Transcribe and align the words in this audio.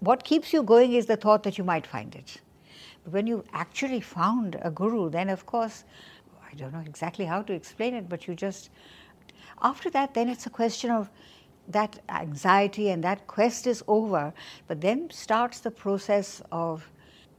what 0.00 0.24
keeps 0.24 0.52
you 0.52 0.62
going 0.62 0.92
is 0.92 1.06
the 1.06 1.16
thought 1.16 1.42
that 1.42 1.58
you 1.58 1.64
might 1.64 1.86
find 1.86 2.14
it. 2.14 2.40
But 3.04 3.12
when 3.12 3.26
you 3.26 3.44
actually 3.52 4.00
found 4.00 4.58
a 4.62 4.70
guru, 4.70 5.10
then 5.10 5.28
of 5.28 5.46
course, 5.46 5.84
I 6.50 6.54
don't 6.54 6.72
know 6.72 6.84
exactly 6.86 7.24
how 7.24 7.42
to 7.42 7.52
explain 7.52 7.94
it, 7.94 8.08
but 8.08 8.26
you 8.26 8.34
just, 8.34 8.70
after 9.62 9.90
that, 9.90 10.14
then 10.14 10.28
it's 10.28 10.46
a 10.46 10.50
question 10.50 10.90
of 10.90 11.10
that 11.68 11.98
anxiety 12.08 12.90
and 12.90 13.04
that 13.04 13.26
quest 13.26 13.66
is 13.66 13.82
over, 13.88 14.32
but 14.66 14.80
then 14.80 15.10
starts 15.10 15.60
the 15.60 15.70
process 15.70 16.40
of 16.50 16.90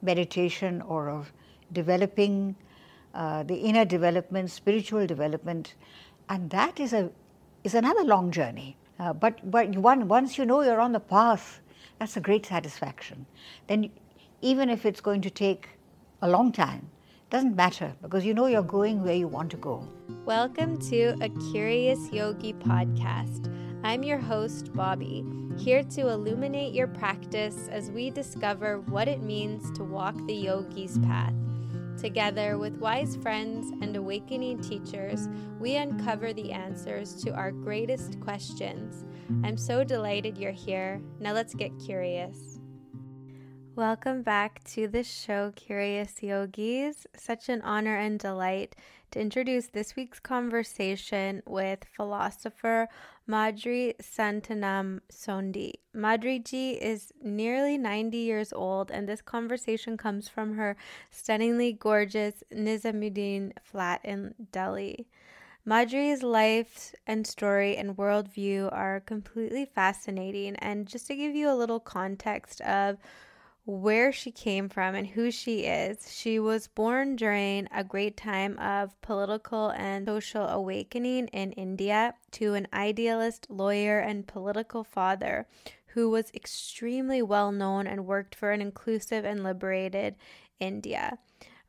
meditation 0.02 0.82
or 0.84 1.10
of 1.10 1.32
developing 1.73 2.55
uh, 3.14 3.44
the 3.44 3.55
inner 3.55 3.86
development, 3.86 4.52
spiritual 4.52 5.07
development, 5.07 5.76
and 6.30 6.50
that 6.52 6.80
is 6.80 6.94
a 6.94 7.10
is 7.64 7.73
another 7.73 8.04
long 8.04 8.32
journey. 8.32 8.78
Uh, 9.00 9.14
but 9.14 9.50
but 9.50 9.70
one, 9.76 10.07
once 10.07 10.38
you 10.38 10.46
know 10.46 10.62
you're 10.62 10.80
on 10.80 10.91
the 10.91 11.00
path, 11.00 11.59
that's 12.00 12.16
a 12.16 12.22
great 12.22 12.46
satisfaction. 12.46 13.26
Then 13.68 13.92
even 14.42 14.70
if 14.70 14.86
it's 14.86 15.02
going 15.02 15.21
to 15.21 15.30
take 15.30 15.68
a 16.21 16.30
long 16.30 16.52
time, 16.54 16.90
doesn't 17.30 17.56
matter 17.56 17.94
because 18.02 18.26
you 18.26 18.34
know 18.34 18.48
you're 18.48 18.64
going 18.64 19.04
where 19.04 19.14
you 19.14 19.28
want 19.28 19.52
to 19.52 19.57
go. 19.57 19.86
Welcome 20.26 20.80
to 20.90 21.16
a 21.21 21.30
Curious 21.52 22.10
Yogi 22.12 22.54
podcast. 22.54 23.54
I'm 23.84 24.04
your 24.04 24.18
host, 24.18 24.74
Bobbi, 24.74 25.60
here 25.60 25.84
to 25.84 26.07
illuminate 26.07 26.74
your 26.74 26.88
practice 26.88 27.68
as 27.70 27.92
we 27.92 28.10
discover 28.10 28.79
what 28.79 29.07
it 29.07 29.21
means 29.21 29.70
to 29.78 29.84
walk 29.84 30.16
the 30.26 30.34
yogi's 30.34 30.98
path. 31.00 31.34
Together 32.00 32.58
with 32.58 32.78
wise 32.78 33.17
friends 33.17 33.73
and 33.81 33.94
awakening 33.98 34.62
teachers, 34.62 35.28
we 35.59 35.76
uncover 35.76 36.31
the 36.31 36.53
answers 36.53 37.14
to 37.22 37.31
our 37.31 37.52
greatest 37.52 38.22
questions. 38.22 39.03
I'm 39.44 39.58
so 39.58 39.84
delighted 39.84 40.38
you're 40.38 40.54
here. 40.54 41.02
Now 41.20 41.34
let's 41.34 41.54
get 41.54 41.78
curious. 41.78 42.62
Welcome 43.76 44.23
back 44.23 44.64
to 44.76 44.88
the 44.88 45.04
show, 45.04 45.52
Curious 45.58 46.23
Yogis. 46.23 47.06
Such 47.18 47.50
an 47.50 47.62
honor 47.64 47.98
and 47.98 48.18
delight 48.18 48.78
to 49.12 49.20
introduce 49.20 49.68
this 49.68 49.96
week's 49.96 50.20
conversation 50.20 51.42
with 51.46 51.86
philosopher 51.96 52.88
Madhuri 53.28 53.96
Santanam 54.02 55.02
Sondhi. 55.12 55.74
Madhuriji 55.96 56.78
is 56.78 57.12
nearly 57.22 57.78
90 57.78 58.18
years 58.18 58.54
old, 58.54 58.92
and 58.92 59.08
this 59.08 59.22
conversation 59.22 59.98
comes 59.98 60.28
from 60.28 60.56
her 60.56 60.76
stunningly 61.12 61.74
gorgeous 61.74 62.44
Nizamuddin 62.54 63.54
flat 63.64 64.02
in 64.04 64.36
Delhi. 64.52 65.08
Madhuri's 65.68 66.23
life 66.23 66.96
and 67.06 67.28
story 67.28 67.78
and 67.78 67.98
worldview 67.98 68.72
are 68.73 69.02
completely 69.02 69.66
fascinating. 69.66 70.56
And 70.56 70.88
just 70.88 71.08
to 71.08 71.16
give 71.16 71.36
you 71.36 71.52
a 71.52 71.54
little 71.54 71.80
context 71.80 72.62
of 72.62 72.98
where 73.70 74.12
she 74.12 74.31
came 74.31 74.67
from 74.67 74.95
and 74.95 75.06
who 75.06 75.30
she 75.30 75.59
is. 75.59 76.12
She 76.12 76.39
was 76.39 76.67
born 76.67 77.16
during 77.16 77.67
a 77.72 77.84
great 77.84 78.17
time 78.17 78.58
of 78.58 79.00
political 79.02 79.70
and 79.70 80.08
social 80.08 80.48
awakening 80.48 81.28
in 81.28 81.52
India 81.52 82.16
to 82.31 82.56
an 82.56 82.67
idealist 82.73 83.45
lawyer 83.48 84.00
and 84.00 84.26
political 84.26 84.84
father 84.84 85.45
who 85.94 86.09
was 86.09 86.31
extremely 86.34 87.22
well 87.22 87.52
known 87.52 87.86
and 87.86 88.08
worked 88.08 88.34
for 88.34 88.52
an 88.52 88.61
inclusive 88.61 89.23
and 89.23 89.44
liberated 89.44 90.16
India. 90.59 91.20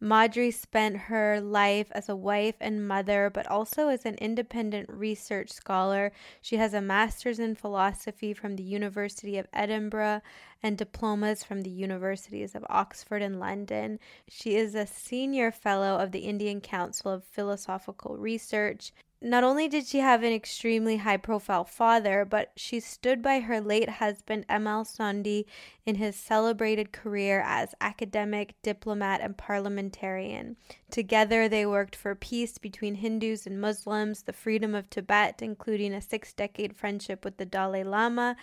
Madhuri 0.02 0.50
spent 0.50 0.96
her 0.96 1.40
life 1.42 1.88
as 1.90 2.08
a 2.08 2.16
wife 2.16 2.54
and 2.58 2.88
mother, 2.88 3.28
but 3.28 3.46
also 3.46 3.88
as 3.88 4.06
an 4.06 4.14
independent 4.14 4.88
research 4.88 5.50
scholar. 5.50 6.10
She 6.40 6.56
has 6.56 6.72
a 6.72 6.80
master's 6.80 7.38
in 7.38 7.54
philosophy 7.54 8.32
from 8.32 8.56
the 8.56 8.62
University 8.62 9.36
of 9.36 9.46
Edinburgh 9.52 10.22
and 10.62 10.78
diplomas 10.78 11.44
from 11.44 11.60
the 11.60 11.70
universities 11.70 12.54
of 12.54 12.64
Oxford 12.70 13.20
and 13.20 13.38
London. 13.38 13.98
She 14.26 14.56
is 14.56 14.74
a 14.74 14.86
senior 14.86 15.50
fellow 15.50 15.98
of 15.98 16.12
the 16.12 16.20
Indian 16.20 16.62
Council 16.62 17.10
of 17.10 17.24
Philosophical 17.24 18.16
Research 18.16 18.92
not 19.22 19.44
only 19.44 19.68
did 19.68 19.86
she 19.86 19.98
have 19.98 20.22
an 20.22 20.32
extremely 20.32 20.98
high 20.98 21.18
profile 21.18 21.64
father, 21.64 22.24
but 22.24 22.52
she 22.56 22.80
stood 22.80 23.20
by 23.20 23.40
her 23.40 23.60
late 23.60 23.88
husband 23.88 24.46
M.L. 24.48 24.84
Sondhi 24.84 25.44
in 25.84 25.96
his 25.96 26.16
celebrated 26.16 26.90
career 26.90 27.42
as 27.44 27.74
academic, 27.82 28.54
diplomat, 28.62 29.20
and 29.20 29.36
parliamentarian. 29.36 30.56
Together, 30.90 31.48
they 31.48 31.66
worked 31.66 31.94
for 31.94 32.14
peace 32.14 32.56
between 32.56 32.94
Hindus 32.94 33.46
and 33.46 33.60
Muslims, 33.60 34.22
the 34.22 34.32
freedom 34.32 34.74
of 34.74 34.88
Tibet, 34.88 35.42
including 35.42 35.92
a 35.92 36.00
six 36.00 36.32
decade 36.32 36.74
friendship 36.74 37.22
with 37.22 37.36
the 37.36 37.44
Dalai 37.44 37.84
Lama, 37.84 38.36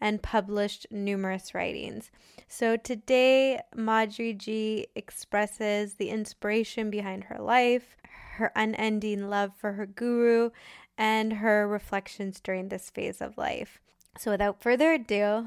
and 0.00 0.22
published 0.22 0.86
numerous 0.90 1.54
writings. 1.54 2.10
So 2.48 2.76
today, 2.76 3.60
Madhuri 3.76 4.36
Ji 4.36 4.86
expresses 4.94 5.94
the 5.94 6.08
inspiration 6.08 6.88
behind 6.88 7.24
her 7.24 7.38
life, 7.38 7.96
her 8.36 8.52
unending 8.54 9.28
love 9.28 9.52
for 9.56 9.72
her 9.72 9.86
guru, 9.86 10.50
and 10.96 11.34
her 11.34 11.66
reflections 11.66 12.40
during 12.40 12.68
this 12.68 12.90
phase 12.90 13.20
of 13.20 13.38
life. 13.38 13.80
So, 14.18 14.30
without 14.30 14.60
further 14.60 14.92
ado, 14.92 15.46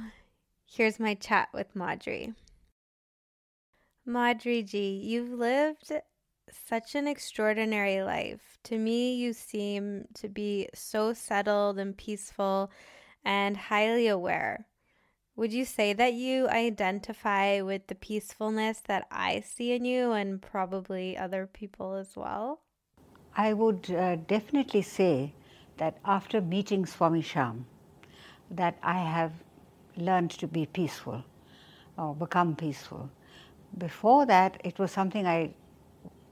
here's 0.65 0.99
my 0.99 1.13
chat 1.13 1.49
with 1.53 1.75
Madhuri. 1.75 2.33
Madhuri 4.07 4.65
ji, 4.65 4.99
you've 5.03 5.31
lived 5.31 5.91
such 6.51 6.95
an 6.95 7.07
extraordinary 7.07 8.01
life. 8.01 8.57
To 8.63 8.77
me, 8.77 9.15
you 9.15 9.33
seem 9.33 10.05
to 10.15 10.27
be 10.27 10.69
so 10.73 11.13
settled 11.13 11.79
and 11.79 11.95
peaceful 11.97 12.71
and 13.23 13.55
highly 13.55 14.07
aware. 14.07 14.67
Would 15.35 15.51
you 15.51 15.65
say 15.65 15.93
that 15.93 16.13
you 16.13 16.47
identify 16.47 17.61
with 17.61 17.87
the 17.87 17.95
peacefulness 17.95 18.81
that 18.81 19.07
I 19.09 19.39
see 19.39 19.71
in 19.73 19.83
you 19.83 20.11
and 20.11 20.41
probably 20.41 21.17
other 21.17 21.47
people 21.47 21.95
as 21.95 22.15
well? 22.15 22.61
I 23.35 23.53
would 23.53 23.89
uh, 23.89 24.17
definitely 24.27 24.83
say 24.83 25.33
that 25.77 25.97
after 26.05 26.39
meeting 26.39 26.85
Swami 26.85 27.21
Shyam, 27.21 27.63
that 28.51 28.77
I 28.83 28.99
have 28.99 29.31
learned 29.97 30.31
to 30.31 30.47
be 30.47 30.65
peaceful 30.67 31.23
or 31.97 32.13
become 32.13 32.55
peaceful. 32.55 33.09
Before 33.77 34.25
that, 34.27 34.61
it 34.63 34.77
was 34.77 34.91
something 34.91 35.25
I, 35.25 35.51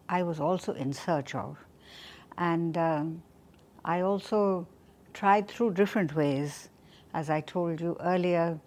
I 0.10 0.22
was 0.24 0.40
also 0.40 0.74
in 0.74 0.94
search 0.94 1.34
of. 1.34 1.58
And 2.38 2.78
um, 2.78 3.24
I 3.84 4.02
also 4.02 4.68
tried 5.14 5.48
through 5.48 5.74
different 5.74 6.16
ways. 6.16 6.70
As 7.14 7.30
I 7.30 7.42
told 7.42 7.82
you 7.82 7.98
earlier, 8.00 8.60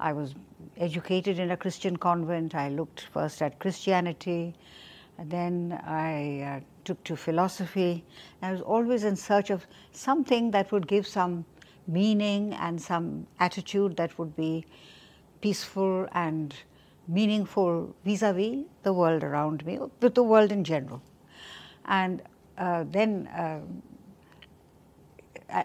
I 0.00 0.12
was 0.12 0.34
educated 0.78 1.38
in 1.38 1.50
a 1.50 1.56
Christian 1.56 1.96
convent. 1.96 2.54
I 2.54 2.70
looked 2.70 3.06
first 3.12 3.42
at 3.42 3.58
Christianity, 3.58 4.54
then 5.18 5.80
I 5.84 6.40
uh, 6.40 6.60
took 6.84 7.02
to 7.04 7.16
philosophy. 7.16 8.04
I 8.40 8.52
was 8.52 8.60
always 8.60 9.04
in 9.04 9.16
search 9.16 9.50
of 9.50 9.66
something 9.92 10.50
that 10.52 10.72
would 10.72 10.88
give 10.88 11.06
some 11.06 11.44
meaning 11.86 12.54
and 12.54 12.80
some 12.80 13.26
attitude 13.40 13.96
that 13.96 14.18
would 14.18 14.34
be 14.36 14.64
peaceful 15.40 16.08
and 16.12 16.54
meaningful 17.08 17.94
vis-a-vis 18.04 18.64
the 18.82 18.92
world 18.92 19.24
around 19.24 19.64
me, 19.66 19.78
with 20.00 20.14
the 20.14 20.22
world 20.22 20.52
in 20.52 20.64
general. 20.64 21.02
And 21.84 22.22
uh, 22.58 22.84
then, 22.90 23.26
uh, 23.28 23.60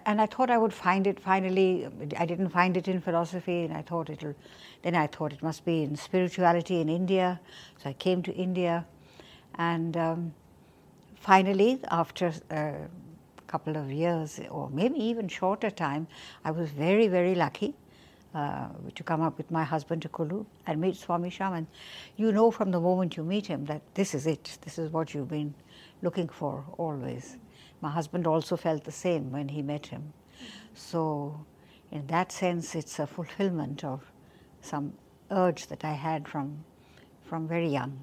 and 0.06 0.20
I 0.20 0.26
thought 0.26 0.50
I 0.50 0.58
would 0.58 0.74
find 0.74 1.08
it 1.08 1.20
finally. 1.20 1.88
I 2.18 2.26
didn't 2.26 2.50
find 2.50 2.76
it 2.76 2.88
in 2.88 3.00
philosophy, 3.00 3.64
and 3.64 3.74
I 3.74 3.82
thought 3.82 4.10
it'll. 4.10 4.36
Then 4.82 4.96
I 4.96 5.08
thought 5.08 5.32
it 5.32 5.42
must 5.42 5.64
be 5.64 5.84
in 5.84 5.96
spirituality 5.96 6.82
in 6.82 6.90
India. 6.90 7.40
So 7.82 7.90
I 7.90 7.94
came 7.94 8.22
to 8.24 8.34
India, 8.34 8.86
and. 9.58 9.98
Um, 9.98 10.34
finally, 11.20 11.80
after 11.92 12.32
a 12.52 12.74
couple 13.48 13.76
of 13.76 13.92
years, 13.92 14.40
or 14.50 14.70
maybe 14.70 14.98
even 15.04 15.28
shorter 15.28 15.70
time, 15.70 16.08
I 16.46 16.52
was 16.52 16.70
very, 16.70 17.08
very 17.08 17.36
lucky 17.36 17.76
uh, 18.34 18.70
to 18.96 19.04
come 19.04 19.22
up 19.22 19.38
with 19.38 19.50
my 19.52 19.64
husband 19.64 20.02
to 20.04 20.10
Kullu 20.10 20.46
and 20.66 20.80
meet 20.80 20.96
Swami 20.96 21.30
Shaman. 21.30 21.68
You 22.18 22.32
know 22.32 22.52
from 22.52 22.72
the 22.72 22.80
moment 22.80 23.18
you 23.18 23.24
meet 23.24 23.48
him 23.48 23.66
that 23.66 23.82
this 23.94 24.14
is 24.14 24.28
it, 24.28 24.58
this 24.62 24.78
is 24.78 24.92
what 24.92 25.14
you've 25.14 25.30
been 25.30 25.54
looking 26.02 26.30
for 26.30 26.64
always. 26.78 27.38
My 27.82 27.90
husband 27.90 28.28
also 28.28 28.58
felt 28.58 28.84
the 28.84 28.92
same 28.92 29.32
when 29.32 29.50
he 29.50 29.62
met 29.62 29.88
him. 29.88 30.14
So, 30.74 31.46
in 31.92 32.06
that 32.08 32.32
sense, 32.32 32.76
it's 32.76 33.00
a 33.00 33.08
fulfillment 33.08 33.84
of 33.84 34.02
some 34.62 34.94
urge 35.32 35.68
that 35.68 35.84
I 35.84 35.94
had 35.94 36.28
from, 36.28 36.64
from 37.26 37.48
very 37.48 37.70
young. 37.70 38.00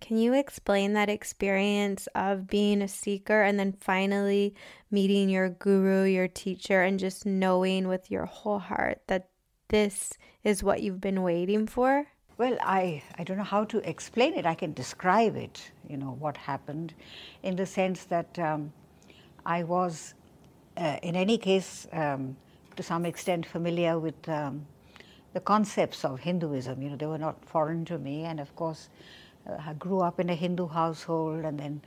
Can 0.00 0.16
you 0.16 0.32
explain 0.32 0.92
that 0.92 1.08
experience 1.08 2.06
of 2.14 2.46
being 2.46 2.82
a 2.82 2.88
seeker 2.88 3.42
and 3.42 3.58
then 3.58 3.72
finally 3.72 4.54
meeting 4.90 5.28
your 5.28 5.48
guru, 5.48 6.04
your 6.04 6.28
teacher, 6.28 6.82
and 6.82 6.98
just 6.98 7.26
knowing 7.26 7.88
with 7.88 8.10
your 8.10 8.24
whole 8.24 8.58
heart 8.58 9.02
that 9.08 9.28
this 9.68 10.14
is 10.44 10.62
what 10.62 10.82
you've 10.82 11.00
been 11.00 11.22
waiting 11.22 11.66
for? 11.66 12.06
Well, 12.38 12.56
I, 12.62 13.02
I 13.18 13.24
don't 13.24 13.36
know 13.36 13.42
how 13.42 13.64
to 13.64 13.78
explain 13.88 14.34
it. 14.34 14.46
I 14.46 14.54
can 14.54 14.72
describe 14.72 15.36
it, 15.36 15.72
you 15.88 15.96
know, 15.96 16.16
what 16.20 16.36
happened 16.36 16.94
in 17.42 17.56
the 17.56 17.66
sense 17.66 18.04
that 18.04 18.38
um, 18.38 18.72
I 19.44 19.64
was, 19.64 20.14
uh, 20.76 20.98
in 21.02 21.16
any 21.16 21.36
case, 21.36 21.88
um, 21.92 22.36
to 22.76 22.82
some 22.84 23.04
extent 23.04 23.44
familiar 23.44 23.98
with 23.98 24.28
um, 24.28 24.66
the 25.32 25.40
concepts 25.40 26.04
of 26.04 26.20
Hinduism. 26.20 26.80
You 26.80 26.90
know, 26.90 26.96
they 26.96 27.06
were 27.06 27.18
not 27.18 27.44
foreign 27.44 27.84
to 27.86 27.98
me, 27.98 28.22
and 28.22 28.38
of 28.38 28.54
course, 28.54 28.88
I 29.48 29.72
grew 29.74 30.00
up 30.00 30.20
in 30.20 30.28
a 30.28 30.34
Hindu 30.34 30.68
household, 30.68 31.44
and 31.44 31.58
then 31.58 31.80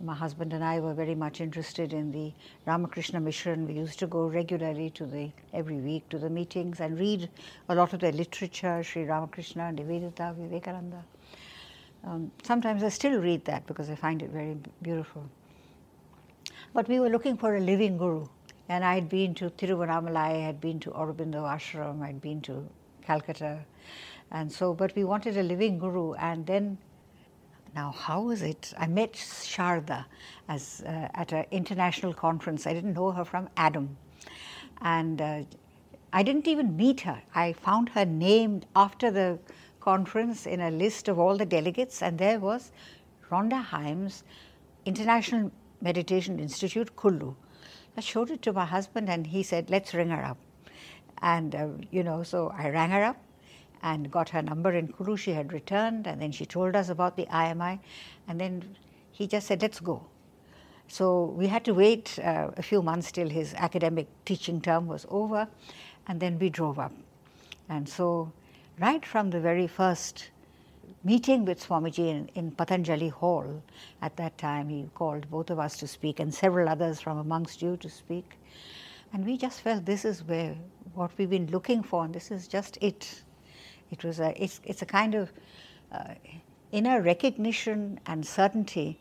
my 0.00 0.14
husband 0.14 0.52
and 0.52 0.64
I 0.64 0.80
were 0.80 0.92
very 0.92 1.14
much 1.14 1.40
interested 1.40 1.92
in 1.92 2.10
the 2.10 2.32
Ramakrishna 2.66 3.20
mission. 3.20 3.66
We 3.66 3.74
used 3.74 3.98
to 4.00 4.06
go 4.06 4.26
regularly 4.26 4.90
to 4.90 5.06
the 5.06 5.30
every 5.52 5.76
week 5.76 6.08
to 6.08 6.18
the 6.18 6.28
meetings 6.28 6.80
and 6.80 6.98
read 6.98 7.30
a 7.68 7.74
lot 7.74 7.92
of 7.92 8.00
their 8.00 8.12
literature, 8.12 8.82
Sri 8.82 9.04
Ramakrishna, 9.04 9.72
Nivedita, 9.72 10.34
Vivekananda. 10.34 11.04
Um, 12.04 12.30
sometimes 12.42 12.82
I 12.82 12.88
still 12.88 13.20
read 13.20 13.44
that 13.44 13.66
because 13.66 13.88
I 13.88 13.94
find 13.94 14.22
it 14.22 14.30
very 14.30 14.56
beautiful. 14.82 15.28
But 16.74 16.88
we 16.88 17.00
were 17.00 17.08
looking 17.08 17.36
for 17.36 17.56
a 17.56 17.60
living 17.60 17.96
guru, 17.96 18.26
and 18.68 18.84
I 18.84 18.94
had 18.94 19.08
been 19.08 19.34
to 19.36 19.50
Tiruvannamalai, 19.50 20.16
I 20.16 20.46
had 20.50 20.60
been 20.60 20.78
to 20.80 20.90
Aurobindo 20.90 21.44
Ashram, 21.44 22.02
I 22.02 22.08
had 22.08 22.20
been 22.20 22.40
to 22.42 22.68
Calcutta, 23.02 23.64
and 24.30 24.50
so. 24.50 24.74
But 24.74 24.94
we 24.94 25.04
wanted 25.04 25.36
a 25.36 25.42
living 25.42 25.78
guru, 25.78 26.14
and 26.14 26.44
then 26.44 26.78
now, 27.76 27.90
how 27.92 28.22
was 28.22 28.40
it? 28.40 28.72
I 28.78 28.86
met 28.86 29.12
Sharda 29.12 30.06
as, 30.48 30.82
uh, 30.86 31.08
at 31.12 31.32
an 31.32 31.44
international 31.50 32.14
conference. 32.14 32.66
I 32.66 32.72
didn't 32.72 32.94
know 32.94 33.10
her 33.12 33.24
from 33.24 33.50
Adam. 33.58 33.98
And 34.80 35.20
uh, 35.20 35.42
I 36.10 36.22
didn't 36.22 36.48
even 36.48 36.74
meet 36.74 37.02
her. 37.02 37.22
I 37.34 37.52
found 37.52 37.90
her 37.90 38.06
name 38.06 38.62
after 38.74 39.10
the 39.10 39.38
conference 39.80 40.46
in 40.46 40.62
a 40.62 40.70
list 40.70 41.08
of 41.08 41.18
all 41.18 41.36
the 41.36 41.44
delegates, 41.44 42.02
and 42.02 42.18
there 42.18 42.40
was 42.40 42.72
Rhonda 43.30 43.62
Himes, 43.62 44.22
International 44.86 45.52
Meditation 45.82 46.40
Institute, 46.40 46.96
Kullu. 46.96 47.34
I 47.94 48.00
showed 48.00 48.30
it 48.30 48.40
to 48.42 48.54
my 48.54 48.64
husband, 48.64 49.10
and 49.10 49.26
he 49.26 49.42
said, 49.42 49.68
Let's 49.68 49.92
ring 49.92 50.08
her 50.08 50.24
up. 50.24 50.38
And, 51.20 51.54
uh, 51.54 51.68
you 51.90 52.02
know, 52.02 52.22
so 52.22 52.54
I 52.56 52.70
rang 52.70 52.90
her 52.90 53.04
up 53.04 53.18
and 53.82 54.10
got 54.10 54.28
her 54.30 54.42
number 54.42 54.72
in 54.72 54.88
Kullu. 54.88 55.16
She 55.18 55.32
had 55.32 55.52
returned, 55.52 56.06
and 56.06 56.20
then 56.20 56.32
she 56.32 56.46
told 56.46 56.76
us 56.76 56.88
about 56.88 57.16
the 57.16 57.26
IMI, 57.26 57.78
and 58.28 58.40
then 58.40 58.76
he 59.12 59.26
just 59.26 59.46
said, 59.46 59.62
"Let's 59.62 59.80
go." 59.80 60.04
So 60.88 61.24
we 61.36 61.48
had 61.48 61.64
to 61.64 61.74
wait 61.74 62.18
uh, 62.18 62.50
a 62.56 62.62
few 62.62 62.80
months 62.82 63.10
till 63.10 63.28
his 63.28 63.54
academic 63.54 64.06
teaching 64.24 64.60
term 64.60 64.86
was 64.86 65.04
over, 65.08 65.48
and 66.06 66.20
then 66.20 66.38
we 66.38 66.48
drove 66.50 66.78
up. 66.78 66.92
And 67.68 67.88
so, 67.88 68.32
right 68.78 69.04
from 69.04 69.30
the 69.30 69.40
very 69.40 69.66
first 69.66 70.30
meeting 71.02 71.44
with 71.44 71.64
Swamiji 71.64 72.08
in, 72.08 72.30
in 72.34 72.50
Patanjali 72.52 73.08
Hall, 73.08 73.62
at 74.02 74.16
that 74.16 74.38
time 74.38 74.68
he 74.68 74.88
called 74.94 75.28
both 75.30 75.50
of 75.50 75.58
us 75.58 75.76
to 75.78 75.86
speak 75.86 76.20
and 76.20 76.32
several 76.32 76.68
others 76.68 77.00
from 77.00 77.18
amongst 77.18 77.62
you 77.62 77.76
to 77.78 77.90
speak. 77.90 78.38
And 79.12 79.24
we 79.24 79.36
just 79.36 79.60
felt 79.60 79.84
this 79.84 80.04
is 80.04 80.22
where 80.24 80.54
what 80.94 81.10
we've 81.16 81.30
been 81.30 81.50
looking 81.50 81.82
for, 81.82 82.04
and 82.04 82.14
this 82.14 82.30
is 82.30 82.48
just 82.48 82.78
it. 82.80 83.22
It 83.90 84.04
was 84.04 84.20
a, 84.20 84.42
it's, 84.42 84.60
it's 84.64 84.82
a 84.82 84.86
kind 84.86 85.14
of 85.14 85.32
uh, 85.92 86.14
inner 86.72 87.00
recognition 87.00 88.00
and 88.06 88.26
certainty 88.26 88.98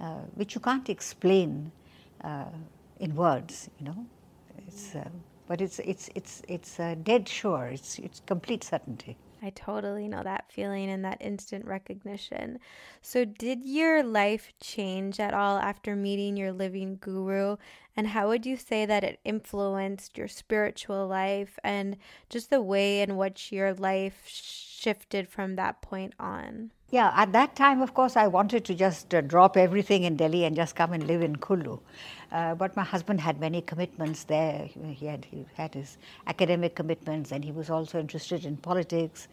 uh, 0.00 0.18
which 0.34 0.54
you 0.54 0.60
can't 0.60 0.90
explain 0.90 1.72
uh, 2.22 2.44
in 3.00 3.14
words, 3.16 3.70
you 3.78 3.86
know. 3.86 4.06
It's, 4.66 4.94
uh, 4.94 5.08
but 5.48 5.62
it's, 5.62 5.78
it's, 5.78 6.10
it's, 6.14 6.42
it's 6.48 6.76
dead 7.02 7.26
sure, 7.28 7.66
it's, 7.66 7.98
it's 7.98 8.20
complete 8.26 8.62
certainty. 8.62 9.16
I 9.42 9.50
totally 9.50 10.08
know 10.08 10.22
that 10.22 10.50
feeling 10.50 10.90
and 10.90 11.04
that 11.04 11.20
instant 11.20 11.64
recognition. 11.64 12.58
So, 13.02 13.24
did 13.24 13.64
your 13.64 14.02
life 14.02 14.52
change 14.60 15.20
at 15.20 15.34
all 15.34 15.58
after 15.58 15.94
meeting 15.96 16.36
your 16.36 16.52
living 16.52 16.96
guru? 17.00 17.56
And 17.96 18.08
how 18.08 18.28
would 18.28 18.44
you 18.46 18.56
say 18.56 18.84
that 18.86 19.04
it 19.04 19.20
influenced 19.24 20.18
your 20.18 20.28
spiritual 20.28 21.06
life 21.06 21.58
and 21.64 21.96
just 22.28 22.50
the 22.50 22.62
way 22.62 23.00
in 23.00 23.16
which 23.16 23.52
your 23.52 23.72
life 23.74 24.24
shifted 24.26 25.28
from 25.28 25.56
that 25.56 25.82
point 25.82 26.14
on? 26.18 26.72
Yeah, 26.90 27.12
at 27.16 27.32
that 27.32 27.56
time, 27.56 27.82
of 27.82 27.94
course, 27.94 28.16
I 28.16 28.28
wanted 28.28 28.64
to 28.66 28.74
just 28.74 29.12
uh, 29.12 29.20
drop 29.20 29.56
everything 29.56 30.04
in 30.04 30.16
Delhi 30.16 30.44
and 30.44 30.54
just 30.54 30.76
come 30.76 30.92
and 30.92 31.04
live 31.04 31.20
in 31.20 31.34
Kullu. 31.34 31.80
Uh, 32.30 32.54
but 32.54 32.76
my 32.76 32.84
husband 32.84 33.20
had 33.20 33.40
many 33.40 33.60
commitments 33.60 34.22
there. 34.22 34.66
He 34.66 35.06
had, 35.06 35.24
he 35.24 35.44
had 35.54 35.74
his 35.74 35.98
academic 36.28 36.76
commitments 36.76 37.32
and 37.32 37.44
he 37.44 37.50
was 37.50 37.70
also 37.70 37.98
interested 37.98 38.44
in 38.44 38.56
politics. 38.56 39.26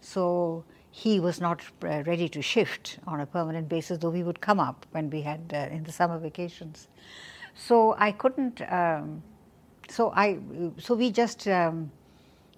So 0.00 0.64
he 0.92 1.18
was 1.18 1.40
not 1.40 1.62
uh, 1.82 2.04
ready 2.06 2.28
to 2.28 2.42
shift 2.42 3.00
on 3.08 3.20
a 3.20 3.26
permanent 3.26 3.68
basis, 3.68 3.98
though 3.98 4.10
we 4.10 4.22
would 4.22 4.40
come 4.40 4.60
up 4.60 4.86
when 4.92 5.10
we 5.10 5.22
had 5.22 5.40
uh, 5.52 5.74
in 5.74 5.82
the 5.82 5.92
summer 5.92 6.18
vacations. 6.18 6.86
So 7.56 7.96
I 7.98 8.12
couldn't. 8.12 8.62
Um, 8.70 9.22
so 9.88 10.12
I. 10.14 10.38
So 10.78 10.94
we 10.94 11.10
just. 11.10 11.48
Um, 11.48 11.90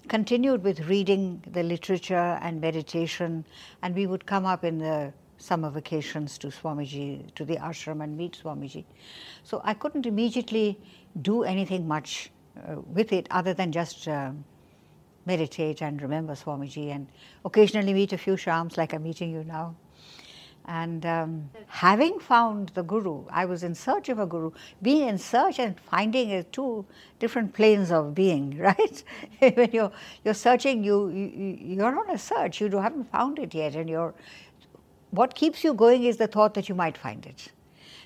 continued 0.08 0.62
with 0.62 0.80
reading 0.88 1.42
the 1.50 1.62
literature 1.62 2.38
and 2.42 2.60
meditation, 2.60 3.44
and 3.82 3.94
we 3.94 4.06
would 4.06 4.26
come 4.26 4.46
up 4.46 4.64
in 4.64 4.78
the 4.78 5.12
summer 5.38 5.70
vacations 5.70 6.38
to 6.38 6.48
Swamiji, 6.48 7.34
to 7.34 7.44
the 7.44 7.56
ashram 7.56 8.02
and 8.02 8.16
meet 8.16 8.40
Swamiji. 8.42 8.84
So 9.42 9.60
I 9.64 9.74
couldn't 9.74 10.06
immediately 10.06 10.78
do 11.20 11.42
anything 11.42 11.88
much 11.88 12.30
uh, 12.56 12.80
with 12.80 13.12
it 13.12 13.26
other 13.30 13.52
than 13.52 13.72
just 13.72 14.06
uh, 14.06 14.30
meditate 15.26 15.82
and 15.82 16.00
remember 16.00 16.34
Swamiji 16.34 16.94
and 16.94 17.06
occasionally 17.44 17.92
meet 17.92 18.12
a 18.12 18.18
few 18.18 18.36
shams 18.36 18.76
like 18.76 18.94
I'm 18.94 19.02
meeting 19.02 19.30
you 19.30 19.44
now. 19.44 19.74
And 20.66 21.04
um, 21.04 21.50
having 21.66 22.20
found 22.20 22.70
the 22.74 22.82
guru, 22.82 23.24
I 23.30 23.44
was 23.46 23.64
in 23.64 23.74
search 23.74 24.08
of 24.08 24.20
a 24.20 24.26
guru. 24.26 24.52
Being 24.80 25.08
in 25.08 25.18
search 25.18 25.58
and 25.58 25.78
finding 25.80 26.30
is 26.30 26.44
two 26.52 26.84
different 27.18 27.52
planes 27.52 27.90
of 27.90 28.14
being, 28.14 28.56
right? 28.70 29.02
when 29.38 29.70
you're 29.72 29.92
you're 30.24 30.34
searching, 30.34 30.84
you, 30.84 31.08
you 31.08 31.58
you're 31.60 31.98
on 31.98 32.10
a 32.10 32.18
search. 32.18 32.60
You 32.60 32.70
haven't 32.78 33.10
found 33.10 33.38
it 33.38 33.54
yet, 33.54 33.74
and 33.74 33.90
you're 33.90 34.14
what 35.10 35.34
keeps 35.34 35.64
you 35.64 35.74
going 35.74 36.04
is 36.04 36.16
the 36.16 36.26
thought 36.26 36.54
that 36.54 36.68
you 36.68 36.74
might 36.74 36.96
find 36.96 37.26
it. 37.26 37.50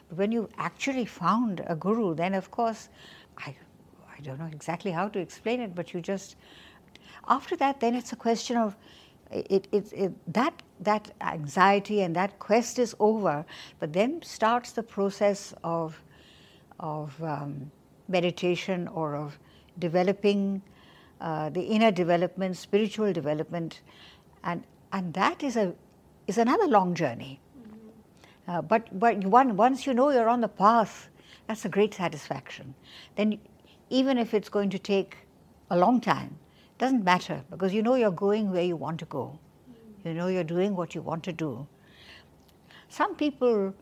But 0.08 0.18
when 0.18 0.32
you 0.32 0.48
actually 0.58 1.04
found 1.04 1.62
a 1.66 1.76
guru, 1.76 2.14
then 2.14 2.34
of 2.34 2.50
course, 2.50 2.88
I 3.38 3.54
I 4.16 4.20
don't 4.22 4.38
know 4.38 4.46
exactly 4.46 4.92
how 4.92 5.08
to 5.08 5.18
explain 5.18 5.60
it, 5.60 5.74
but 5.74 5.92
you 5.92 6.00
just 6.00 6.36
after 7.28 7.56
that, 7.56 7.80
then 7.80 7.94
it's 7.94 8.12
a 8.12 8.16
question 8.16 8.56
of 8.56 8.76
it, 9.30 9.68
it, 9.72 9.92
it, 9.92 10.34
that, 10.34 10.62
that 10.80 11.10
anxiety 11.20 12.02
and 12.02 12.14
that 12.16 12.38
quest 12.38 12.78
is 12.78 12.94
over, 13.00 13.44
but 13.80 13.92
then 13.92 14.22
starts 14.22 14.72
the 14.72 14.82
process 14.82 15.54
of, 15.64 16.00
of 16.80 17.20
um, 17.22 17.70
meditation 18.08 18.88
or 18.88 19.16
of 19.16 19.38
developing 19.78 20.62
uh, 21.20 21.48
the 21.50 21.62
inner 21.62 21.90
development, 21.90 22.56
spiritual 22.56 23.12
development, 23.12 23.80
and, 24.44 24.62
and 24.92 25.12
that 25.14 25.42
is, 25.42 25.56
a, 25.56 25.74
is 26.26 26.38
another 26.38 26.66
long 26.66 26.94
journey. 26.94 27.40
Mm-hmm. 27.58 28.50
Uh, 28.50 28.62
but 28.62 28.98
but 28.98 29.16
one, 29.24 29.56
once 29.56 29.86
you 29.86 29.94
know 29.94 30.10
you're 30.10 30.28
on 30.28 30.40
the 30.40 30.48
path, 30.48 31.08
that's 31.46 31.64
a 31.64 31.68
great 31.68 31.94
satisfaction. 31.94 32.74
Then, 33.16 33.38
even 33.88 34.18
if 34.18 34.34
it's 34.34 34.48
going 34.48 34.70
to 34.70 34.78
take 34.78 35.16
a 35.70 35.76
long 35.76 36.00
time, 36.00 36.38
doesn't 36.78 37.04
matter 37.04 37.42
because 37.50 37.72
you 37.72 37.82
know 37.82 37.94
you're 37.94 38.10
going 38.10 38.50
where 38.52 38.62
you 38.62 38.76
want 38.76 38.98
to 39.00 39.06
go. 39.06 39.38
You 40.04 40.14
know 40.14 40.28
you're 40.28 40.44
doing 40.44 40.76
what 40.76 40.94
you 40.94 41.02
want 41.02 41.24
to 41.24 41.32
do. 41.32 41.66
Some 42.88 43.16
people, 43.16 43.74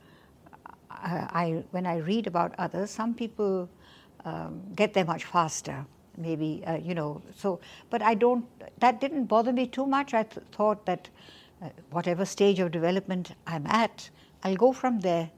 I, 0.90 1.28
I 1.42 1.64
when 1.72 1.86
I 1.86 1.98
read 1.98 2.26
about 2.26 2.54
others, 2.58 2.90
some 2.90 3.14
people 3.14 3.68
um, 4.24 4.62
get 4.74 4.94
there 4.94 5.04
much 5.04 5.24
faster. 5.24 5.84
Maybe 6.16 6.62
uh, 6.66 6.76
you 6.76 6.94
know. 6.94 7.20
So, 7.36 7.60
but 7.90 8.00
I 8.02 8.14
don't. 8.14 8.46
That 8.78 9.00
didn't 9.00 9.24
bother 9.26 9.52
me 9.52 9.66
too 9.66 9.86
much. 9.86 10.14
I 10.14 10.22
th- 10.22 10.46
thought 10.52 10.86
that 10.86 11.08
uh, 11.62 11.68
whatever 11.90 12.24
stage 12.24 12.60
of 12.60 12.70
development 12.70 13.32
I'm 13.46 13.66
at, 13.66 14.08
I'll 14.44 14.56
go 14.56 14.72
from 14.72 15.00
there, 15.00 15.30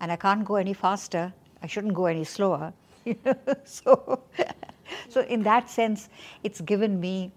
and 0.00 0.10
I 0.10 0.16
can't 0.16 0.44
go 0.44 0.56
any 0.56 0.72
faster. 0.72 1.32
I 1.62 1.66
shouldn't 1.66 1.94
go 1.94 2.06
any 2.06 2.24
slower. 2.24 2.72
so 3.64 4.22
so 5.08 5.22
in 5.22 5.42
that 5.42 5.70
sense, 5.70 6.08
it's 6.42 6.60
given 6.60 7.00
me, 7.00 7.32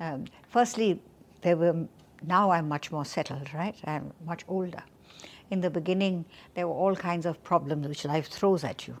um, 0.00 0.24
firstly, 0.48 1.00
there 1.42 1.56
were, 1.56 1.86
now 2.26 2.50
I'm 2.50 2.68
much 2.68 2.90
more 2.90 3.04
settled, 3.04 3.52
right? 3.54 3.76
I'm 3.84 4.12
much 4.24 4.44
older. 4.48 4.82
In 5.50 5.60
the 5.60 5.70
beginning, 5.70 6.24
there 6.54 6.66
were 6.68 6.74
all 6.74 6.94
kinds 6.94 7.26
of 7.26 7.42
problems 7.42 7.88
which 7.88 8.04
life 8.04 8.28
throws 8.28 8.64
at 8.64 8.86
you. 8.86 8.98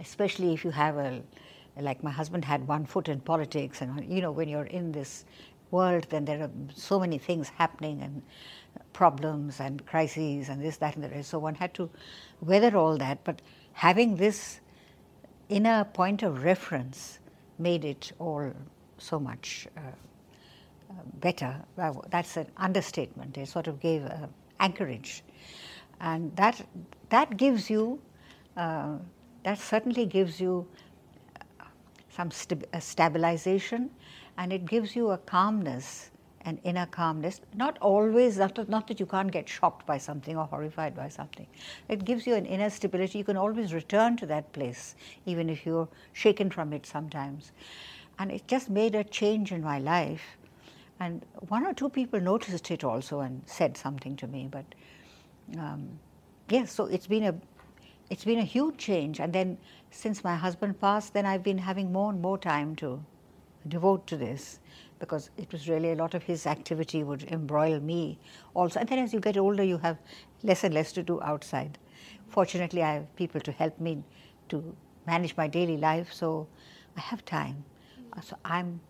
Especially 0.00 0.52
if 0.52 0.64
you 0.64 0.70
have 0.70 0.96
a, 0.96 1.22
like 1.80 2.02
my 2.02 2.10
husband 2.10 2.44
had 2.44 2.66
one 2.66 2.84
foot 2.84 3.08
in 3.08 3.20
politics, 3.20 3.80
and 3.80 4.04
you 4.12 4.20
know, 4.20 4.32
when 4.32 4.48
you're 4.48 4.66
in 4.66 4.92
this 4.92 5.24
world, 5.70 6.06
then 6.10 6.24
there 6.24 6.42
are 6.42 6.50
so 6.74 7.00
many 7.00 7.18
things 7.18 7.48
happening 7.48 8.02
and 8.02 8.22
problems 8.92 9.60
and 9.60 9.84
crises 9.86 10.48
and 10.48 10.62
this, 10.62 10.76
that, 10.78 10.94
and 10.94 11.04
the 11.04 11.08
rest. 11.08 11.30
So 11.30 11.38
one 11.38 11.54
had 11.54 11.74
to 11.74 11.90
weather 12.40 12.76
all 12.76 12.96
that. 12.98 13.24
But 13.24 13.42
having 13.72 14.16
this 14.16 14.60
inner 15.54 15.84
point 15.84 16.22
of 16.22 16.42
reference 16.42 17.20
made 17.58 17.84
it 17.84 18.12
all 18.18 18.52
so 18.98 19.20
much 19.20 19.68
uh, 19.76 19.80
uh, 19.80 20.94
better. 21.20 21.54
that's 22.10 22.36
an 22.36 22.48
understatement. 22.56 23.38
It 23.38 23.48
sort 23.48 23.68
of 23.68 23.80
gave 23.80 24.04
uh, 24.04 24.26
anchorage, 24.58 25.22
and 26.00 26.34
that 26.36 26.60
that 27.10 27.36
gives 27.36 27.70
you 27.70 28.00
uh, 28.56 28.96
that 29.44 29.58
certainly 29.58 30.06
gives 30.06 30.40
you 30.40 30.66
uh, 31.60 31.64
some 32.10 32.30
stabilization, 32.30 33.90
and 34.38 34.52
it 34.52 34.66
gives 34.66 34.96
you 34.96 35.10
a 35.10 35.18
calmness 35.18 36.10
an 36.44 36.60
inner 36.64 36.86
calmness. 36.86 37.40
Not 37.54 37.78
always, 37.80 38.38
not, 38.38 38.68
not 38.68 38.86
that 38.88 39.00
you 39.00 39.06
can't 39.06 39.30
get 39.30 39.48
shocked 39.48 39.86
by 39.86 39.98
something 39.98 40.36
or 40.36 40.44
horrified 40.44 40.94
by 40.94 41.08
something. 41.08 41.46
It 41.88 42.04
gives 42.04 42.26
you 42.26 42.34
an 42.34 42.46
inner 42.46 42.70
stability. 42.70 43.18
You 43.18 43.24
can 43.24 43.36
always 43.36 43.72
return 43.72 44.16
to 44.18 44.26
that 44.26 44.52
place, 44.52 44.94
even 45.26 45.48
if 45.48 45.64
you're 45.64 45.88
shaken 46.12 46.50
from 46.50 46.72
it 46.72 46.86
sometimes. 46.86 47.52
And 48.18 48.30
it 48.30 48.46
just 48.46 48.70
made 48.70 48.94
a 48.94 49.04
change 49.04 49.52
in 49.52 49.62
my 49.62 49.78
life. 49.78 50.22
And 51.00 51.24
one 51.48 51.66
or 51.66 51.74
two 51.74 51.88
people 51.88 52.20
noticed 52.20 52.70
it 52.70 52.84
also 52.84 53.20
and 53.20 53.42
said 53.46 53.76
something 53.76 54.16
to 54.16 54.26
me. 54.26 54.48
But 54.50 54.64
um, 55.58 55.98
yes, 56.48 56.72
so 56.72 56.84
it's 56.86 57.06
been 57.06 57.24
a 57.24 57.34
it's 58.10 58.24
been 58.24 58.38
a 58.38 58.44
huge 58.44 58.76
change. 58.76 59.18
And 59.18 59.32
then 59.32 59.58
since 59.90 60.22
my 60.22 60.36
husband 60.36 60.80
passed, 60.80 61.14
then 61.14 61.26
I've 61.26 61.42
been 61.42 61.58
having 61.58 61.90
more 61.90 62.10
and 62.12 62.20
more 62.20 62.38
time 62.38 62.76
to 62.76 63.02
devote 63.66 64.06
to 64.08 64.16
this 64.16 64.60
because 65.04 65.30
it 65.36 65.52
was 65.52 65.68
really 65.68 65.92
a 65.92 65.94
lot 65.94 66.14
of 66.14 66.22
his 66.22 66.46
activity 66.46 67.02
would 67.02 67.24
embroil 67.24 67.80
me 67.80 68.18
also. 68.54 68.80
And 68.80 68.88
then 68.88 68.98
as 68.98 69.12
you 69.12 69.20
get 69.20 69.36
older, 69.36 69.62
you 69.62 69.78
have 69.78 69.98
less 70.42 70.64
and 70.64 70.74
less 70.74 70.92
to 70.92 71.02
do 71.02 71.20
outside. 71.22 71.78
Fortunately, 72.28 72.82
I 72.82 72.94
have 72.94 73.16
people 73.16 73.40
to 73.42 73.52
help 73.52 73.78
me 73.80 74.02
to 74.48 74.62
manage 75.06 75.36
my 75.36 75.46
daily 75.46 75.76
life, 75.76 76.12
so 76.12 76.46
I 76.96 77.00
have 77.00 77.24
time. 77.24 77.64
So 78.22 78.36
I'm 78.44 78.80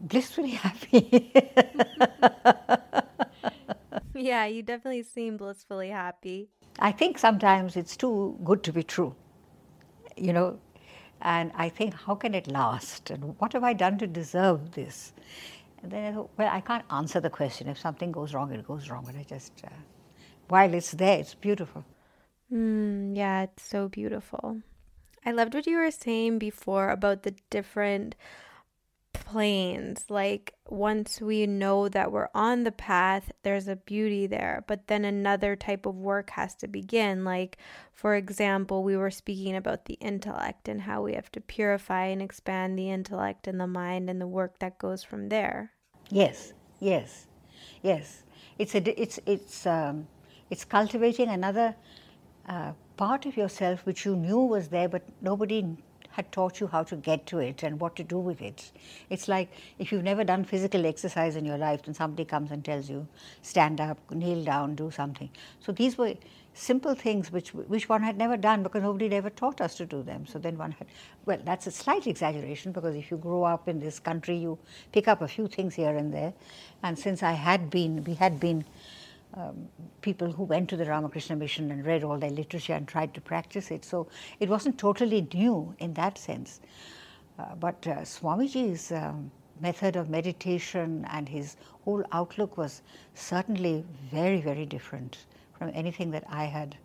blissfully 0.00 0.50
happy. 0.66 1.32
yeah, 4.14 4.46
you 4.46 4.62
definitely 4.62 5.02
seem 5.02 5.36
blissfully 5.36 5.90
happy. 5.90 6.48
I 6.78 6.92
think 6.92 7.18
sometimes 7.18 7.76
it's 7.76 7.96
too 7.96 8.38
good 8.44 8.62
to 8.64 8.72
be 8.72 8.82
true. 8.82 9.14
You 10.16 10.32
know, 10.32 10.58
and 11.20 11.52
I 11.54 11.68
think, 11.68 11.94
how 11.94 12.14
can 12.14 12.34
it 12.34 12.48
last? 12.48 13.10
And 13.10 13.38
what 13.38 13.52
have 13.52 13.64
I 13.64 13.72
done 13.72 13.98
to 13.98 14.06
deserve 14.06 14.72
this? 14.72 15.12
And 15.82 15.92
then 15.92 16.14
I 16.14 16.18
well, 16.36 16.48
I 16.50 16.60
can't 16.60 16.84
answer 16.90 17.20
the 17.20 17.30
question. 17.30 17.68
If 17.68 17.78
something 17.78 18.12
goes 18.12 18.34
wrong, 18.34 18.52
it 18.52 18.66
goes 18.66 18.90
wrong. 18.90 19.06
And 19.08 19.18
I 19.18 19.22
just, 19.22 19.52
uh, 19.64 19.68
while 20.48 20.72
it's 20.74 20.92
there, 20.92 21.18
it's 21.18 21.34
beautiful. 21.34 21.84
Mm, 22.52 23.16
yeah, 23.16 23.42
it's 23.42 23.62
so 23.62 23.88
beautiful. 23.88 24.62
I 25.24 25.32
loved 25.32 25.54
what 25.54 25.66
you 25.66 25.76
were 25.76 25.90
saying 25.90 26.38
before 26.38 26.90
about 26.90 27.22
the 27.22 27.34
different 27.50 28.14
planes. 29.24 30.06
Like 30.08 30.54
once 30.68 31.20
we 31.20 31.46
know 31.46 31.88
that 31.88 32.12
we're 32.12 32.28
on 32.34 32.64
the 32.64 32.72
path, 32.72 33.32
there's 33.42 33.68
a 33.68 33.76
beauty 33.76 34.26
there. 34.26 34.64
But 34.66 34.86
then 34.86 35.04
another 35.04 35.56
type 35.56 35.86
of 35.86 35.94
work 35.94 36.30
has 36.30 36.54
to 36.56 36.68
begin. 36.68 37.24
Like, 37.24 37.58
for 37.92 38.14
example, 38.14 38.82
we 38.82 38.96
were 38.96 39.10
speaking 39.10 39.56
about 39.56 39.84
the 39.86 39.94
intellect 39.94 40.68
and 40.68 40.82
how 40.82 41.02
we 41.02 41.14
have 41.14 41.30
to 41.32 41.40
purify 41.40 42.06
and 42.06 42.22
expand 42.22 42.78
the 42.78 42.90
intellect 42.90 43.46
and 43.46 43.60
the 43.60 43.66
mind 43.66 44.08
and 44.08 44.20
the 44.20 44.26
work 44.26 44.58
that 44.58 44.78
goes 44.78 45.02
from 45.02 45.28
there. 45.28 45.72
Yes, 46.10 46.52
yes, 46.80 47.26
yes. 47.82 48.22
It's 48.58 48.74
a, 48.74 49.00
it's 49.00 49.20
it's 49.26 49.66
um, 49.66 50.08
it's 50.50 50.64
cultivating 50.64 51.28
another 51.28 51.76
uh, 52.48 52.72
part 52.96 53.26
of 53.26 53.36
yourself 53.36 53.84
which 53.86 54.04
you 54.04 54.16
knew 54.16 54.40
was 54.40 54.68
there, 54.68 54.88
but 54.88 55.02
nobody 55.20 55.76
had 56.18 56.32
taught 56.32 56.58
you 56.58 56.66
how 56.66 56.82
to 56.82 56.96
get 56.96 57.26
to 57.26 57.38
it 57.38 57.62
and 57.62 57.78
what 57.78 57.94
to 57.94 58.02
do 58.02 58.18
with 58.18 58.42
it. 58.42 58.72
It's 59.08 59.28
like 59.28 59.52
if 59.78 59.92
you've 59.92 60.02
never 60.02 60.24
done 60.24 60.44
physical 60.44 60.84
exercise 60.84 61.36
in 61.36 61.44
your 61.44 61.58
life, 61.58 61.84
then 61.84 61.94
somebody 61.94 62.24
comes 62.24 62.50
and 62.50 62.64
tells 62.64 62.90
you, 62.90 63.06
stand 63.42 63.80
up, 63.80 63.98
kneel 64.10 64.42
down, 64.44 64.74
do 64.74 64.90
something. 64.90 65.30
So 65.60 65.70
these 65.70 65.96
were 65.96 66.14
simple 66.54 66.96
things 66.96 67.30
which 67.30 67.54
which 67.54 67.88
one 67.88 68.02
had 68.02 68.18
never 68.18 68.36
done 68.36 68.64
because 68.64 68.82
nobody 68.82 69.04
had 69.04 69.12
ever 69.12 69.30
taught 69.30 69.60
us 69.60 69.76
to 69.76 69.86
do 69.86 70.02
them. 70.02 70.26
So 70.26 70.40
then 70.40 70.58
one 70.58 70.72
had, 70.72 70.88
well, 71.24 71.38
that's 71.44 71.68
a 71.68 71.70
slight 71.70 72.08
exaggeration 72.08 72.72
because 72.72 72.96
if 72.96 73.12
you 73.12 73.16
grow 73.16 73.44
up 73.44 73.68
in 73.68 73.78
this 73.78 74.00
country, 74.00 74.36
you 74.36 74.58
pick 74.90 75.06
up 75.06 75.22
a 75.22 75.28
few 75.28 75.46
things 75.46 75.76
here 75.76 75.96
and 75.96 76.12
there. 76.12 76.32
And 76.82 76.98
since 76.98 77.22
I 77.22 77.32
had 77.32 77.70
been, 77.70 78.02
we 78.02 78.14
had 78.14 78.40
been 78.40 78.64
um, 79.34 79.68
people 80.00 80.32
who 80.32 80.44
went 80.44 80.68
to 80.70 80.76
the 80.76 80.84
Ramakrishna 80.84 81.36
mission 81.36 81.70
and 81.70 81.84
read 81.84 82.04
all 82.04 82.18
their 82.18 82.30
literature 82.30 82.74
and 82.74 82.88
tried 82.88 83.14
to 83.14 83.20
practice 83.20 83.70
it. 83.70 83.84
So 83.84 84.08
it 84.40 84.48
wasn't 84.48 84.78
totally 84.78 85.28
new 85.32 85.74
in 85.78 85.94
that 85.94 86.18
sense. 86.18 86.60
Uh, 87.38 87.54
but 87.54 87.86
uh, 87.86 87.98
Swamiji's 88.00 88.90
um, 88.90 89.30
method 89.60 89.96
of 89.96 90.08
meditation 90.08 91.06
and 91.10 91.28
his 91.28 91.56
whole 91.84 92.02
outlook 92.12 92.56
was 92.56 92.82
certainly 93.14 93.84
very, 94.10 94.40
very 94.40 94.66
different 94.66 95.26
from 95.56 95.70
anything 95.74 96.10
that 96.12 96.24
I 96.28 96.44
had 96.44 96.76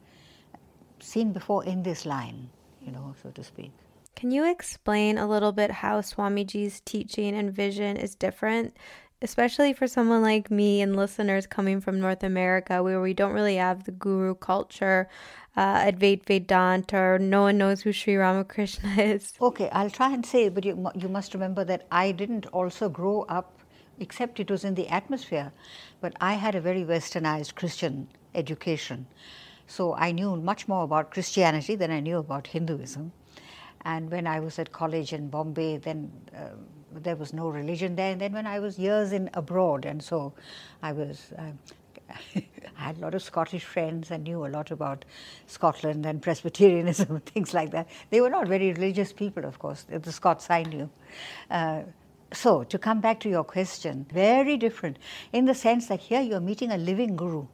seen 0.99 1.31
before 1.31 1.63
in 1.65 1.83
this 1.83 2.05
line, 2.05 2.49
you 2.81 2.91
know, 2.91 3.15
so 3.21 3.29
to 3.31 3.43
speak. 3.43 3.71
Can 4.15 4.31
you 4.31 4.49
explain 4.49 5.17
a 5.17 5.27
little 5.27 5.51
bit 5.51 5.71
how 5.71 6.01
Swamiji's 6.01 6.81
teaching 6.81 7.35
and 7.35 7.51
vision 7.51 7.97
is 7.97 8.15
different 8.15 8.77
especially 9.23 9.71
for 9.71 9.87
someone 9.87 10.21
like 10.21 10.51
me 10.51 10.81
and 10.81 10.97
listeners 10.97 11.47
coming 11.47 11.79
from 11.79 11.99
North 11.99 12.23
America, 12.23 12.83
where 12.83 13.01
we 13.01 13.13
don't 13.13 13.31
really 13.31 13.55
have 13.55 13.85
the 13.85 13.91
guru 13.91 14.35
culture, 14.35 15.07
uh, 15.55 15.85
Advait 15.85 16.25
Vedanta, 16.25 16.97
or 16.97 17.17
no 17.17 17.43
one 17.43 17.57
knows 17.57 17.81
who 17.81 17.93
Sri 17.93 18.17
Ramakrishna 18.17 18.89
is. 18.97 19.33
Okay, 19.41 19.69
I'll 19.69 19.89
try 19.89 20.13
and 20.13 20.25
say, 20.25 20.49
but 20.49 20.65
you, 20.65 20.91
you 20.93 21.07
must 21.07 21.33
remember 21.33 21.63
that 21.63 21.87
I 21.89 22.11
didn't 22.11 22.47
also 22.47 22.89
grow 22.89 23.21
up, 23.29 23.59
except 23.97 24.41
it 24.41 24.51
was 24.51 24.65
in 24.65 24.75
the 24.75 24.89
atmosphere, 24.89 25.53
but 26.01 26.13
I 26.19 26.33
had 26.33 26.53
a 26.53 26.61
very 26.61 26.83
westernized 26.83 27.55
Christian 27.55 28.09
education. 28.35 29.07
So 29.67 29.95
I 29.95 30.11
knew 30.11 30.35
much 30.35 30.67
more 30.67 30.83
about 30.83 31.11
Christianity 31.11 31.75
than 31.75 31.91
I 31.91 32.01
knew 32.01 32.17
about 32.17 32.47
Hinduism. 32.47 33.13
And 33.85 34.09
when 34.09 34.27
I 34.27 34.39
was 34.39 34.59
at 34.59 34.71
college 34.71 35.13
in 35.13 35.29
Bombay, 35.29 35.77
then 35.77 36.11
uh, 36.35 36.49
there 36.93 37.15
was 37.15 37.33
no 37.33 37.49
religion 37.49 37.95
there. 37.95 38.11
And 38.11 38.21
then 38.21 38.33
when 38.33 38.47
I 38.47 38.59
was 38.59 38.79
years 38.79 39.11
in 39.11 39.29
abroad, 39.33 39.85
and 39.85 40.01
so 40.01 40.33
I 40.81 40.93
was. 40.93 41.33
Uh, 41.37 41.51
I 42.75 42.87
had 42.87 42.97
a 42.97 43.01
lot 43.01 43.13
of 43.15 43.23
Scottish 43.23 43.63
friends 43.63 44.11
and 44.11 44.23
knew 44.23 44.45
a 44.45 44.47
lot 44.47 44.71
about 44.71 45.05
Scotland 45.47 46.05
and 46.05 46.21
Presbyterianism 46.21 47.11
and 47.11 47.25
things 47.33 47.53
like 47.53 47.71
that. 47.71 47.87
They 48.09 48.19
were 48.19 48.29
not 48.29 48.47
very 48.47 48.73
religious 48.73 49.13
people, 49.13 49.45
of 49.45 49.59
course, 49.59 49.85
the 49.89 50.11
Scots 50.11 50.49
I 50.49 50.63
knew. 50.63 50.89
Uh, 51.49 51.83
so, 52.33 52.63
to 52.63 52.79
come 52.79 52.99
back 52.99 53.19
to 53.21 53.29
your 53.29 53.43
question, 53.43 54.05
very 54.11 54.57
different 54.57 54.97
in 55.31 55.45
the 55.45 55.53
sense 55.53 55.87
that 55.87 55.99
here 55.99 56.21
you're 56.21 56.41
meeting 56.41 56.71
a 56.71 56.77
living 56.77 57.15
guru 57.15 57.47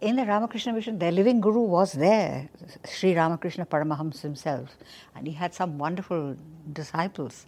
in 0.00 0.16
the 0.16 0.24
Ramakrishna 0.24 0.72
mission, 0.72 0.98
their 0.98 1.10
living 1.10 1.40
guru 1.40 1.60
was 1.60 1.92
there, 1.92 2.48
Sri 2.84 3.16
Ramakrishna 3.16 3.66
Paramahamsa 3.66 4.20
himself, 4.22 4.76
and 5.16 5.26
he 5.26 5.32
had 5.32 5.54
some 5.54 5.78
wonderful 5.78 6.36
disciples. 6.72 7.46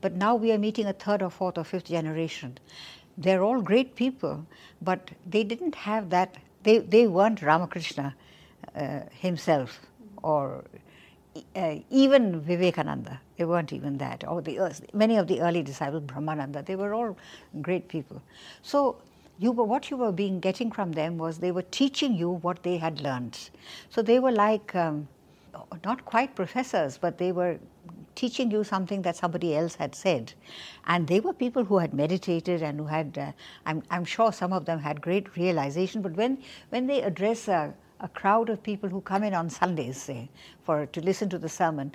But 0.00 0.14
now 0.14 0.36
we 0.36 0.52
are 0.52 0.58
meeting 0.58 0.86
a 0.86 0.92
third 0.92 1.22
or 1.22 1.30
fourth 1.30 1.58
or 1.58 1.64
fifth 1.64 1.86
generation. 1.86 2.58
They're 3.16 3.42
all 3.42 3.60
great 3.60 3.96
people, 3.96 4.46
but 4.80 5.10
they 5.26 5.42
didn't 5.42 5.74
have 5.74 6.10
that, 6.10 6.36
they, 6.62 6.78
they 6.78 7.08
weren't 7.08 7.42
Ramakrishna 7.42 8.14
uh, 8.76 9.00
himself 9.10 9.80
or 10.22 10.64
uh, 11.56 11.76
even 11.90 12.40
Vivekananda. 12.40 13.20
They 13.36 13.44
weren't 13.44 13.72
even 13.72 13.98
that. 13.98 14.26
Or 14.26 14.40
the, 14.40 14.72
many 14.92 15.16
of 15.16 15.26
the 15.26 15.40
early 15.40 15.62
disciples, 15.62 16.02
Brahmananda, 16.04 16.64
they 16.64 16.76
were 16.76 16.94
all 16.94 17.16
great 17.60 17.88
people. 17.88 18.22
So 18.62 18.96
you 19.38 19.52
were 19.52 19.64
what 19.64 19.90
you 19.90 19.96
were 19.96 20.12
being 20.12 20.40
getting 20.40 20.70
from 20.70 20.92
them 20.92 21.16
was 21.16 21.38
they 21.38 21.52
were 21.52 21.62
teaching 21.62 22.14
you 22.14 22.30
what 22.30 22.62
they 22.62 22.76
had 22.76 23.00
learned. 23.00 23.50
So 23.88 24.02
they 24.02 24.18
were 24.18 24.32
like 24.32 24.74
um, 24.74 25.08
not 25.84 26.04
quite 26.04 26.34
professors, 26.34 26.98
but 26.98 27.18
they 27.18 27.32
were 27.32 27.58
teaching 28.14 28.50
you 28.50 28.64
something 28.64 29.02
that 29.02 29.14
somebody 29.14 29.56
else 29.56 29.76
had 29.76 29.94
said. 29.94 30.32
And 30.86 31.06
they 31.06 31.20
were 31.20 31.32
people 31.32 31.64
who 31.64 31.78
had 31.78 31.94
meditated 31.94 32.62
and 32.62 32.80
who 32.80 32.86
had, 32.86 33.16
uh, 33.16 33.32
I'm, 33.64 33.82
I'm, 33.90 34.04
sure 34.04 34.32
some 34.32 34.52
of 34.52 34.64
them 34.64 34.80
had 34.80 35.00
great 35.00 35.36
realization, 35.36 36.02
but 36.02 36.16
when, 36.16 36.38
when 36.70 36.88
they 36.88 37.02
address 37.02 37.46
a, 37.46 37.72
a 38.00 38.08
crowd 38.08 38.48
of 38.48 38.60
people 38.62 38.88
who 38.88 39.00
come 39.02 39.22
in 39.22 39.34
on 39.34 39.48
Sundays, 39.48 40.02
say, 40.02 40.28
for, 40.64 40.86
to 40.86 41.00
listen 41.00 41.28
to 41.28 41.38
the 41.38 41.48
sermon, 41.48 41.94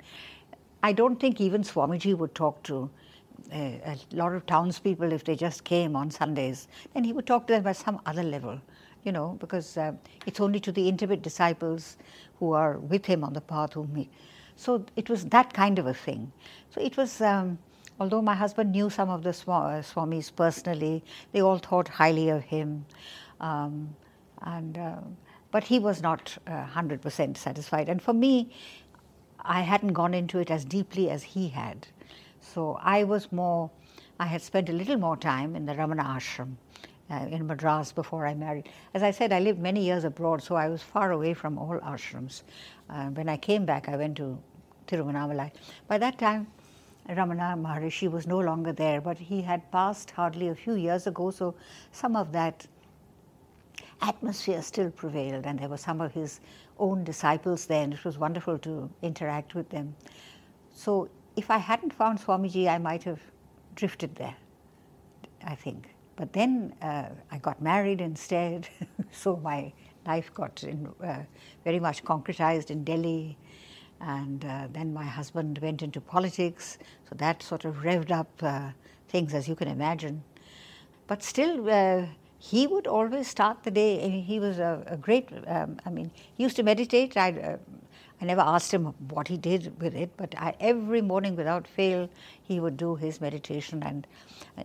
I 0.82 0.92
don't 0.92 1.20
think 1.20 1.42
even 1.42 1.62
Swamiji 1.62 2.16
would 2.16 2.34
talk 2.34 2.62
to 2.64 2.88
a, 3.52 3.98
lot 4.12 4.32
of 4.34 4.46
townspeople, 4.46 5.12
if 5.12 5.24
they 5.24 5.36
just 5.36 5.64
came 5.64 5.96
on 5.96 6.10
Sundays, 6.10 6.68
then 6.92 7.04
he 7.04 7.12
would 7.12 7.26
talk 7.26 7.46
to 7.46 7.52
them 7.54 7.66
at 7.66 7.76
some 7.76 8.00
other 8.06 8.22
level, 8.22 8.60
you 9.04 9.12
know, 9.12 9.36
because 9.40 9.76
uh, 9.76 9.92
it's 10.26 10.40
only 10.40 10.60
to 10.60 10.72
the 10.72 10.88
intimate 10.88 11.22
disciples 11.22 11.96
who 12.38 12.52
are 12.52 12.78
with 12.78 13.04
him 13.06 13.24
on 13.24 13.32
the 13.32 13.40
path 13.40 13.74
whom 13.74 13.94
he. 13.94 14.08
So 14.56 14.84
it 14.96 15.10
was 15.10 15.24
that 15.26 15.52
kind 15.52 15.78
of 15.78 15.86
a 15.86 15.94
thing. 15.94 16.32
So 16.70 16.80
it 16.80 16.96
was. 16.96 17.20
Um, 17.20 17.58
although 18.00 18.22
my 18.22 18.34
husband 18.34 18.72
knew 18.72 18.90
some 18.90 19.08
of 19.08 19.22
the 19.22 19.30
uh, 19.30 19.82
Swamis 19.82 20.34
personally, 20.34 21.04
they 21.32 21.40
all 21.40 21.58
thought 21.58 21.88
highly 21.88 22.28
of 22.28 22.42
him. 22.42 22.84
Um, 23.40 23.94
and, 24.42 24.78
uh, 24.78 24.96
but 25.50 25.64
he 25.64 25.78
was 25.78 26.02
not 26.02 26.36
uh, 26.46 26.66
100% 26.66 27.36
satisfied. 27.36 27.88
And 27.88 28.02
for 28.02 28.12
me, 28.12 28.50
I 29.40 29.60
hadn't 29.60 29.92
gone 29.92 30.14
into 30.14 30.38
it 30.38 30.50
as 30.50 30.64
deeply 30.64 31.10
as 31.10 31.22
he 31.22 31.48
had. 31.48 31.86
So 32.52 32.78
I 32.80 33.04
was 33.04 33.32
more, 33.32 33.70
I 34.20 34.26
had 34.26 34.42
spent 34.42 34.68
a 34.68 34.72
little 34.72 34.96
more 34.96 35.16
time 35.16 35.56
in 35.56 35.64
the 35.66 35.72
Ramana 35.74 36.04
ashram 36.04 36.54
uh, 37.10 37.26
in 37.30 37.46
Madras 37.46 37.92
before 37.92 38.26
I 38.26 38.34
married. 38.34 38.68
As 38.92 39.02
I 39.02 39.10
said, 39.10 39.32
I 39.32 39.40
lived 39.40 39.58
many 39.58 39.84
years 39.84 40.04
abroad, 40.04 40.42
so 40.42 40.54
I 40.54 40.68
was 40.68 40.82
far 40.82 41.12
away 41.12 41.34
from 41.34 41.58
all 41.58 41.78
ashrams. 41.80 42.42
Uh, 42.88 43.06
when 43.06 43.28
I 43.28 43.36
came 43.36 43.64
back, 43.64 43.88
I 43.88 43.96
went 43.96 44.16
to 44.18 44.38
Tiruvannamalai. 44.86 45.50
By 45.88 45.98
that 45.98 46.18
time, 46.18 46.46
Ramana 47.08 47.60
Maharishi 47.60 48.10
was 48.10 48.26
no 48.26 48.38
longer 48.38 48.72
there, 48.72 49.00
but 49.00 49.18
he 49.18 49.42
had 49.42 49.70
passed 49.70 50.10
hardly 50.10 50.48
a 50.48 50.54
few 50.54 50.74
years 50.74 51.06
ago, 51.06 51.30
so 51.30 51.54
some 51.92 52.16
of 52.16 52.32
that 52.32 52.66
atmosphere 54.00 54.62
still 54.62 54.90
prevailed, 54.90 55.46
and 55.46 55.58
there 55.58 55.68
were 55.68 55.76
some 55.76 56.00
of 56.00 56.12
his 56.12 56.40
own 56.78 57.04
disciples 57.04 57.66
there, 57.66 57.82
and 57.82 57.92
it 57.92 58.04
was 58.04 58.18
wonderful 58.18 58.58
to 58.58 58.90
interact 59.02 59.54
with 59.54 59.68
them. 59.68 59.94
So, 60.72 61.08
if 61.36 61.50
I 61.50 61.58
hadn't 61.58 61.92
found 61.92 62.20
Swamiji, 62.20 62.68
I 62.68 62.78
might 62.78 63.02
have 63.04 63.20
drifted 63.74 64.14
there, 64.16 64.36
I 65.44 65.54
think. 65.54 65.94
But 66.16 66.32
then 66.32 66.74
uh, 66.80 67.06
I 67.30 67.38
got 67.38 67.60
married 67.60 68.00
instead, 68.00 68.68
so 69.10 69.36
my 69.36 69.72
life 70.06 70.32
got 70.32 70.62
in, 70.62 70.88
uh, 71.02 71.20
very 71.64 71.80
much 71.80 72.04
concretized 72.04 72.70
in 72.70 72.84
Delhi. 72.84 73.36
And 74.00 74.44
uh, 74.44 74.68
then 74.72 74.92
my 74.92 75.04
husband 75.04 75.58
went 75.58 75.82
into 75.82 76.00
politics, 76.00 76.78
so 77.08 77.14
that 77.16 77.42
sort 77.42 77.64
of 77.64 77.76
revved 77.76 78.10
up 78.10 78.30
uh, 78.42 78.70
things, 79.08 79.34
as 79.34 79.48
you 79.48 79.54
can 79.54 79.68
imagine. 79.68 80.22
But 81.06 81.22
still, 81.22 81.68
uh, 81.70 82.06
he 82.38 82.66
would 82.66 82.86
always 82.86 83.26
start 83.28 83.62
the 83.62 83.70
day. 83.70 84.20
He 84.20 84.38
was 84.38 84.58
a, 84.58 84.82
a 84.86 84.96
great, 84.96 85.30
um, 85.46 85.78
I 85.86 85.90
mean, 85.90 86.10
he 86.36 86.42
used 86.42 86.56
to 86.56 86.62
meditate. 86.62 87.16
I, 87.16 87.58
I 88.24 88.26
never 88.26 88.40
asked 88.40 88.72
him 88.72 88.86
what 89.10 89.28
he 89.28 89.36
did 89.36 89.78
with 89.82 89.94
it, 89.94 90.16
but 90.16 90.34
I, 90.38 90.54
every 90.58 91.02
morning 91.02 91.36
without 91.36 91.68
fail, 91.68 92.08
he 92.42 92.58
would 92.58 92.78
do 92.78 92.96
his 92.96 93.20
meditation 93.20 93.82
and 93.82 94.06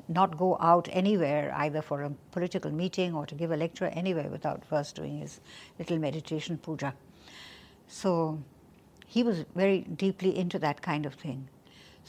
not 0.07 0.37
go 0.37 0.57
out 0.61 0.87
anywhere, 0.93 1.53
either 1.53 1.81
for 1.81 2.03
a 2.03 2.09
political 2.31 2.71
meeting 2.71 3.13
or 3.13 3.25
to 3.25 3.35
give 3.35 3.51
a 3.51 3.57
lecture 3.57 3.87
anywhere 3.87 4.29
without 4.29 4.63
first 4.63 4.95
doing 4.95 5.19
his 5.19 5.41
little 5.77 5.97
meditation 5.97 6.57
puja. 6.57 6.93
So 7.85 8.41
he 9.05 9.23
was 9.23 9.43
very 9.53 9.81
deeply 9.81 10.37
into 10.37 10.57
that 10.59 10.81
kind 10.81 11.05
of 11.05 11.15
thing. 11.15 11.49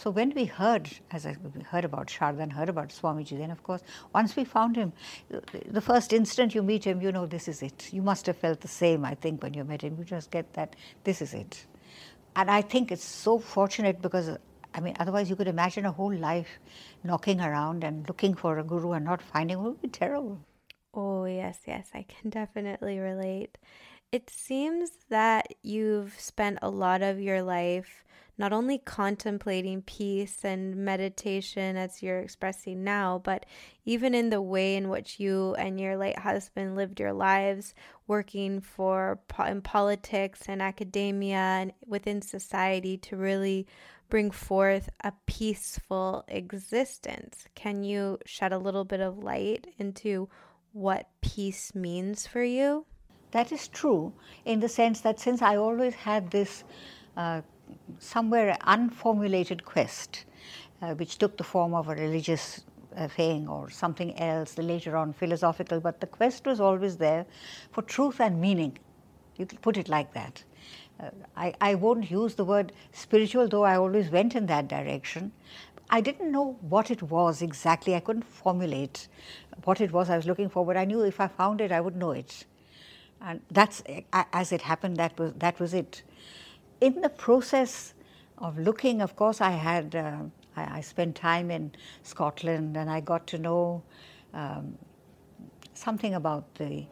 So 0.01 0.09
when 0.09 0.33
we 0.35 0.47
heard, 0.47 0.89
as 1.11 1.27
I 1.27 1.37
heard 1.71 1.85
about 1.85 2.07
Sharda 2.07 2.41
and 2.41 2.51
heard 2.51 2.71
about 2.71 2.89
Swamiji, 2.89 3.37
then 3.37 3.51
of 3.51 3.63
course, 3.63 3.83
once 4.15 4.35
we 4.35 4.45
found 4.45 4.75
him, 4.75 4.95
the 5.69 5.83
first 5.83 6.15
instant 6.15 6.55
you 6.55 6.63
meet 6.63 6.85
him, 6.85 7.03
you 7.03 7.13
know 7.13 7.27
this 7.27 7.49
is 7.49 7.61
it. 7.61 7.93
You 7.93 8.01
must 8.01 8.25
have 8.25 8.39
felt 8.39 8.63
the 8.63 8.69
same, 8.69 9.05
I 9.05 9.15
think, 9.15 9.43
when 9.43 9.53
you 9.53 9.63
met 9.63 9.83
him. 9.83 9.97
You 9.99 10.05
just 10.05 10.31
get 10.31 10.55
that 10.55 10.75
this 11.05 11.21
is 11.21 11.35
it. 11.35 11.67
And 12.35 12.51
I 12.51 12.63
think 12.63 12.91
it's 12.91 13.05
so 13.05 13.39
fortunate 13.39 14.01
because, 14.01 14.39
I 14.73 14.81
mean, 14.81 14.97
otherwise 14.99 15.29
you 15.29 15.37
could 15.37 15.49
imagine 15.49 15.85
a 15.85 15.93
whole 15.93 16.15
life 16.15 16.49
knocking 17.05 17.43
around 17.43 17.85
and 17.85 18.09
looking 18.09 18.33
for 18.33 18.59
a 18.59 18.65
guru 18.65 18.93
and 18.93 19.05
not 19.05 19.21
finding 19.21 19.59
it 19.59 19.61
would 19.61 19.83
be 19.83 19.89
terrible. 19.89 20.41
Oh, 20.95 21.27
yes, 21.27 21.59
yes, 21.67 21.91
I 21.93 22.07
can 22.09 22.31
definitely 22.31 22.99
relate. 23.01 23.59
It 24.13 24.31
seems 24.31 24.93
that 25.11 25.53
you've 25.63 26.19
spent 26.19 26.59
a 26.63 26.71
lot 26.71 27.03
of 27.03 27.21
your 27.21 27.43
life 27.43 28.03
not 28.41 28.55
only 28.55 28.79
contemplating 28.79 29.83
peace 29.83 30.47
and 30.47 30.75
meditation 30.75 31.77
as 31.77 32.03
you're 32.03 32.21
expressing 32.21 32.83
now, 32.83 33.21
but 33.23 33.45
even 33.85 34.15
in 34.15 34.31
the 34.31 34.41
way 34.41 34.77
in 34.77 34.89
which 34.89 35.21
you 35.21 35.55
and 35.57 35.79
your 35.79 35.95
late 35.95 36.19
husband 36.19 36.75
lived 36.75 36.99
your 36.99 37.13
lives, 37.13 37.75
working 38.07 38.59
for 38.59 39.21
in 39.47 39.61
politics 39.61 40.45
and 40.49 40.63
academia 40.63 41.37
and 41.37 41.73
within 41.87 42.23
society 42.23 42.97
to 42.97 43.15
really 43.15 43.67
bring 44.09 44.31
forth 44.31 44.89
a 45.05 45.13
peaceful 45.27 46.25
existence. 46.27 47.47
Can 47.55 47.85
you 47.85 48.19
shed 48.25 48.55
a 48.55 48.59
little 48.59 48.87
bit 48.87 49.01
of 49.01 49.19
light 49.19 49.67
into 49.77 50.31
what 50.73 51.11
peace 51.21 51.75
means 51.75 52.27
for 52.27 52.43
you? 52.43 52.87
That 53.33 53.53
is 53.53 53.69
true 53.69 54.15
in 54.47 54.61
the 54.61 54.69
sense 54.69 55.03
that 55.03 55.21
since 55.21 55.43
I 55.43 55.57
always 55.57 55.95
had 55.95 56.31
this 56.31 56.65
uh, 57.19 57.43
somewhere 57.99 58.51
an 58.51 58.57
unformulated 58.63 59.65
quest, 59.65 60.25
uh, 60.83 60.95
which 60.95 61.19
took 61.19 61.37
the 61.37 61.45
form 61.45 61.75
of 61.75 61.89
a 61.89 61.95
religious 61.95 62.63
uh, 62.97 63.09
thing 63.09 63.49
or 63.49 63.71
something 63.71 64.19
else, 64.19 64.59
later 64.59 64.97
on 64.97 65.13
philosophical, 65.13 65.81
but 65.81 66.01
the 66.01 66.07
quest 66.07 66.47
was 66.47 66.61
always 66.61 66.97
there 66.97 67.27
for 67.73 67.83
truth 67.83 68.21
and 68.21 68.41
meaning. 68.41 68.79
You 69.37 69.47
could 69.47 69.63
put 69.63 69.77
it 69.77 69.89
like 69.89 70.13
that. 70.15 70.45
Uh, 70.99 71.11
I, 71.37 71.55
I 71.61 71.75
won't 71.77 72.11
use 72.11 72.35
the 72.35 72.45
word 72.45 72.73
spiritual, 72.93 73.49
though 73.49 73.65
I 73.65 73.77
always 73.77 74.11
went 74.11 74.35
in 74.35 74.47
that 74.47 74.69
direction. 74.69 75.33
I 75.89 76.01
didn't 76.01 76.31
know 76.31 76.59
what 76.61 76.91
it 76.91 77.03
was 77.03 77.43
exactly. 77.43 77.95
I 77.95 78.01
couldn't 78.01 78.25
formulate 78.25 79.09
what 79.65 79.81
it 79.81 79.93
was 79.93 80.11
I 80.11 80.17
was 80.17 80.27
looking 80.27 80.49
for, 80.49 80.65
but 80.65 80.77
I 80.77 80.85
knew 80.85 81.03
if 81.03 81.21
I 81.21 81.29
found 81.29 81.61
it, 81.61 81.73
I 81.73 81.81
would 81.81 81.97
know 81.97 82.13
it 82.13 82.45
and 83.21 83.41
that's 83.51 83.83
as 84.33 84.53
it 84.53 84.63
happened. 84.63 84.97
That 84.97 85.19
was 85.19 85.33
that 85.35 85.61
was 85.61 85.75
it. 85.75 86.03
In 86.81 87.03
the 87.03 87.11
process 87.11 87.93
of 88.39 88.59
looking, 88.59 89.03
of 89.03 89.15
course, 89.15 89.43
I 89.43 89.51
had 89.51 89.95
uh, 89.95 90.23
I, 90.57 90.79
I, 90.79 90.81
spent 90.81 91.15
time 91.15 91.51
in 91.51 91.73
Scotland, 92.03 92.77
and 92.77 92.89
I 92.89 93.01
got 93.01 93.27
to 93.29 93.39
know 93.39 93.83
um, 94.33 94.79
something 95.75 96.15
about 96.15 96.55
the 96.55 96.87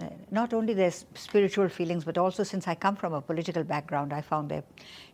uh, 0.00 0.06
not 0.30 0.52
only 0.52 0.74
their 0.74 0.90
spiritual 0.90 1.68
feelings, 1.68 2.04
but 2.04 2.18
also 2.18 2.42
since 2.42 2.68
I 2.68 2.74
come 2.74 2.94
from 2.94 3.14
a 3.14 3.20
political 3.20 3.64
background, 3.64 4.12
I 4.12 4.20
found 4.20 4.50
their 4.50 4.62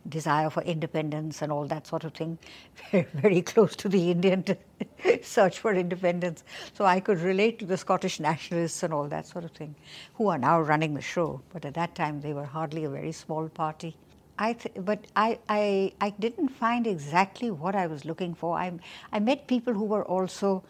desire 0.08 0.50
for 0.50 0.62
independence 0.62 1.42
and 1.42 1.52
all 1.52 1.66
that 1.66 1.86
sort 1.86 2.04
of 2.04 2.12
thing 2.12 2.38
very, 2.90 3.06
very 3.14 3.42
close 3.42 3.76
to 3.76 3.88
the 3.88 4.10
Indian 4.10 4.44
search 5.22 5.58
for 5.58 5.74
independence. 5.74 6.44
So 6.72 6.84
I 6.84 7.00
could 7.00 7.20
relate 7.20 7.58
to 7.60 7.66
the 7.66 7.76
Scottish 7.76 8.20
nationalists 8.20 8.82
and 8.82 8.92
all 8.92 9.06
that 9.08 9.26
sort 9.26 9.44
of 9.44 9.52
thing, 9.52 9.74
who 10.14 10.28
are 10.28 10.38
now 10.38 10.60
running 10.60 10.94
the 10.94 11.02
show. 11.02 11.40
But 11.52 11.64
at 11.64 11.74
that 11.74 11.94
time, 11.94 12.20
they 12.20 12.32
were 12.32 12.46
hardly 12.46 12.84
a 12.84 12.90
very 12.90 13.12
small 13.12 13.48
party. 13.48 13.96
I 14.38 14.54
th- 14.54 14.74
but 14.84 15.06
I, 15.14 15.38
I, 15.48 15.92
I 16.00 16.10
didn't 16.10 16.48
find 16.48 16.86
exactly 16.86 17.50
what 17.50 17.76
I 17.76 17.86
was 17.86 18.04
looking 18.04 18.34
for. 18.34 18.58
I, 18.58 18.72
I 19.12 19.20
met 19.20 19.46
people 19.46 19.72
who 19.74 19.84
were 19.84 20.04
also, 20.04 20.64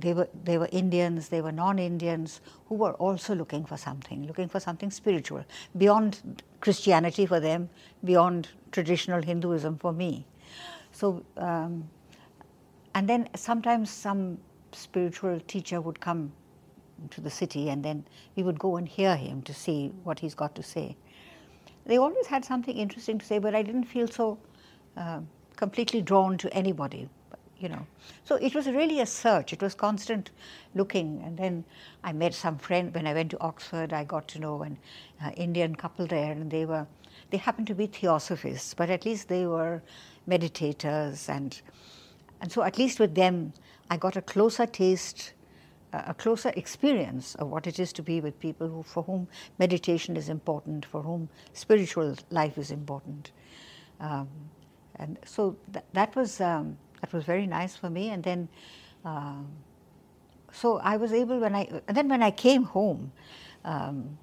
they 0.00 0.14
were, 0.14 0.28
they 0.44 0.58
were 0.58 0.68
Indians, 0.72 1.28
they 1.28 1.40
were 1.40 1.52
non 1.52 1.78
Indians, 1.78 2.40
who 2.68 2.74
were 2.74 2.94
also 2.94 3.34
looking 3.34 3.64
for 3.64 3.76
something, 3.76 4.26
looking 4.26 4.48
for 4.48 4.58
something 4.60 4.90
spiritual, 4.90 5.44
beyond 5.76 6.42
Christianity 6.60 7.24
for 7.26 7.38
them, 7.40 7.70
beyond 8.04 8.48
traditional 8.72 9.22
Hinduism 9.22 9.78
for 9.78 9.92
me. 9.92 10.26
So, 10.90 11.24
um, 11.36 11.88
and 12.94 13.08
then 13.08 13.28
sometimes 13.36 13.90
some 13.90 14.38
spiritual 14.72 15.40
teacher 15.46 15.80
would 15.80 16.00
come 16.00 16.32
to 17.10 17.20
the 17.20 17.30
city, 17.30 17.68
and 17.68 17.84
then 17.84 18.04
we 18.34 18.42
would 18.42 18.58
go 18.58 18.76
and 18.76 18.88
hear 18.88 19.14
him 19.14 19.42
to 19.42 19.54
see 19.54 19.92
what 20.02 20.18
he's 20.18 20.34
got 20.34 20.56
to 20.56 20.64
say 20.64 20.96
they 21.88 21.96
always 21.96 22.26
had 22.26 22.44
something 22.44 22.76
interesting 22.76 23.18
to 23.18 23.24
say, 23.24 23.38
but 23.38 23.54
I 23.54 23.62
didn't 23.62 23.84
feel 23.84 24.06
so 24.06 24.38
uh, 24.96 25.20
completely 25.56 26.02
drawn 26.02 26.36
to 26.36 26.52
anybody, 26.52 27.08
you 27.58 27.70
know. 27.70 27.86
So 28.24 28.36
it 28.36 28.54
was 28.54 28.66
really 28.66 29.00
a 29.00 29.06
search. 29.06 29.54
It 29.54 29.62
was 29.62 29.74
constant 29.74 30.30
looking. 30.74 31.22
And 31.24 31.38
then 31.38 31.64
I 32.04 32.12
met 32.12 32.34
some 32.34 32.58
friend 32.58 32.94
when 32.94 33.06
I 33.06 33.14
went 33.14 33.30
to 33.30 33.40
Oxford. 33.40 33.94
I 33.94 34.04
got 34.04 34.28
to 34.28 34.38
know 34.38 34.62
an 34.62 34.76
uh, 35.24 35.30
Indian 35.30 35.74
couple 35.74 36.06
there, 36.06 36.30
and 36.32 36.50
they 36.50 36.66
were 36.66 36.86
they 37.30 37.38
happened 37.38 37.66
to 37.68 37.74
be 37.74 37.86
theosophists, 37.86 38.74
but 38.74 38.90
at 38.90 39.04
least 39.04 39.28
they 39.28 39.46
were 39.46 39.82
meditators, 40.28 41.28
and 41.28 41.60
and 42.42 42.52
so 42.52 42.62
at 42.62 42.76
least 42.76 43.00
with 43.00 43.14
them, 43.14 43.54
I 43.90 43.96
got 43.96 44.14
a 44.16 44.22
closer 44.22 44.66
taste 44.66 45.32
a 45.92 46.14
closer 46.14 46.52
experience 46.56 47.34
of 47.36 47.48
what 47.48 47.66
it 47.66 47.78
is 47.78 47.92
to 47.94 48.02
be 48.02 48.20
with 48.20 48.38
people 48.38 48.68
who, 48.68 48.82
for 48.82 49.02
whom 49.02 49.28
meditation 49.58 50.16
is 50.16 50.28
important, 50.28 50.84
for 50.84 51.02
whom 51.02 51.28
spiritual 51.52 52.14
life 52.30 52.58
is 52.58 52.70
important. 52.70 53.32
Um, 54.00 54.28
and 54.96 55.18
so 55.24 55.56
th- 55.72 55.84
that 55.92 56.14
was 56.14 56.40
um, 56.40 56.76
that 57.00 57.12
was 57.12 57.24
very 57.24 57.46
nice 57.46 57.76
for 57.76 57.88
me. 57.88 58.10
And 58.10 58.22
then, 58.22 58.48
uh, 59.04 59.42
so 60.52 60.78
I 60.78 60.96
was 60.96 61.12
able 61.12 61.38
when 61.38 61.54
I 61.54 61.68
and 61.88 61.96
then 61.96 62.08
when 62.08 62.22
I 62.22 62.30
came 62.30 62.64
home, 62.64 63.12
um, 63.64 64.18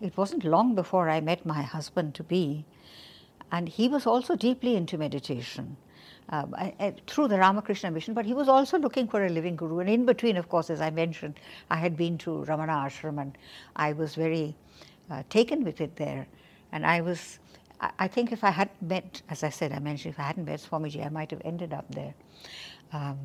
it 0.00 0.16
wasn't 0.16 0.44
long 0.44 0.74
before 0.74 1.08
I 1.08 1.20
met 1.20 1.46
my 1.46 1.62
husband 1.62 2.14
to 2.16 2.24
be, 2.24 2.64
and 3.52 3.68
he 3.68 3.88
was 3.88 4.06
also 4.06 4.34
deeply 4.34 4.76
into 4.76 4.98
meditation 4.98 5.76
uh, 6.30 6.46
through 7.06 7.28
the 7.28 7.38
Ramakrishna 7.38 7.90
mission, 7.90 8.14
but 8.14 8.24
he 8.24 8.34
was 8.34 8.48
also 8.48 8.78
looking 8.78 9.06
for 9.06 9.24
a 9.24 9.28
living 9.28 9.56
guru. 9.56 9.80
And 9.80 9.90
in 9.90 10.06
between, 10.06 10.36
of 10.36 10.48
course, 10.48 10.70
as 10.70 10.80
I 10.80 10.90
mentioned, 10.90 11.34
I 11.70 11.76
had 11.76 11.96
been 11.96 12.18
to 12.18 12.44
Ramana 12.48 12.86
Ashram 12.86 13.20
and 13.20 13.36
I 13.76 13.92
was 13.92 14.14
very 14.14 14.54
uh, 15.10 15.22
taken 15.28 15.64
with 15.64 15.80
it 15.80 15.96
there. 15.96 16.26
And 16.72 16.86
I 16.86 17.00
was, 17.00 17.38
I, 17.98 18.08
think 18.08 18.32
if 18.32 18.42
I 18.42 18.50
hadn't 18.50 18.82
met, 18.82 19.22
as 19.28 19.44
I 19.44 19.50
said, 19.50 19.72
I 19.72 19.78
mentioned, 19.78 20.14
if 20.14 20.20
I 20.20 20.24
hadn't 20.24 20.46
met 20.46 20.60
Swamiji, 20.60 21.04
I 21.04 21.08
might 21.08 21.30
have 21.30 21.42
ended 21.44 21.72
up 21.72 21.86
there. 21.94 22.14
Um, 22.92 23.18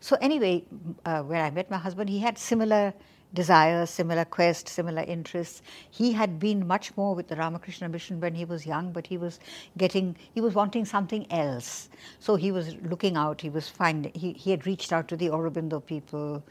so, 0.00 0.16
anyway, 0.20 0.64
uh, 1.04 1.22
where 1.22 1.42
I 1.42 1.50
met 1.50 1.70
my 1.70 1.78
husband, 1.78 2.08
he 2.08 2.20
had 2.20 2.38
similar 2.38 2.94
desires, 3.34 3.90
similar 3.90 4.24
quests, 4.24 4.72
similar 4.72 5.02
interests. 5.02 5.62
He 5.90 6.12
had 6.12 6.38
been 6.38 6.66
much 6.66 6.96
more 6.96 7.14
with 7.14 7.28
the 7.28 7.36
Ramakrishna 7.36 7.88
mission 7.88 8.20
when 8.20 8.34
he 8.34 8.44
was 8.44 8.66
young, 8.66 8.92
but 8.92 9.06
he 9.06 9.18
was 9.18 9.38
getting, 9.76 10.16
he 10.34 10.40
was 10.40 10.54
wanting 10.54 10.84
something 10.84 11.30
else. 11.30 11.90
So 12.20 12.36
he 12.36 12.52
was 12.52 12.74
looking 12.76 13.16
out. 13.16 13.40
He 13.40 13.50
was 13.50 13.68
finding. 13.68 14.12
He, 14.14 14.32
he 14.32 14.50
had 14.50 14.66
reached 14.66 14.92
out 14.92 15.08
to 15.08 15.16
the 15.16 15.28
Aurobindo 15.28 15.84
people, 15.84 16.42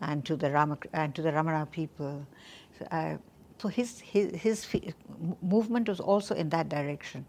and 0.00 0.24
to 0.26 0.36
the 0.36 0.50
Rama 0.50 0.78
and 0.92 1.14
to 1.14 1.22
the 1.22 1.30
Ramana 1.30 1.70
people. 1.70 2.26
Uh, 2.90 3.16
So 3.58 3.68
his, 3.68 4.00
his, 4.00 4.34
his 4.34 4.66
movement 5.42 5.88
was 5.88 6.00
also 6.00 6.34
in 6.34 6.50
that 6.50 6.68
direction. 6.68 7.26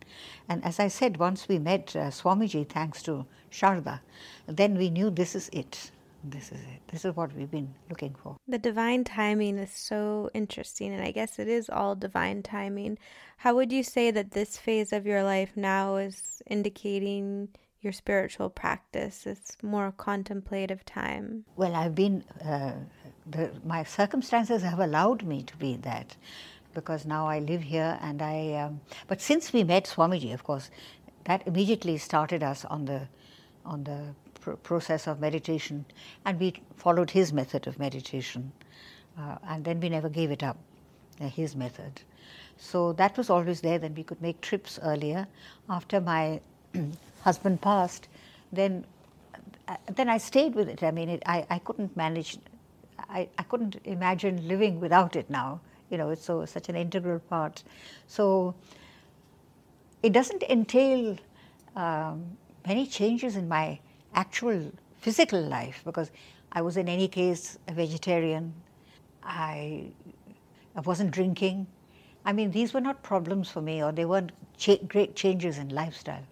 And 0.50 0.64
as 0.66 0.80
I 0.80 0.90
said, 0.90 1.18
once 1.18 1.48
we 1.48 1.58
met 1.58 1.96
uh, 1.96 2.10
Swamiji, 2.12 2.68
thanks 2.68 3.02
to 3.04 3.26
Sharda, 3.52 4.02
then 4.46 4.78
we 4.78 4.90
knew 4.90 5.10
this 5.10 5.36
is 5.36 5.50
it. 5.54 5.92
This 6.24 6.52
is 6.52 6.60
it. 6.60 6.82
This 6.92 7.06
is 7.06 7.16
what 7.16 7.34
we've 7.34 7.50
been 7.50 7.74
looking 7.90 8.14
for. 8.22 8.36
The 8.48 8.58
divine 8.58 9.06
timing 9.06 9.58
is 9.58 9.72
so 9.72 10.30
interesting, 10.34 10.94
and 10.94 11.02
I 11.02 11.12
guess 11.12 11.40
it 11.40 11.48
is 11.48 11.70
all 11.70 11.96
divine 11.96 12.44
timing. 12.44 12.98
How 13.38 13.56
would 13.56 13.72
you 13.72 13.84
say 13.84 14.12
that 14.12 14.32
this 14.32 14.58
phase 14.58 14.92
of 14.92 15.06
your 15.06 15.24
life 15.24 15.52
now 15.56 15.96
is 15.96 16.42
indicating 16.48 17.50
your 17.82 17.94
spiritual 17.94 18.50
practice? 18.50 19.26
It's 19.26 19.58
more 19.62 19.94
contemplative 19.98 20.84
time. 20.86 21.46
Well, 21.56 21.76
I've 21.76 21.96
been, 21.96 22.24
uh, 22.44 22.74
the, 23.30 23.52
my 23.66 23.84
circumstances 23.84 24.62
have 24.64 24.80
allowed 24.80 25.24
me 25.24 25.44
to 25.44 25.58
be 25.58 25.78
that 25.78 26.16
because 26.74 27.06
now 27.06 27.28
I 27.28 27.40
live 27.40 27.64
here 27.64 27.98
and 28.02 28.22
I, 28.22 28.54
um, 28.54 28.82
but 29.08 29.22
since 29.22 29.52
we 29.54 29.64
met 29.64 29.86
Swamiji, 29.86 30.34
of 30.34 30.44
course, 30.44 30.70
that 31.26 31.46
immediately 31.48 31.98
started 31.98 32.44
us 32.44 32.66
on 32.66 32.86
the, 32.86 33.08
on 33.66 33.84
the 33.84 34.02
pr- 34.40 34.52
process 34.52 35.08
of 35.08 35.20
meditation 35.20 35.86
and 36.26 36.40
we 36.40 36.54
followed 36.76 37.12
his 37.12 37.34
method 37.34 37.68
of 37.68 37.80
meditation. 37.80 38.52
Uh, 39.18 39.38
and 39.48 39.66
then 39.66 39.80
we 39.80 39.90
never 39.90 40.10
gave 40.10 40.30
it 40.30 40.44
up, 40.44 40.58
uh, 41.20 41.28
his 41.28 41.56
method. 41.56 42.02
So 42.58 42.94
that 42.94 43.18
was 43.18 43.30
always 43.30 43.62
there. 43.62 43.80
Then 43.80 43.96
we 43.96 44.04
could 44.04 44.22
make 44.22 44.42
trips 44.42 44.80
earlier. 44.82 45.28
After 45.70 46.02
my 46.02 46.42
husband 47.28 47.62
passed, 47.62 48.08
then 48.52 48.86
uh, 49.68 49.76
then 49.96 50.08
I 50.10 50.18
stayed 50.18 50.56
with 50.56 50.70
it. 50.70 50.82
I 50.84 50.92
mean, 50.92 51.10
it, 51.10 51.24
I, 51.26 51.46
I 51.50 51.60
couldn't 51.60 51.96
manage, 51.98 52.38
I, 53.10 53.28
I 53.38 53.44
couldn't 53.44 53.76
imagine 53.84 54.48
living 54.48 54.80
without 54.80 55.16
it 55.16 55.30
now. 55.30 55.60
You 55.90 55.98
know, 55.98 56.10
it's 56.10 56.24
so 56.24 56.46
such 56.46 56.70
an 56.70 56.76
integral 56.76 57.20
part. 57.20 57.64
So 58.08 58.56
it 60.04 60.14
doesn't 60.14 60.44
entail 60.44 61.18
um, 61.76 62.38
many 62.66 62.86
changes 62.88 63.36
in 63.36 63.48
my 63.48 63.80
actual 64.14 64.72
physical 64.98 65.42
life 65.42 65.82
because 65.84 66.12
I 66.52 66.62
was 66.62 66.78
in 66.78 66.88
any 66.88 67.08
case 67.08 67.60
a 67.68 67.74
vegetarian. 67.74 68.54
I, 69.24 69.92
I 70.76 70.82
wasn't 70.82 71.12
drinking. 71.12 71.68
I 72.26 72.32
mean, 72.34 72.52
these 72.52 72.74
were 72.74 72.82
not 72.82 73.04
problems 73.04 73.50
for 73.50 73.62
me, 73.62 73.84
or 73.84 73.92
they 73.92 74.06
weren't 74.06 74.32
cha- 74.58 74.84
great 74.88 75.16
changes 75.16 75.58
in 75.58 75.70
lifestyle. 75.70 76.24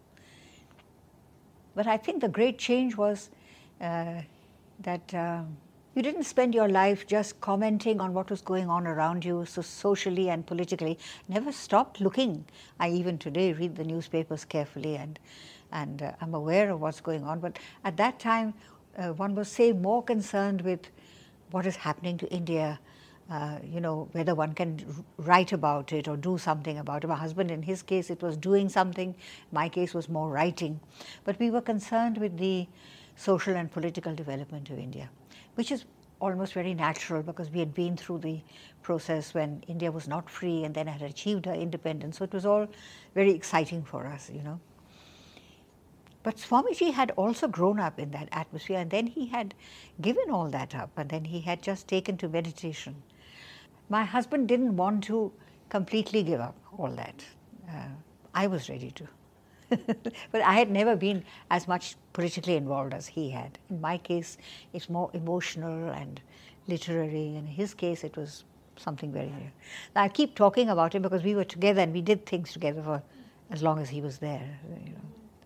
But 1.75 1.87
I 1.87 1.97
think 1.97 2.21
the 2.21 2.29
great 2.29 2.57
change 2.57 2.95
was 2.95 3.29
uh, 3.81 4.21
that 4.79 5.13
uh, 5.13 5.41
you 5.93 6.01
didn't 6.01 6.23
spend 6.23 6.53
your 6.53 6.67
life 6.67 7.05
just 7.05 7.39
commenting 7.41 8.01
on 8.01 8.13
what 8.13 8.29
was 8.29 8.41
going 8.41 8.69
on 8.69 8.87
around 8.87 9.23
you, 9.23 9.45
so 9.45 9.61
socially 9.61 10.29
and 10.29 10.45
politically. 10.45 10.97
Never 11.27 11.51
stopped 11.51 12.01
looking. 12.01 12.45
I 12.79 12.89
even 12.89 13.17
today 13.17 13.53
read 13.53 13.75
the 13.75 13.83
newspapers 13.83 14.45
carefully, 14.45 14.95
and 14.95 15.19
and 15.71 16.01
uh, 16.01 16.11
I'm 16.21 16.33
aware 16.33 16.71
of 16.71 16.81
what's 16.81 17.01
going 17.01 17.23
on. 17.23 17.39
But 17.39 17.59
at 17.83 17.97
that 17.97 18.19
time, 18.19 18.53
uh, 18.97 19.09
one 19.09 19.35
was 19.35 19.49
say 19.49 19.71
more 19.71 20.03
concerned 20.03 20.61
with 20.61 20.89
what 21.51 21.65
is 21.65 21.75
happening 21.75 22.17
to 22.17 22.27
India 22.31 22.79
uh, 23.29 23.57
you 23.63 23.81
know, 23.81 24.07
whether 24.11 24.35
one 24.35 24.53
can 24.53 25.03
write 25.17 25.51
about 25.51 25.91
it 25.91 26.07
or 26.07 26.15
do 26.15 26.37
something 26.37 26.77
about 26.77 27.03
it. 27.03 27.07
My 27.07 27.15
husband, 27.15 27.49
in 27.49 27.63
his 27.63 27.81
case, 27.81 28.09
it 28.09 28.21
was 28.21 28.37
doing 28.37 28.69
something. 28.69 29.15
My 29.51 29.67
case 29.67 29.93
was 29.93 30.07
more 30.07 30.29
writing. 30.29 30.79
But 31.23 31.39
we 31.39 31.49
were 31.49 31.61
concerned 31.61 32.19
with 32.19 32.37
the 32.37 32.67
social 33.15 33.55
and 33.55 33.71
political 33.71 34.13
development 34.13 34.69
of 34.69 34.77
India, 34.77 35.09
which 35.55 35.71
is 35.71 35.85
almost 36.19 36.53
very 36.53 36.73
natural 36.73 37.23
because 37.23 37.49
we 37.49 37.59
had 37.59 37.73
been 37.73 37.97
through 37.97 38.19
the 38.19 38.41
process 38.83 39.33
when 39.33 39.63
India 39.67 39.91
was 39.91 40.07
not 40.07 40.29
free 40.29 40.63
and 40.63 40.75
then 40.75 40.87
had 40.87 41.01
achieved 41.01 41.45
her 41.45 41.53
independence. 41.53 42.19
So 42.19 42.25
it 42.25 42.33
was 42.33 42.45
all 42.45 42.67
very 43.15 43.31
exciting 43.31 43.83
for 43.83 44.05
us, 44.05 44.29
you 44.33 44.43
know. 44.43 44.59
But 46.21 46.37
Swamiji 46.37 46.93
had 46.93 47.11
also 47.11 47.47
grown 47.47 47.79
up 47.79 47.99
in 47.99 48.11
that 48.11 48.29
atmosphere 48.31 48.79
and 48.79 48.89
then 48.89 49.07
he 49.07 49.27
had 49.27 49.53
given 50.01 50.31
all 50.31 50.49
that 50.49 50.73
up 50.73 50.91
and 50.97 51.09
then 51.09 51.25
he 51.25 51.41
had 51.41 51.61
just 51.61 51.87
taken 51.87 52.17
to 52.17 52.27
meditation 52.27 53.03
my 53.89 54.03
husband 54.03 54.47
didn't 54.47 54.75
want 54.75 55.03
to 55.05 55.31
completely 55.69 56.23
give 56.23 56.39
up 56.39 56.55
all 56.77 56.89
that. 56.91 57.25
Uh, 57.69 57.87
I 58.33 58.47
was 58.47 58.69
ready 58.69 58.91
to. 58.91 59.07
but 60.31 60.41
I 60.41 60.53
had 60.53 60.69
never 60.69 60.95
been 60.95 61.23
as 61.49 61.67
much 61.67 61.95
politically 62.13 62.55
involved 62.55 62.93
as 62.93 63.07
he 63.07 63.29
had. 63.29 63.57
In 63.69 63.81
my 63.81 63.97
case, 63.97 64.37
it's 64.73 64.89
more 64.89 65.09
emotional 65.13 65.89
and 65.89 66.21
literary. 66.67 67.35
In 67.35 67.45
his 67.45 67.73
case, 67.73 68.03
it 68.03 68.15
was 68.15 68.43
something 68.77 69.11
very 69.11 69.27
real. 69.27 69.51
I 69.95 70.09
keep 70.09 70.35
talking 70.35 70.69
about 70.69 70.95
it 70.95 71.01
because 71.01 71.23
we 71.23 71.35
were 71.35 71.43
together 71.43 71.81
and 71.81 71.93
we 71.93 72.01
did 72.01 72.25
things 72.25 72.51
together 72.53 72.81
for 72.81 73.01
as 73.51 73.63
long 73.63 73.79
as 73.79 73.89
he 73.89 74.01
was 74.01 74.17
there. 74.19 74.59
You 74.69 74.91
know. 74.91 75.01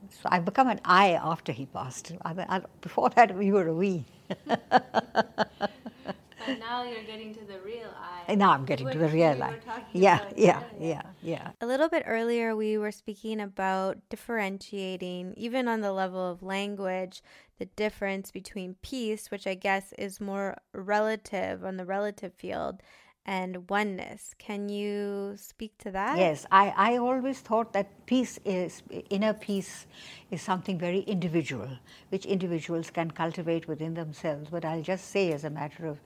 So 0.09 0.27
I've 0.31 0.45
become 0.45 0.67
an 0.67 0.79
I 0.83 1.11
after 1.11 1.51
he 1.51 1.65
passed. 1.67 2.13
I, 2.25 2.33
I, 2.49 2.61
before 2.81 3.09
that, 3.11 3.35
we 3.35 3.51
were 3.51 3.67
a 3.67 3.73
we. 3.73 4.05
And 6.47 6.59
now 6.59 6.83
you're 6.83 7.03
getting 7.03 7.33
to 7.35 7.45
the 7.45 7.59
real 7.65 7.89
I. 8.27 8.35
Now 8.35 8.51
I'm 8.51 8.65
getting 8.65 8.89
to 8.89 8.97
the 8.97 9.07
real 9.07 9.43
I. 9.43 9.55
Yeah, 9.93 10.19
yeah, 10.35 10.63
yeah, 10.79 11.01
yeah. 11.21 11.51
A 11.61 11.65
little 11.65 11.89
bit 11.89 12.03
earlier, 12.05 12.55
we 12.55 12.77
were 12.77 12.91
speaking 12.91 13.39
about 13.41 13.97
differentiating, 14.09 15.33
even 15.37 15.67
on 15.67 15.81
the 15.81 15.91
level 15.91 16.29
of 16.31 16.41
language, 16.43 17.21
the 17.57 17.65
difference 17.65 18.31
between 18.31 18.75
peace, 18.81 19.29
which 19.31 19.45
I 19.45 19.53
guess 19.53 19.93
is 19.97 20.21
more 20.21 20.57
relative 20.73 21.63
on 21.65 21.77
the 21.77 21.85
relative 21.85 22.33
field, 22.33 22.81
and 23.25 23.69
oneness. 23.69 24.33
Can 24.39 24.69
you 24.69 25.33
speak 25.37 25.77
to 25.79 25.91
that? 25.91 26.17
Yes, 26.17 26.45
I, 26.51 26.73
I 26.75 26.97
always 26.97 27.39
thought 27.39 27.73
that 27.73 28.05
peace 28.05 28.39
is, 28.45 28.81
inner 29.09 29.33
peace 29.33 29.85
is 30.31 30.41
something 30.41 30.79
very 30.79 31.01
individual, 31.01 31.69
which 32.09 32.25
individuals 32.25 32.89
can 32.89 33.11
cultivate 33.11 33.67
within 33.67 33.93
themselves. 33.93 34.49
But 34.49 34.65
I'll 34.65 34.81
just 34.81 35.11
say, 35.11 35.31
as 35.31 35.43
a 35.43 35.49
matter 35.49 35.85
of 35.85 35.99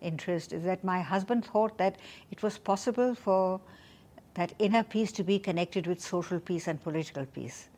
interest, 0.00 0.52
is 0.52 0.62
that 0.64 0.84
my 0.84 1.00
husband 1.00 1.44
thought 1.44 1.78
that 1.78 1.96
it 2.30 2.42
was 2.42 2.58
possible 2.58 3.14
for 3.14 3.60
that 4.34 4.52
inner 4.60 4.84
peace 4.84 5.10
to 5.12 5.24
be 5.24 5.38
connected 5.38 5.86
with 5.86 6.00
social 6.00 6.38
peace 6.38 6.68
and 6.68 6.80
political 6.82 7.26
peace. 7.26 7.68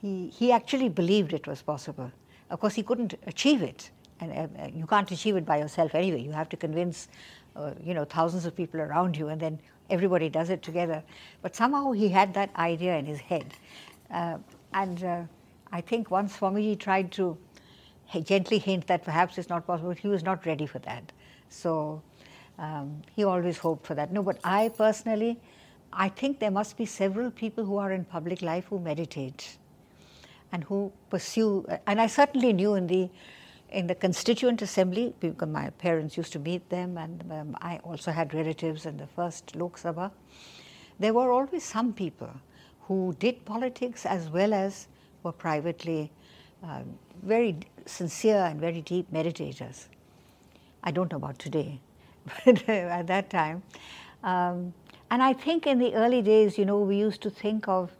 He, 0.00 0.28
he 0.28 0.52
actually 0.52 0.88
believed 0.88 1.32
it 1.32 1.46
was 1.46 1.62
possible. 1.62 2.12
Of 2.50 2.60
course, 2.60 2.74
he 2.74 2.82
couldn't 2.84 3.14
achieve 3.26 3.62
it. 3.62 3.90
And 4.20 4.72
you 4.74 4.86
can't 4.86 5.10
achieve 5.10 5.36
it 5.36 5.44
by 5.44 5.58
yourself 5.58 5.94
anyway. 5.94 6.20
You 6.20 6.30
have 6.30 6.48
to 6.50 6.56
convince 6.56 7.08
you 7.84 7.94
know, 7.94 8.04
thousands 8.04 8.46
of 8.46 8.56
people 8.56 8.80
around 8.80 9.16
you, 9.16 9.28
and 9.28 9.40
then 9.40 9.58
everybody 9.90 10.28
does 10.28 10.50
it 10.50 10.62
together. 10.62 11.02
But 11.42 11.54
somehow 11.54 11.92
he 11.92 12.08
had 12.08 12.34
that 12.34 12.50
idea 12.56 12.96
in 12.96 13.06
his 13.06 13.20
head. 13.20 13.54
Uh, 14.10 14.38
and 14.72 15.04
uh, 15.04 15.22
I 15.72 15.80
think 15.80 16.10
once 16.10 16.36
Swamiji 16.36 16.78
tried 16.78 17.12
to 17.12 17.36
gently 18.24 18.58
hint 18.58 18.86
that 18.86 19.04
perhaps 19.04 19.38
it's 19.38 19.48
not 19.48 19.66
possible, 19.66 19.90
he 19.90 20.08
was 20.08 20.22
not 20.22 20.46
ready 20.46 20.66
for 20.66 20.78
that. 20.80 21.12
So 21.48 22.02
um, 22.58 23.02
he 23.14 23.24
always 23.24 23.58
hoped 23.58 23.86
for 23.86 23.94
that. 23.94 24.12
No, 24.12 24.22
but 24.22 24.38
I 24.44 24.70
personally, 24.76 25.40
I 25.92 26.08
think 26.08 26.38
there 26.38 26.50
must 26.50 26.76
be 26.76 26.86
several 26.86 27.30
people 27.30 27.64
who 27.64 27.76
are 27.76 27.92
in 27.92 28.04
public 28.04 28.42
life 28.42 28.66
who 28.66 28.78
meditate 28.78 29.56
and 30.52 30.62
who 30.64 30.92
pursue, 31.10 31.66
and 31.86 32.00
I 32.00 32.06
certainly 32.06 32.52
knew 32.52 32.74
in 32.74 32.86
the 32.86 33.08
in 33.74 33.88
the 33.88 33.94
constituent 33.94 34.62
assembly, 34.62 35.12
because 35.18 35.48
my 35.48 35.68
parents 35.70 36.16
used 36.16 36.32
to 36.32 36.38
meet 36.38 36.68
them, 36.70 36.96
and 36.96 37.24
um, 37.32 37.56
I 37.60 37.78
also 37.78 38.12
had 38.12 38.32
relatives 38.32 38.86
in 38.86 38.96
the 38.96 39.06
first 39.08 39.56
Lok 39.56 39.78
Sabha, 39.78 40.12
there 41.00 41.12
were 41.12 41.32
always 41.32 41.64
some 41.64 41.92
people 41.92 42.30
who 42.82 43.16
did 43.18 43.44
politics 43.44 44.06
as 44.06 44.28
well 44.28 44.54
as 44.54 44.86
were 45.24 45.32
privately 45.32 46.12
uh, 46.62 46.82
very 47.22 47.56
sincere 47.84 48.36
and 48.36 48.60
very 48.60 48.80
deep 48.80 49.12
meditators. 49.12 49.86
I 50.84 50.92
don't 50.92 51.10
know 51.10 51.16
about 51.16 51.38
today, 51.38 51.80
but 52.44 52.68
at 52.68 53.08
that 53.08 53.28
time. 53.28 53.62
Um, 54.22 54.72
and 55.10 55.22
I 55.22 55.32
think 55.32 55.66
in 55.66 55.78
the 55.78 55.94
early 55.94 56.22
days, 56.22 56.56
you 56.56 56.64
know, 56.64 56.78
we 56.78 56.96
used 56.96 57.22
to 57.22 57.30
think 57.30 57.66
of 57.66 57.90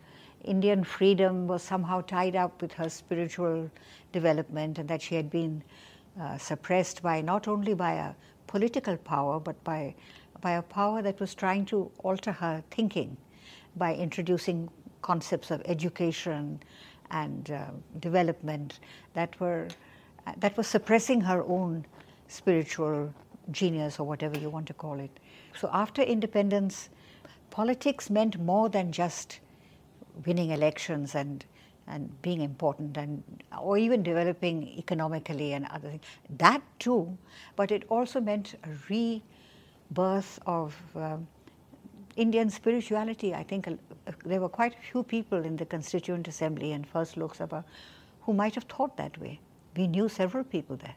Indian 0.45 0.85
freedom 0.85 1.47
was 1.49 1.63
somehow 1.63 2.03
tied 2.03 2.37
up 2.37 2.63
with 2.63 2.73
her 2.75 2.89
spiritual 2.89 3.71
development 4.21 4.79
and 4.79 4.89
that 4.89 5.03
she 5.03 5.15
had 5.15 5.29
been 5.31 5.63
uh, 6.21 6.39
suppressed 6.39 7.03
by 7.03 7.21
not 7.21 7.49
only 7.49 7.75
by 7.75 7.93
a 7.95 8.11
political 8.47 8.97
power 8.97 9.39
but 9.41 9.63
by, 9.65 9.95
by 10.41 10.53
a 10.53 10.63
power 10.63 11.03
that 11.03 11.21
was 11.21 11.35
trying 11.35 11.65
to 11.67 11.91
alter 12.09 12.33
her 12.33 12.63
thinking 12.71 13.17
by 13.77 13.95
introducing 13.95 14.69
concepts 15.03 15.51
of 15.51 15.63
education 15.77 16.61
and 17.11 17.51
uh, 17.51 17.65
development 18.01 18.79
that 19.13 19.39
were 19.41 19.69
uh, 20.27 20.33
that 20.39 20.57
was 20.57 20.67
suppressing 20.67 21.21
her 21.21 21.43
own 21.45 21.85
spiritual 22.29 23.13
genius 23.51 24.01
or 24.01 24.07
whatever 24.07 24.39
you 24.39 24.49
want 24.49 24.67
to 24.67 24.75
call 24.75 24.99
it. 24.99 25.21
So 25.61 25.69
after 25.73 26.03
independence, 26.03 26.89
politics 27.51 28.09
meant 28.11 28.41
more 28.41 28.69
than 28.69 28.91
just 28.91 29.41
winning 30.27 30.51
elections 30.51 31.15
and 31.15 31.45
and 31.87 32.11
being 32.23 32.41
important 32.41 32.97
and 32.97 33.23
or 33.61 33.77
even 33.77 34.03
developing 34.03 34.67
economically 34.79 35.53
and 35.53 35.67
other 35.71 35.91
things 35.91 36.03
that 36.31 36.63
too 36.79 37.17
but 37.57 37.71
it 37.71 37.85
also 37.89 38.21
meant 38.21 38.55
a 38.65 38.71
rebirth 38.89 40.39
of 40.47 40.75
um, 40.97 41.27
Indian 42.17 42.49
spirituality. 42.49 43.35
I 43.35 43.43
think 43.43 43.67
uh, 43.67 43.73
there 44.25 44.41
were 44.41 44.49
quite 44.49 44.75
a 44.75 44.93
few 44.93 45.03
people 45.03 45.45
in 45.45 45.57
the 45.57 45.67
Constituent 45.67 46.29
Assembly 46.29 46.73
and 46.73 46.87
First 46.87 47.17
Lok 47.17 47.37
Sabha 47.37 47.65
who 48.21 48.33
might 48.33 48.55
have 48.55 48.65
thought 48.65 48.97
that 48.97 49.19
way. 49.19 49.41
We 49.77 49.87
knew 49.87 50.09
several 50.09 50.45
people 50.45 50.77
there. 50.77 50.95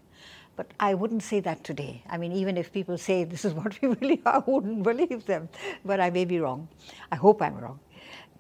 But 0.56 0.68
I 0.80 0.94
wouldn't 0.94 1.24
say 1.24 1.40
that 1.42 1.64
today. 1.64 2.04
I 2.10 2.18
mean, 2.18 2.32
even 2.32 2.58
if 2.58 2.72
people 2.72 2.98
say 2.98 3.24
this 3.24 3.46
is 3.46 3.54
what 3.60 3.80
we 3.82 3.90
really 3.90 4.22
are, 4.26 4.36
I 4.36 4.50
wouldn't 4.50 4.84
believe 4.84 5.26
them. 5.26 5.50
But 5.86 6.00
I 6.00 6.10
may 6.10 6.26
be 6.26 6.40
wrong. 6.40 6.68
I 7.12 7.16
hope 7.16 7.42
I'm 7.42 7.58
wrong. 7.58 7.80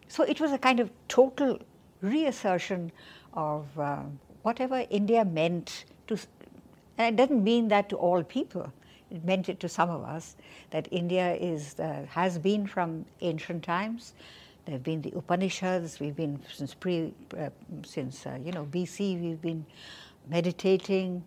So 0.07 0.23
it 0.23 0.39
was 0.39 0.51
a 0.51 0.57
kind 0.57 0.79
of 0.79 0.89
total 1.07 1.59
reassertion 2.01 2.91
of 3.33 3.65
uh, 3.79 4.03
whatever 4.43 4.85
India 4.89 5.25
meant 5.25 5.85
to, 6.07 6.17
and 6.97 7.13
it 7.13 7.17
doesn't 7.17 7.43
mean 7.43 7.67
that 7.69 7.89
to 7.89 7.95
all 7.95 8.23
people. 8.23 8.71
It 9.09 9.23
meant 9.23 9.47
it 9.47 9.59
to 9.61 9.69
some 9.69 9.89
of 9.89 10.03
us 10.03 10.35
that 10.71 10.87
India 10.91 11.33
is 11.35 11.79
uh, 11.79 12.05
has 12.09 12.37
been 12.37 12.67
from 12.67 13.05
ancient 13.21 13.63
times. 13.63 14.13
There 14.65 14.73
have 14.73 14.83
been 14.83 15.01
the 15.01 15.13
Upanishads. 15.15 15.99
We've 15.99 16.15
been 16.15 16.39
since 16.53 16.73
pre 16.73 17.13
uh, 17.37 17.49
since 17.85 18.25
uh, 18.25 18.37
you 18.43 18.51
know 18.51 18.65
BC. 18.65 19.21
We've 19.21 19.41
been 19.41 19.65
meditating, 20.29 21.23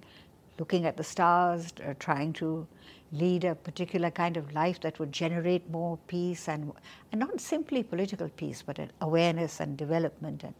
looking 0.59 0.85
at 0.85 0.99
the 0.99 1.05
stars, 1.05 1.73
uh, 1.87 1.95
trying 1.99 2.35
to 2.35 2.67
lead 3.13 3.45
a 3.45 3.55
particular 3.55 4.11
kind 4.11 4.37
of 4.37 4.53
life 4.53 4.81
that 4.81 4.99
would 4.99 5.13
generate 5.13 5.69
more 5.71 5.99
peace 6.07 6.49
and 6.49 6.73
and 7.13 7.21
not 7.21 7.41
simply 7.41 7.83
political 7.83 8.29
peace, 8.29 8.63
but 8.63 8.79
awareness 9.01 9.61
and 9.61 9.77
development 9.77 10.45
and 10.45 10.55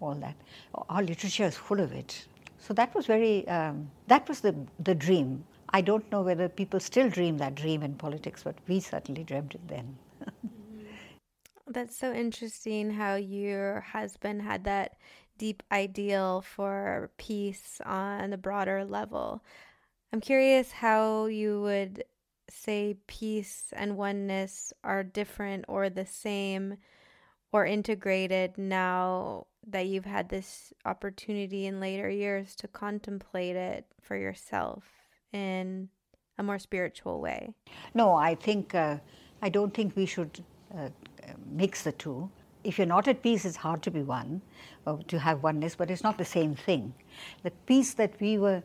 all 0.00 0.14
that. 0.14 0.36
Our 0.88 1.02
literature 1.02 1.44
is 1.44 1.56
full 1.56 1.80
of 1.80 1.92
it. 1.92 2.26
So 2.58 2.74
that 2.74 2.94
was 2.94 3.06
very 3.06 3.46
um, 3.48 3.90
that 4.06 4.28
was 4.28 4.40
the 4.40 4.54
the 4.78 4.94
dream 4.94 5.44
I 5.74 5.80
don't 5.80 6.08
know 6.12 6.22
whether 6.22 6.48
people 6.48 6.78
still 6.78 7.10
dream 7.10 7.38
that 7.38 7.56
dream 7.56 7.82
in 7.82 7.94
politics, 7.94 8.44
but 8.44 8.54
we 8.68 8.78
certainly 8.78 9.24
dreamt 9.24 9.56
it 9.56 9.66
then. 9.66 9.98
That's 11.66 11.96
so 11.96 12.12
interesting 12.12 12.92
how 12.92 13.16
your 13.16 13.80
husband 13.80 14.42
had 14.42 14.62
that 14.64 14.98
deep 15.36 15.64
ideal 15.72 16.42
for 16.42 17.10
peace 17.16 17.80
on 17.84 18.30
the 18.30 18.36
broader 18.36 18.84
level. 18.84 19.42
I'm 20.14 20.20
curious 20.20 20.70
how 20.70 21.26
you 21.26 21.60
would 21.62 22.04
say 22.48 22.94
peace 23.08 23.72
and 23.72 23.96
oneness 23.96 24.72
are 24.84 25.02
different 25.02 25.64
or 25.66 25.90
the 25.90 26.06
same 26.06 26.76
or 27.50 27.66
integrated 27.66 28.56
now 28.56 29.48
that 29.66 29.88
you've 29.88 30.04
had 30.04 30.28
this 30.28 30.72
opportunity 30.84 31.66
in 31.66 31.80
later 31.80 32.08
years 32.08 32.54
to 32.54 32.68
contemplate 32.68 33.56
it 33.56 33.86
for 34.02 34.14
yourself 34.16 34.84
in 35.32 35.88
a 36.38 36.44
more 36.44 36.60
spiritual 36.60 37.20
way? 37.20 37.52
No, 37.92 38.14
I 38.14 38.36
think 38.36 38.72
uh, 38.72 38.98
I 39.42 39.48
don't 39.48 39.74
think 39.74 39.96
we 39.96 40.06
should 40.06 40.44
uh, 40.78 40.90
mix 41.50 41.82
the 41.82 41.90
two. 41.90 42.30
If 42.62 42.78
you're 42.78 42.86
not 42.86 43.08
at 43.08 43.20
peace, 43.20 43.44
it's 43.44 43.56
hard 43.56 43.82
to 43.82 43.90
be 43.90 44.02
one, 44.02 44.42
or 44.86 45.00
to 45.08 45.18
have 45.18 45.42
oneness, 45.42 45.74
but 45.74 45.90
it's 45.90 46.04
not 46.04 46.18
the 46.18 46.24
same 46.24 46.54
thing. 46.54 46.94
The 47.42 47.50
peace 47.66 47.94
that 47.94 48.20
we 48.20 48.38
were 48.38 48.62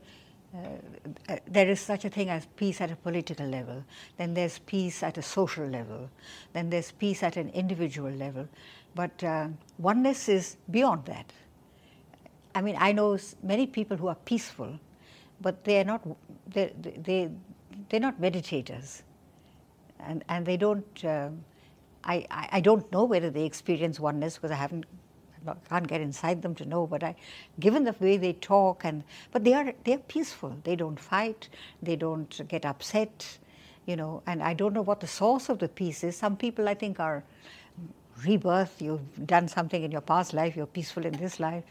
uh, 0.55 1.33
uh, 1.33 1.38
there 1.47 1.69
is 1.69 1.79
such 1.79 2.05
a 2.05 2.09
thing 2.09 2.29
as 2.29 2.47
peace 2.55 2.81
at 2.81 2.91
a 2.91 2.95
political 2.95 3.45
level, 3.45 3.83
then 4.17 4.33
there's 4.33 4.59
peace 4.59 5.03
at 5.03 5.17
a 5.17 5.21
social 5.21 5.65
level, 5.65 6.09
then 6.53 6.69
there's 6.69 6.91
peace 6.91 7.21
at 7.21 7.38
an 7.38 7.49
individual 7.49 8.12
level. 8.12 8.47
But 8.95 9.23
uh, 9.23 9.49
oneness 9.77 10.27
is 10.27 10.57
beyond 10.71 11.05
that. 11.05 11.31
I 12.55 12.62
mean, 12.62 12.75
I 12.79 12.91
know 12.91 13.17
many 13.43 13.67
people 13.67 13.95
who 13.95 14.07
are 14.07 14.15
peaceful, 14.15 14.79
but 15.39 15.63
they 15.63 15.79
are 15.79 15.83
not 15.83 16.01
they 16.47 16.73
they 17.03 17.29
they're 17.89 17.99
not 17.99 18.19
meditators, 18.19 19.03
and 19.99 20.23
and 20.29 20.45
they 20.45 20.57
don't. 20.57 21.05
Uh, 21.05 21.29
I, 22.03 22.25
I, 22.31 22.49
I 22.53 22.62
don't 22.62 22.89
know 22.91 23.03
whether 23.03 23.29
they 23.29 23.43
experience 23.45 23.99
oneness 23.99 24.35
because 24.35 24.51
I 24.51 24.55
haven't 24.55 24.85
can't 25.69 25.88
get 25.88 26.02
inside 26.02 26.41
them 26.41 26.56
to 26.56 26.65
know. 26.65 26.88
But 26.88 27.04
I, 27.04 27.15
given 27.60 27.84
the 27.84 27.95
way 27.99 28.17
they 28.17 28.34
talk 28.34 28.84
and 28.84 29.04
but 29.32 29.43
they 29.43 29.54
are 29.54 29.73
they 29.84 29.93
are 29.93 29.99
peaceful. 29.99 30.56
They 30.63 30.75
don't 30.75 30.99
fight. 30.99 31.49
They 31.82 31.95
don't 31.95 32.41
get 32.47 32.65
upset. 32.65 33.38
You 33.86 33.95
know, 33.95 34.21
and 34.28 34.43
I 34.43 34.54
don't 34.54 34.73
know 34.73 34.84
what 34.84 34.99
the 34.99 35.08
source 35.08 35.49
of 35.49 35.60
the 35.60 35.67
peace 35.67 36.04
is. 36.04 36.15
Some 36.15 36.38
people 36.38 36.69
I 36.69 36.75
think 36.75 36.99
are 36.99 37.23
rebirth. 38.25 38.82
You've 38.82 39.25
done 39.25 39.47
something 39.47 39.84
in 39.84 39.91
your 39.91 40.02
past 40.02 40.34
life. 40.34 40.56
You're 40.56 40.67
peaceful 40.67 41.06
in 41.06 41.13
this 41.13 41.39
life. 41.39 41.63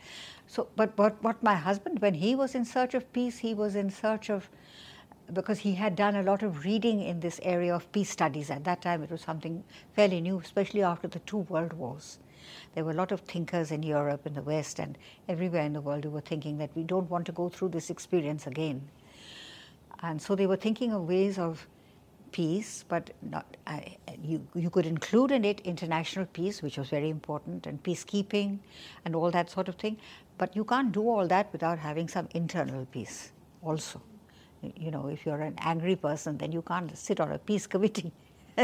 So, 0.46 0.68
but, 0.76 0.96
but 0.96 1.22
what 1.22 1.42
my 1.42 1.54
husband, 1.54 2.00
when 2.00 2.14
he 2.14 2.35
was 2.35 2.54
in 2.54 2.64
search 2.64 2.94
of 2.94 3.12
peace, 3.12 3.38
he 3.38 3.54
was 3.54 3.76
in 3.76 3.90
search 3.90 4.31
of, 4.31 4.48
because 5.33 5.59
he 5.59 5.74
had 5.74 5.94
done 5.94 6.16
a 6.16 6.22
lot 6.22 6.42
of 6.42 6.64
reading 6.64 7.02
in 7.02 7.20
this 7.20 7.38
area 7.42 7.74
of 7.74 7.90
peace 7.92 8.11
studies. 8.11 8.50
At 8.50 8.64
that 8.64 8.81
time, 8.81 9.02
it 9.02 9.11
was 9.11 9.20
something 9.20 9.62
fairly 9.94 10.20
new, 10.20 10.40
especially 10.40 10.83
after 10.83 11.07
the 11.07 11.18
two 11.20 11.38
world 11.38 11.74
wars. 11.74 12.18
There 12.74 12.85
were 12.85 12.92
a 12.92 12.94
lot 12.94 13.12
of 13.12 13.20
thinkers 13.20 13.70
in 13.70 13.83
Europe, 13.83 14.27
in 14.27 14.35
the 14.35 14.42
West, 14.42 14.79
and 14.79 14.96
everywhere 15.29 15.62
in 15.62 15.72
the 15.72 15.81
world 15.81 16.05
who 16.05 16.11
were 16.11 16.20
thinking 16.20 16.59
that 16.59 16.70
we 16.74 16.83
don't 16.83 17.11
want 17.11 17.27
to 17.27 17.33
go 17.33 17.48
through 17.48 17.70
this 17.70 17.90
experience 17.90 18.46
again. 18.46 18.88
And 20.01 20.20
so 20.20 20.35
they 20.35 20.46
were 20.46 20.57
thinking 20.57 20.92
of 20.92 21.09
ways 21.09 21.38
of 21.38 21.66
peace, 22.33 22.85
but 22.88 23.11
not, 23.22 23.57
uh, 23.66 23.81
you, 24.22 24.46
you 24.55 24.70
could 24.70 24.87
include 24.87 25.31
in 25.31 25.44
it 25.44 25.61
international 25.61 26.27
peace, 26.27 26.62
which 26.62 26.79
was 26.79 26.88
very 26.88 27.11
important, 27.11 27.66
and 27.66 27.83
peacekeeping 27.83 28.59
and 29.05 29.14
all 29.14 29.31
that 29.31 29.51
sort 29.51 29.68
of 29.68 29.77
thing. 29.77 29.96
But 30.37 30.55
you 30.55 30.64
can't 30.64 30.92
do 30.92 31.03
all 31.03 31.27
that 31.27 31.53
without 31.53 31.79
having 31.79 32.09
some 32.09 32.29
internal 32.33 32.87
peace 32.87 33.33
also. 33.62 34.01
You 34.62 34.90
know, 34.90 35.09
if 35.09 35.24
you're 35.24 35.40
an 35.40 35.55
angry 35.59 35.96
person, 35.96 36.38
then 36.38 36.53
you 36.53 36.62
can't 36.62 36.96
sit 36.96 37.20
on 37.20 37.33
a 37.33 37.38
peace 37.38 37.66
committee. 37.74 38.12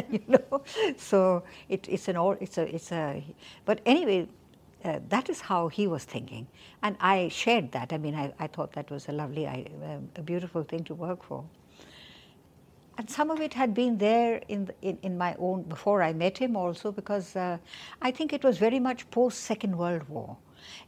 you 0.10 0.20
know, 0.26 0.62
so 0.96 1.42
it, 1.68 1.88
it's 1.88 2.08
an 2.08 2.16
all 2.16 2.36
it's 2.40 2.58
a 2.58 2.74
it's 2.74 2.90
a. 2.92 3.22
But 3.64 3.80
anyway, 3.86 4.28
uh, 4.84 4.98
that 5.08 5.28
is 5.28 5.40
how 5.40 5.68
he 5.68 5.86
was 5.86 6.04
thinking, 6.04 6.46
and 6.82 6.96
I 7.00 7.28
shared 7.28 7.72
that. 7.72 7.92
I 7.92 7.98
mean, 7.98 8.14
I, 8.14 8.32
I 8.38 8.46
thought 8.46 8.72
that 8.72 8.90
was 8.90 9.08
a 9.08 9.12
lovely, 9.12 9.46
uh, 9.46 9.98
a 10.16 10.22
beautiful 10.22 10.62
thing 10.62 10.84
to 10.84 10.94
work 10.94 11.22
for. 11.22 11.44
And 12.96 13.10
some 13.10 13.30
of 13.30 13.40
it 13.40 13.52
had 13.52 13.74
been 13.74 13.98
there 13.98 14.40
in, 14.48 14.66
the, 14.66 14.74
in, 14.82 14.98
in 15.02 15.18
my 15.18 15.34
own 15.38 15.62
before 15.62 16.00
I 16.02 16.12
met 16.12 16.38
him 16.38 16.54
also 16.56 16.92
because 16.92 17.34
uh, 17.34 17.58
I 18.00 18.12
think 18.12 18.32
it 18.32 18.44
was 18.44 18.58
very 18.58 18.78
much 18.78 19.10
post 19.10 19.40
Second 19.40 19.76
World 19.76 20.08
War. 20.08 20.36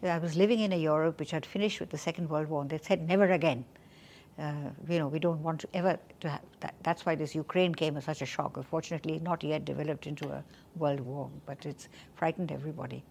I 0.03 0.19
was 0.19 0.37
living 0.37 0.61
in 0.61 0.73
a 0.73 0.77
Europe 0.77 1.19
which 1.19 1.33
had 1.33 1.45
finished 1.45 1.81
with 1.81 1.91
the 1.91 1.99
Second 1.99 2.31
World 2.31 2.49
War, 2.49 2.63
and 2.63 2.71
they 2.71 2.79
said 2.79 3.07
never 3.07 3.31
again. 3.33 3.65
Uh, 4.39 4.53
you 4.89 4.99
know, 4.99 5.09
we 5.09 5.19
don't 5.19 5.43
want 5.43 5.61
to 5.61 5.69
ever 5.73 5.99
to 6.21 6.29
have 6.29 6.43
that. 6.61 6.75
That's 6.83 7.07
why 7.07 7.15
this 7.15 7.35
Ukraine 7.35 7.75
came 7.75 7.97
as 7.97 8.05
such 8.05 8.21
a 8.21 8.27
shock. 8.27 8.59
Unfortunately, 8.59 9.19
not 9.21 9.43
yet 9.43 9.65
developed 9.65 10.07
into 10.07 10.29
a 10.29 10.45
world 10.77 11.01
war, 11.01 11.31
but 11.47 11.65
it's 11.65 11.89
frightened 12.15 12.53
everybody. 12.53 13.03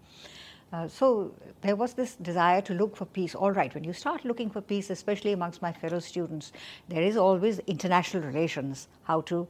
Uh, 0.72 0.86
so 0.88 1.32
there 1.62 1.76
was 1.76 1.94
this 1.94 2.16
desire 2.16 2.60
to 2.60 2.74
look 2.74 2.96
for 2.96 3.06
peace. 3.06 3.34
All 3.34 3.52
right, 3.52 3.72
when 3.74 3.84
you 3.84 3.92
start 3.92 4.24
looking 4.24 4.50
for 4.50 4.60
peace, 4.60 4.90
especially 4.90 5.32
amongst 5.32 5.62
my 5.62 5.72
fellow 5.72 5.98
students, 5.98 6.52
there 6.88 7.02
is 7.02 7.16
always 7.16 7.60
international 7.66 8.22
relations, 8.22 8.88
how 9.02 9.20
to, 9.22 9.48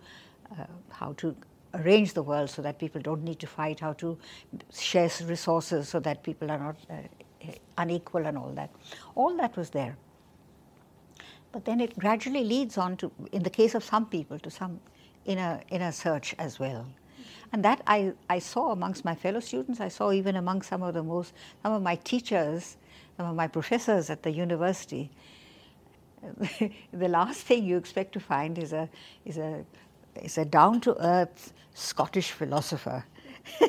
uh, 0.53 0.65
how 0.91 1.13
to 1.15 1.35
arrange 1.75 2.15
the 2.15 2.23
world 2.23 2.51
so 2.51 2.63
that 2.63 2.79
people 2.79 3.01
don't 3.01 3.23
need 3.23 3.39
to 3.41 3.47
fight, 3.47 3.81
how 3.81 3.93
to 3.95 4.19
share 4.73 5.11
resources 5.25 5.89
so 5.89 6.01
that 6.01 6.23
people 6.23 6.51
are 6.51 6.59
not 6.59 6.77
uh, 6.91 6.95
unequal 7.79 8.27
and 8.27 8.37
all 8.37 8.53
that. 8.53 8.71
All 9.15 9.37
that 9.37 9.57
was 9.57 9.71
there. 9.71 9.97
But 11.57 11.65
then 11.65 11.81
it 11.81 11.99
gradually 11.99 12.45
leads 12.45 12.77
on 12.77 12.99
to, 12.99 13.11
in 13.33 13.43
the 13.43 13.49
case 13.49 13.75
of 13.75 13.83
some 13.83 14.05
people, 14.05 14.39
to 14.41 14.51
some 14.51 14.79
inner, 15.25 15.59
inner 15.71 15.91
search 15.91 16.35
as 16.39 16.59
well. 16.59 16.87
And 17.51 17.65
that 17.65 17.81
I, 17.87 18.13
I 18.29 18.41
saw 18.41 18.73
amongst 18.73 19.07
my 19.07 19.15
fellow 19.15 19.41
students, 19.41 19.81
I 19.81 19.89
saw 19.89 20.13
even 20.13 20.37
among 20.37 20.61
some 20.61 20.83
of 20.83 20.93
the 20.93 21.03
most, 21.03 21.33
some 21.63 21.73
of 21.73 21.81
my 21.81 21.97
teachers, 21.97 22.77
some 23.17 23.25
of 23.25 23.35
my 23.35 23.49
professors 23.49 24.11
at 24.11 24.23
the 24.23 24.31
university. 24.31 25.11
the 26.93 27.09
last 27.09 27.41
thing 27.41 27.65
you 27.65 27.79
expect 27.79 28.13
to 28.13 28.21
find 28.21 28.59
is 28.59 28.75
a, 28.75 28.87
is 29.25 29.39
a 29.39 29.65
is 30.23 30.37
a 30.37 30.45
down 30.45 30.83
to 30.83 30.95
earth 31.03 31.55
Scottish 31.73 32.33
philosopher, 32.33 33.03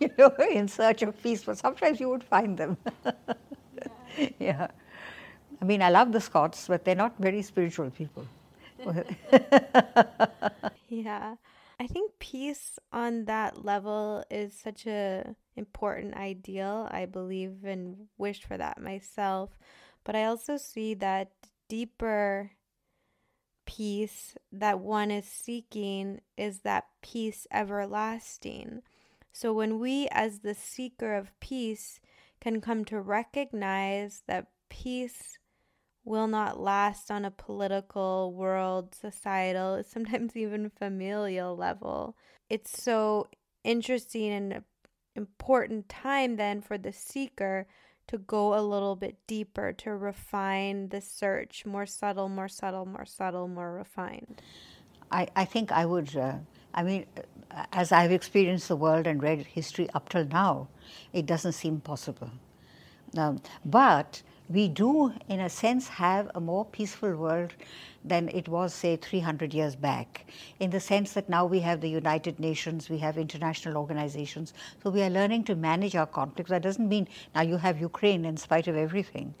you 0.00 0.10
know, 0.18 0.34
in 0.50 0.66
search 0.66 1.02
of 1.02 1.22
peace. 1.22 1.44
But 1.44 1.56
sometimes 1.56 2.00
you 2.00 2.08
would 2.08 2.24
find 2.24 2.58
them. 2.58 2.76
yeah. 4.18 4.26
yeah. 4.40 4.66
I 5.62 5.64
mean, 5.64 5.80
I 5.80 5.90
love 5.90 6.10
the 6.10 6.20
Scots, 6.20 6.66
but 6.66 6.84
they're 6.84 6.96
not 6.96 7.14
very 7.20 7.40
spiritual 7.40 7.88
people. 7.90 8.26
yeah. 10.88 11.36
I 11.78 11.86
think 11.86 12.18
peace 12.18 12.80
on 12.92 13.26
that 13.26 13.64
level 13.64 14.24
is 14.28 14.58
such 14.58 14.88
a 14.88 15.36
important 15.54 16.14
ideal. 16.14 16.88
I 16.90 17.06
believe 17.06 17.64
and 17.64 18.08
wish 18.18 18.42
for 18.42 18.56
that 18.56 18.80
myself. 18.80 19.56
But 20.02 20.16
I 20.16 20.24
also 20.24 20.56
see 20.56 20.94
that 20.94 21.30
deeper 21.68 22.50
peace 23.64 24.34
that 24.50 24.80
one 24.80 25.12
is 25.12 25.26
seeking 25.26 26.22
is 26.36 26.62
that 26.62 26.88
peace 27.02 27.46
everlasting. 27.52 28.82
So 29.32 29.52
when 29.52 29.78
we, 29.78 30.08
as 30.10 30.40
the 30.40 30.54
seeker 30.54 31.14
of 31.14 31.38
peace, 31.38 32.00
can 32.40 32.60
come 32.60 32.84
to 32.86 33.00
recognize 33.00 34.24
that 34.26 34.48
peace 34.68 35.38
will 36.04 36.26
not 36.26 36.60
last 36.60 37.10
on 37.10 37.24
a 37.24 37.30
political, 37.30 38.32
world, 38.32 38.94
societal, 38.94 39.82
sometimes 39.88 40.36
even 40.36 40.70
familial 40.70 41.56
level. 41.56 42.16
It's 42.48 42.82
so 42.82 43.28
interesting 43.64 44.30
and 44.30 44.62
important 45.14 45.88
time 45.88 46.36
then 46.36 46.60
for 46.60 46.78
the 46.78 46.92
seeker 46.92 47.66
to 48.08 48.18
go 48.18 48.58
a 48.58 48.60
little 48.60 48.96
bit 48.96 49.16
deeper, 49.26 49.72
to 49.72 49.90
refine 49.96 50.88
the 50.88 51.00
search, 51.00 51.64
more 51.64 51.86
subtle, 51.86 52.28
more 52.28 52.48
subtle, 52.48 52.84
more 52.84 53.06
subtle, 53.06 53.48
more 53.48 53.72
refined. 53.72 54.42
I, 55.10 55.28
I 55.36 55.44
think 55.44 55.70
I 55.70 55.86
would, 55.86 56.16
uh, 56.16 56.34
I 56.74 56.82
mean, 56.82 57.06
as 57.72 57.92
I've 57.92 58.12
experienced 58.12 58.68
the 58.68 58.76
world 58.76 59.06
and 59.06 59.22
read 59.22 59.46
history 59.46 59.88
up 59.94 60.08
till 60.08 60.24
now, 60.26 60.68
it 61.12 61.26
doesn't 61.26 61.52
seem 61.52 61.80
possible. 61.80 62.30
Um, 63.16 63.40
but 63.64 64.22
we 64.52 64.68
do, 64.68 65.12
in 65.28 65.40
a 65.40 65.48
sense, 65.48 65.88
have 65.88 66.30
a 66.34 66.40
more 66.40 66.64
peaceful 66.64 67.16
world 67.16 67.54
than 68.04 68.28
it 68.28 68.48
was, 68.48 68.74
say, 68.74 68.96
300 68.96 69.54
years 69.54 69.76
back, 69.76 70.26
in 70.60 70.70
the 70.70 70.80
sense 70.80 71.12
that 71.12 71.28
now 71.28 71.46
we 71.46 71.60
have 71.60 71.80
the 71.80 71.88
United 71.88 72.38
Nations, 72.38 72.90
we 72.90 72.98
have 72.98 73.16
international 73.16 73.76
organizations, 73.76 74.52
so 74.82 74.90
we 74.90 75.02
are 75.02 75.10
learning 75.10 75.44
to 75.44 75.54
manage 75.54 75.94
our 75.94 76.06
conflicts. 76.06 76.50
That 76.50 76.62
doesn't 76.62 76.88
mean 76.88 77.08
now 77.34 77.42
you 77.42 77.56
have 77.56 77.80
Ukraine 77.80 78.24
in 78.24 78.36
spite 78.36 78.68
of 78.68 78.76
everything. 78.76 79.34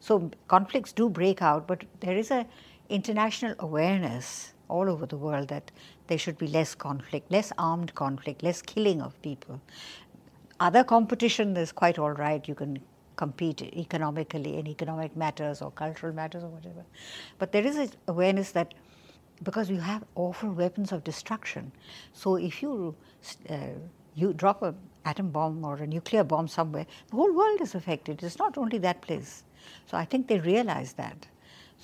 So 0.00 0.30
conflicts 0.48 0.92
do 0.92 1.08
break 1.08 1.40
out, 1.42 1.66
but 1.66 1.84
there 2.00 2.16
is 2.16 2.30
an 2.30 2.46
international 2.88 3.54
awareness 3.60 4.52
all 4.68 4.90
over 4.90 5.06
the 5.06 5.16
world 5.16 5.48
that 5.48 5.70
there 6.08 6.18
should 6.18 6.38
be 6.38 6.48
less 6.48 6.74
conflict, 6.74 7.30
less 7.30 7.52
armed 7.56 7.94
conflict, 7.94 8.42
less 8.42 8.60
killing 8.60 9.00
of 9.00 9.20
people. 9.22 9.60
Other 10.58 10.82
competition 10.84 11.56
is 11.56 11.72
quite 11.72 11.98
all 11.98 12.10
right. 12.12 12.46
You 12.46 12.54
can 12.54 12.80
compete 13.22 13.62
economically 13.84 14.52
in 14.58 14.66
economic 14.76 15.16
matters 15.24 15.62
or 15.62 15.70
cultural 15.82 16.12
matters 16.20 16.42
or 16.46 16.50
whatever. 16.56 16.84
But 17.38 17.52
there 17.52 17.66
is 17.70 17.76
an 17.84 17.90
awareness 18.14 18.52
that 18.58 18.74
because 19.48 19.70
you 19.74 19.80
have 19.90 20.04
awful 20.14 20.50
weapons 20.62 20.92
of 20.92 21.04
destruction, 21.10 21.72
so 22.12 22.36
if 22.48 22.62
you 22.62 22.94
uh, 23.50 23.56
you 24.14 24.32
drop 24.42 24.62
an 24.62 24.74
atom 25.04 25.30
bomb 25.36 25.64
or 25.64 25.76
a 25.76 25.86
nuclear 25.86 26.24
bomb 26.32 26.48
somewhere, 26.48 26.86
the 27.10 27.16
whole 27.16 27.32
world 27.40 27.60
is 27.60 27.74
affected. 27.74 28.22
It's 28.22 28.38
not 28.38 28.58
only 28.58 28.78
that 28.78 29.00
place. 29.06 29.32
So 29.86 29.96
I 29.96 30.04
think 30.04 30.28
they 30.28 30.38
realize 30.38 30.92
that. 30.94 31.26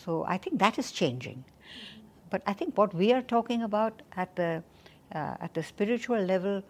So 0.04 0.24
I 0.34 0.36
think 0.38 0.58
that 0.58 0.78
is 0.78 0.92
changing. 1.00 1.44
But 2.30 2.42
I 2.46 2.52
think 2.52 2.76
what 2.78 2.94
we 2.94 3.12
are 3.12 3.22
talking 3.22 3.62
about 3.62 4.02
at 4.16 4.36
the 4.36 4.62
uh, 5.14 5.46
at 5.46 5.54
the 5.54 5.62
spiritual 5.62 6.20
level 6.34 6.62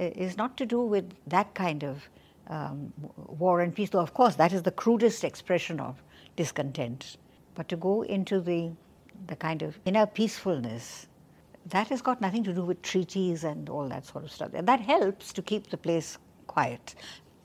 uh, 0.00 0.26
is 0.26 0.36
not 0.36 0.56
to 0.56 0.66
do 0.76 0.80
with 0.94 1.14
that 1.36 1.54
kind 1.54 1.84
of 1.84 2.08
um, 2.48 2.92
war 3.16 3.60
and 3.60 3.74
peace, 3.74 3.90
though 3.90 4.00
of 4.00 4.14
course 4.14 4.36
that 4.36 4.52
is 4.52 4.62
the 4.62 4.70
crudest 4.70 5.24
expression 5.24 5.80
of 5.80 6.02
discontent. 6.36 7.16
But 7.54 7.68
to 7.68 7.76
go 7.76 8.02
into 8.02 8.40
the, 8.40 8.72
the 9.28 9.36
kind 9.36 9.62
of 9.62 9.78
inner 9.84 10.06
peacefulness, 10.06 11.06
that 11.66 11.88
has 11.88 12.02
got 12.02 12.20
nothing 12.20 12.44
to 12.44 12.52
do 12.52 12.62
with 12.62 12.82
treaties 12.82 13.44
and 13.44 13.68
all 13.68 13.88
that 13.88 14.04
sort 14.04 14.24
of 14.24 14.32
stuff. 14.32 14.50
And 14.54 14.68
that 14.68 14.80
helps 14.80 15.32
to 15.32 15.42
keep 15.42 15.70
the 15.70 15.76
place 15.76 16.18
quiet. 16.46 16.94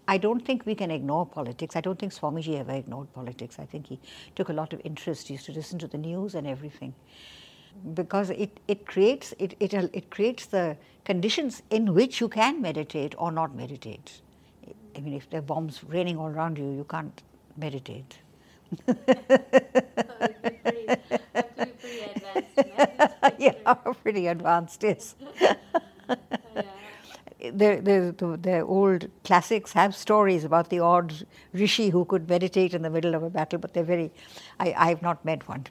I 0.08 0.18
don't 0.18 0.44
think 0.44 0.66
we 0.66 0.74
can 0.74 0.90
ignore 0.90 1.26
politics. 1.26 1.76
I 1.76 1.82
don't 1.82 2.00
think 2.00 2.14
Swamiji 2.14 2.60
ever 2.60 2.72
ignored 2.72 3.14
politics. 3.14 3.60
I 3.60 3.66
think 3.66 3.86
he 3.88 4.00
took 4.36 4.50
a 4.50 4.54
lot 4.54 4.74
of 4.74 4.82
interest. 4.84 5.28
He 5.28 5.36
used 5.36 5.46
to 5.46 5.52
listen 5.52 5.78
to 5.80 5.88
the 5.88 6.00
news 6.00 6.34
and 6.34 6.48
everything. 6.48 6.96
Because 7.94 8.32
it, 8.32 8.60
it 8.68 8.88
creates 8.88 9.34
it, 9.38 9.56
it, 9.60 9.74
it 9.74 10.10
creates 10.10 10.48
the 10.48 10.76
conditions 11.06 11.62
in 11.70 11.94
which 11.94 12.20
you 12.20 12.28
can 12.28 12.60
meditate 12.60 13.14
or 13.20 13.32
not 13.32 13.56
meditate. 13.56 14.22
I 14.96 15.02
mean, 15.02 15.14
if 15.14 15.30
there 15.30 15.40
are 15.40 15.44
bombs 15.44 15.84
raining 15.84 16.18
all 16.18 16.28
around 16.28 16.58
you, 16.58 16.66
you 16.72 16.86
can't 16.90 17.22
meditate. 17.58 18.18
yeah, 23.38 23.74
pretty 24.04 24.28
advanced, 24.28 24.84
yes. 24.84 25.16
The, 27.42 27.80
the, 27.82 28.14
the, 28.18 28.38
the, 28.38 28.60
old 28.60 29.08
classics 29.24 29.72
have 29.72 29.96
stories 29.96 30.44
about 30.44 30.70
the 30.70 30.80
odd 30.80 31.26
rishi 31.54 31.90
who 31.90 32.04
could 32.04 32.28
meditate 32.28 32.74
in 32.74 32.82
the 32.82 32.90
middle 32.90 33.16
of 33.16 33.24
a 33.24 33.30
battle, 33.30 33.60
but 33.60 33.74
they're 33.74 33.82
very, 33.82 34.12
I, 34.60 34.74
I've 34.76 35.02
not 35.02 35.24
met 35.24 35.48
one. 35.48 35.66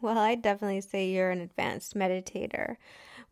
well, 0.00 0.18
I 0.18 0.34
definitely 0.34 0.80
say 0.80 1.10
you're 1.10 1.30
an 1.30 1.40
advanced 1.40 1.94
meditator. 1.94 2.74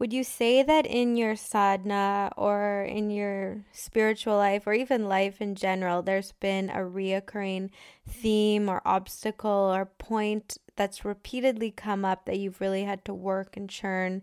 Would 0.01 0.15
you 0.15 0.25
say 0.25 0.63
that 0.63 0.87
in 0.87 1.19
your 1.19 1.37
sadhana 1.37 2.33
or 2.35 2.85
in 2.89 3.11
your 3.11 3.67
spiritual 3.71 4.35
life 4.35 4.67
or 4.67 4.73
even 4.73 5.11
life 5.11 5.43
in 5.43 5.55
general, 5.55 6.01
there's 6.01 6.33
been 6.33 6.71
a 6.71 6.79
reoccurring 6.79 7.69
theme 8.09 8.71
or 8.71 8.81
obstacle 8.87 9.51
or 9.51 9.85
point 9.85 10.57
that's 10.75 11.05
repeatedly 11.05 11.71
come 11.71 12.07
up 12.07 12.25
that 12.25 12.39
you've 12.39 12.63
really 12.63 12.85
had 12.85 13.05
to 13.05 13.13
work 13.13 13.59
and 13.59 13.69
churn 13.69 14.23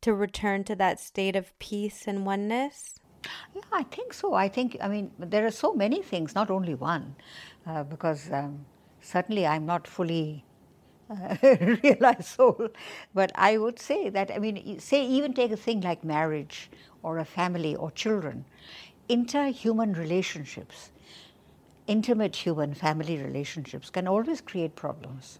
to 0.00 0.12
return 0.12 0.64
to 0.64 0.74
that 0.74 0.98
state 0.98 1.36
of 1.36 1.56
peace 1.60 2.08
and 2.08 2.26
oneness? 2.26 2.98
Yeah, 3.54 3.62
I 3.72 3.84
think 3.84 4.12
so. 4.12 4.34
I 4.34 4.48
think, 4.48 4.76
I 4.80 4.88
mean, 4.88 5.12
there 5.16 5.46
are 5.46 5.52
so 5.52 5.74
many 5.74 6.02
things, 6.02 6.34
not 6.34 6.50
only 6.50 6.74
one, 6.74 7.14
uh, 7.68 7.84
because 7.84 8.32
um, 8.32 8.66
certainly 9.00 9.46
I'm 9.46 9.64
not 9.64 9.86
fully 9.86 10.44
realized 11.42 12.24
soul. 12.24 12.68
But 13.14 13.32
I 13.34 13.58
would 13.58 13.78
say 13.78 14.08
that, 14.10 14.30
I 14.30 14.38
mean, 14.38 14.78
say 14.78 15.06
even 15.06 15.34
take 15.34 15.52
a 15.52 15.56
thing 15.56 15.80
like 15.80 16.04
marriage 16.04 16.70
or 17.02 17.18
a 17.18 17.24
family 17.24 17.76
or 17.76 17.90
children, 17.90 18.44
interhuman 19.08 19.96
relationships, 19.96 20.90
intimate 21.86 22.36
human 22.36 22.74
family 22.74 23.18
relationships 23.18 23.90
can 23.90 24.08
always 24.08 24.40
create 24.40 24.74
problems. 24.76 25.38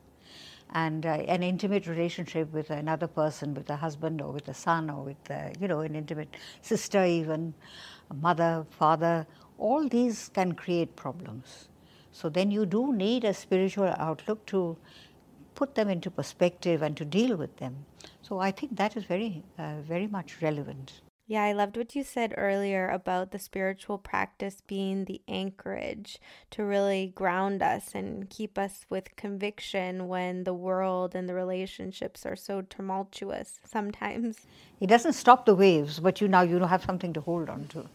And 0.71 1.07
uh, 1.07 1.11
an 1.11 1.43
intimate 1.43 1.87
relationship 1.87 2.53
with 2.53 2.71
another 2.71 3.07
person, 3.07 3.55
with 3.55 3.71
a 3.71 3.77
husband 3.77 4.21
or 4.21 4.33
with 4.33 4.49
a 4.49 4.55
son 4.55 4.91
or 4.91 5.05
with, 5.05 5.31
uh, 5.31 5.51
you 5.61 5.69
know, 5.69 5.81
an 5.81 5.95
intimate 5.95 6.35
sister, 6.63 7.05
even 7.05 7.55
mother, 8.21 8.67
father, 8.71 9.27
all 9.59 9.89
these 9.89 10.31
can 10.35 10.53
create 10.53 10.97
problems. 10.97 11.69
So 12.13 12.29
then 12.29 12.51
you 12.51 12.67
do 12.67 12.93
need 12.93 13.25
a 13.25 13.35
spiritual 13.35 13.95
outlook 13.99 14.45
to 14.47 14.77
put 15.55 15.75
them 15.75 15.89
into 15.89 16.11
perspective 16.11 16.83
and 16.83 16.97
to 16.97 17.05
deal 17.05 17.37
with 17.37 17.57
them. 17.59 17.87
So 18.23 18.39
I 18.39 18.51
think 18.51 18.77
that 18.77 18.97
is 18.97 19.05
very, 19.05 19.43
uh, 19.59 19.77
very 19.83 20.07
much 20.07 20.41
relevant. 20.43 21.01
Yeah, 21.27 21.43
I 21.43 21.53
loved 21.53 21.79
what 21.79 21.95
you 21.95 22.05
said 22.05 22.35
earlier 22.37 22.91
about 22.91 23.31
the 23.31 23.39
spiritual 23.39 23.97
practice 23.97 24.61
being 24.67 25.07
the 25.07 25.23
anchorage 25.27 26.19
to 26.51 26.63
really 26.63 27.07
ground 27.07 27.63
us 27.63 27.95
and 27.95 28.29
keep 28.29 28.59
us 28.59 28.85
with 28.91 29.17
conviction 29.17 30.07
when 30.07 30.45
the 30.45 30.53
world 30.53 31.15
and 31.15 31.27
the 31.27 31.33
relationships 31.33 32.27
are 32.27 32.37
so 32.37 32.61
tumultuous 32.61 33.59
sometimes. 33.65 34.47
It 34.81 34.89
doesn't 34.89 35.15
stop 35.15 35.47
the 35.47 35.55
waves, 35.55 35.99
but 35.99 36.21
you 36.21 36.29
now 36.29 36.43
you 36.43 36.59
have 36.59 36.85
something 36.85 37.15
to 37.15 37.23
hold 37.23 37.49
on 37.49 37.69
to. 37.69 37.87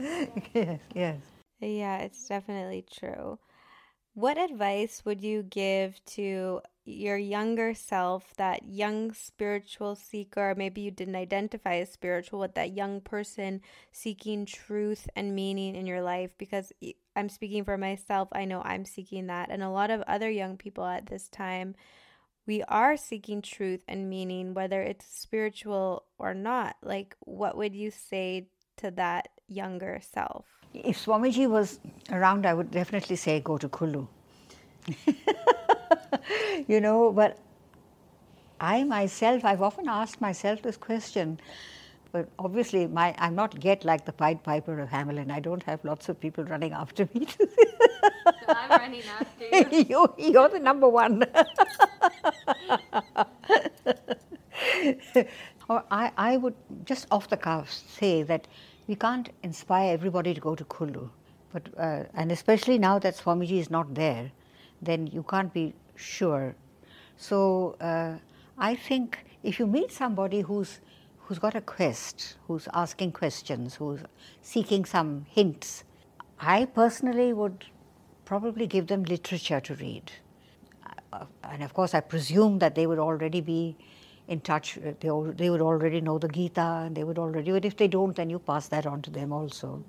yes, 0.52 0.80
yes. 0.94 1.20
Yeah, 1.60 1.98
it's 1.98 2.26
definitely 2.26 2.84
true. 2.90 3.38
What 4.18 4.36
advice 4.36 5.02
would 5.04 5.20
you 5.20 5.44
give 5.44 6.04
to 6.06 6.60
your 6.84 7.16
younger 7.16 7.72
self, 7.72 8.34
that 8.36 8.64
young 8.66 9.12
spiritual 9.12 9.94
seeker, 9.94 10.56
maybe 10.56 10.80
you 10.80 10.90
didn't 10.90 11.14
identify 11.14 11.76
as 11.76 11.92
spiritual, 11.92 12.40
with 12.40 12.56
that 12.56 12.72
young 12.72 13.00
person 13.00 13.60
seeking 13.92 14.44
truth 14.44 15.08
and 15.14 15.36
meaning 15.36 15.76
in 15.76 15.86
your 15.86 16.02
life? 16.02 16.32
Because 16.36 16.72
I'm 17.14 17.28
speaking 17.28 17.62
for 17.62 17.78
myself, 17.78 18.26
I 18.32 18.44
know 18.44 18.60
I'm 18.64 18.84
seeking 18.84 19.28
that, 19.28 19.50
and 19.52 19.62
a 19.62 19.70
lot 19.70 19.92
of 19.92 20.02
other 20.08 20.28
young 20.28 20.56
people 20.56 20.84
at 20.84 21.06
this 21.06 21.28
time. 21.28 21.76
We 22.44 22.64
are 22.64 22.96
seeking 22.96 23.40
truth 23.40 23.84
and 23.86 24.10
meaning, 24.10 24.52
whether 24.52 24.82
it's 24.82 25.06
spiritual 25.06 26.06
or 26.18 26.34
not. 26.34 26.74
Like, 26.82 27.14
what 27.20 27.56
would 27.56 27.76
you 27.76 27.92
say 27.92 28.48
to 28.78 28.90
that 28.90 29.28
younger 29.46 30.00
self? 30.02 30.57
If 30.74 31.04
Swamiji 31.04 31.48
was 31.48 31.80
around, 32.12 32.46
I 32.46 32.54
would 32.54 32.70
definitely 32.70 33.16
say 33.16 33.40
go 33.40 33.58
to 33.58 33.68
Kullu. 33.68 34.06
you 36.68 36.80
know, 36.80 37.12
but 37.12 37.38
I 38.60 38.84
myself, 38.84 39.44
I've 39.44 39.62
often 39.62 39.88
asked 39.88 40.20
myself 40.20 40.62
this 40.62 40.76
question, 40.76 41.40
but 42.12 42.28
obviously 42.38 42.86
my, 42.86 43.14
I'm 43.18 43.34
not 43.34 43.64
yet 43.64 43.84
like 43.84 44.04
the 44.04 44.12
Pied 44.12 44.42
Piper 44.42 44.78
of 44.80 44.88
Hamelin. 44.88 45.30
I 45.30 45.40
don't 45.40 45.62
have 45.64 45.84
lots 45.84 46.08
of 46.08 46.20
people 46.20 46.44
running 46.44 46.72
after 46.72 47.08
me. 47.14 47.26
so 47.38 47.46
I'm 48.48 48.70
running 48.70 49.02
after 49.20 49.44
you. 49.44 49.84
you 50.18 50.30
you're 50.32 50.48
the 50.48 50.58
number 50.58 50.88
one. 50.88 51.24
or 55.68 55.84
I, 55.90 56.12
I 56.16 56.36
would 56.36 56.54
just 56.84 57.06
off 57.10 57.28
the 57.28 57.36
cuff 57.36 57.70
say 57.70 58.22
that 58.24 58.48
we 58.88 58.96
can't 58.96 59.28
inspire 59.42 59.92
everybody 59.92 60.34
to 60.34 60.40
go 60.40 60.54
to 60.54 60.64
Kullu. 60.64 61.08
But, 61.52 61.68
uh, 61.78 62.04
and 62.14 62.32
especially 62.32 62.78
now 62.78 62.98
that 62.98 63.16
Swamiji 63.16 63.58
is 63.58 63.70
not 63.70 63.94
there, 63.94 64.32
then 64.82 65.06
you 65.06 65.22
can't 65.22 65.52
be 65.52 65.74
sure. 65.94 66.56
So 67.16 67.76
uh, 67.80 68.14
I 68.58 68.74
think 68.74 69.18
if 69.42 69.58
you 69.58 69.66
meet 69.66 69.92
somebody 69.92 70.40
who's 70.40 70.80
who's 71.18 71.38
got 71.38 71.54
a 71.54 71.60
quest, 71.60 72.36
who's 72.46 72.68
asking 72.72 73.12
questions, 73.12 73.74
who's 73.74 74.00
seeking 74.40 74.86
some 74.86 75.26
hints, 75.28 75.84
I 76.40 76.64
personally 76.64 77.34
would 77.34 77.66
probably 78.24 78.66
give 78.66 78.86
them 78.86 79.04
literature 79.04 79.60
to 79.60 79.74
read. 79.74 80.10
Uh, 81.12 81.26
and 81.44 81.62
of 81.62 81.74
course, 81.74 81.92
I 81.92 82.00
presume 82.00 82.60
that 82.60 82.74
they 82.74 82.86
would 82.86 82.98
already 82.98 83.42
be 83.42 83.76
in 84.28 84.40
touch, 84.40 84.78
uh, 84.78 84.92
they, 85.00 85.08
they 85.36 85.50
would 85.50 85.60
already 85.60 86.00
know 86.00 86.18
the 86.18 86.28
Gita 86.28 86.60
and 86.60 86.94
they 86.96 87.02
would 87.02 87.18
already, 87.18 87.50
but 87.50 87.64
if 87.64 87.76
they 87.76 87.88
don't, 87.88 88.14
then 88.14 88.30
you 88.30 88.38
pass 88.38 88.68
that 88.68 88.86
on 88.86 89.02
to 89.02 89.10
them 89.10 89.32
also. 89.32 89.82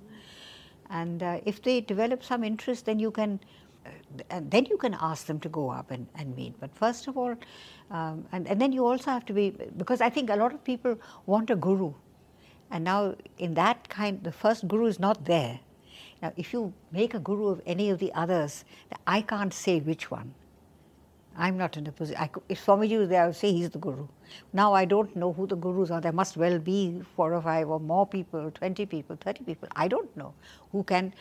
And 0.89 1.21
uh, 1.21 1.39
if 1.45 1.61
they 1.61 1.81
develop 1.81 2.23
some 2.23 2.43
interest, 2.43 2.85
then 2.85 2.99
you 2.99 3.11
can, 3.11 3.39
uh, 3.85 3.89
and 4.29 4.49
then 4.49 4.65
you 4.65 4.77
can 4.77 4.95
ask 4.99 5.27
them 5.27 5.39
to 5.41 5.49
go 5.49 5.69
up 5.69 5.91
and, 5.91 6.07
and 6.15 6.35
meet. 6.35 6.59
But 6.59 6.73
first 6.73 7.07
of 7.07 7.17
all, 7.17 7.35
um, 7.91 8.25
and, 8.31 8.47
and 8.47 8.59
then 8.59 8.71
you 8.71 8.85
also 8.85 9.11
have 9.11 9.25
to 9.25 9.33
be, 9.33 9.51
because 9.77 10.01
I 10.01 10.09
think 10.09 10.29
a 10.29 10.35
lot 10.35 10.53
of 10.53 10.63
people 10.63 10.97
want 11.25 11.49
a 11.49 11.55
guru. 11.55 11.93
And 12.71 12.83
now, 12.83 13.15
in 13.39 13.53
that 13.55 13.89
kind, 13.89 14.23
the 14.23 14.31
first 14.31 14.67
guru 14.67 14.85
is 14.85 14.99
not 14.99 15.25
there. 15.25 15.59
Now, 16.21 16.33
if 16.37 16.53
you 16.53 16.73
make 16.91 17.13
a 17.13 17.19
guru 17.19 17.47
of 17.47 17.61
any 17.65 17.89
of 17.89 17.99
the 17.99 18.13
others, 18.13 18.63
I 19.07 19.21
can't 19.21 19.53
say 19.53 19.79
which 19.79 20.11
one. 20.11 20.33
I'm 21.39 21.57
not 21.57 21.77
in 21.77 21.87
a 21.87 21.91
position. 21.93 22.21
I, 22.21 22.29
if 22.49 22.65
Swamiji 22.65 22.99
was 22.99 23.07
there, 23.07 23.23
I 23.23 23.27
would 23.27 23.35
say 23.35 23.53
he's 23.53 23.69
the 23.69 23.79
guru. 23.79 24.07
Now 24.51 24.73
I 24.73 24.83
don't 24.83 25.15
know 25.15 25.31
who 25.31 25.47
the 25.47 25.55
gurus 25.55 25.89
are. 25.89 26.01
There 26.01 26.11
must 26.11 26.35
well 26.35 26.59
be 26.59 27.01
four 27.15 27.33
or 27.33 27.41
five 27.41 27.69
or 27.69 27.79
more 27.79 28.05
people, 28.05 28.51
20 28.51 28.85
people, 28.85 29.17
30 29.19 29.45
people. 29.45 29.69
I 29.73 29.87
don't 29.87 30.15
know 30.17 30.33
who 30.73 30.83
can 30.83 31.13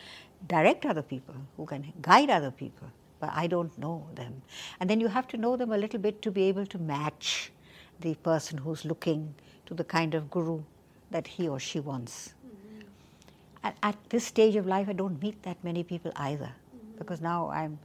direct 0.47 0.85
other 0.85 1.01
people, 1.01 1.35
who 1.55 1.65
can 1.65 1.93
guide 2.01 2.29
other 2.29 2.51
people, 2.51 2.87
but 3.21 3.29
I 3.33 3.47
don't 3.47 3.75
know 3.77 4.05
them. 4.15 4.41
And 4.81 4.89
then 4.89 4.99
you 4.99 5.07
have 5.07 5.25
to 5.29 5.37
know 5.37 5.55
them 5.55 5.71
a 5.71 5.77
little 5.77 5.99
bit 5.99 6.21
to 6.23 6.31
be 6.31 6.43
able 6.43 6.65
to 6.65 6.77
match 6.77 7.53
the 8.01 8.15
person 8.15 8.57
who's 8.57 8.83
looking 8.83 9.33
to 9.67 9.73
the 9.73 9.85
kind 9.85 10.15
of 10.15 10.29
guru 10.29 10.61
that 11.11 11.27
he 11.27 11.47
or 11.47 11.59
she 11.59 11.79
wants. 11.79 12.33
Mm-hmm. 12.45 12.87
At, 13.63 13.77
at, 13.83 13.97
this 14.09 14.25
stage 14.25 14.57
of 14.57 14.67
life, 14.67 14.89
I 14.89 14.93
don't 14.93 15.21
meet 15.21 15.41
that 15.43 15.63
many 15.63 15.83
people 15.83 16.11
either, 16.17 16.51
mm-hmm. 16.51 16.97
because 16.97 17.21
now 17.21 17.49
I'm 17.49 17.79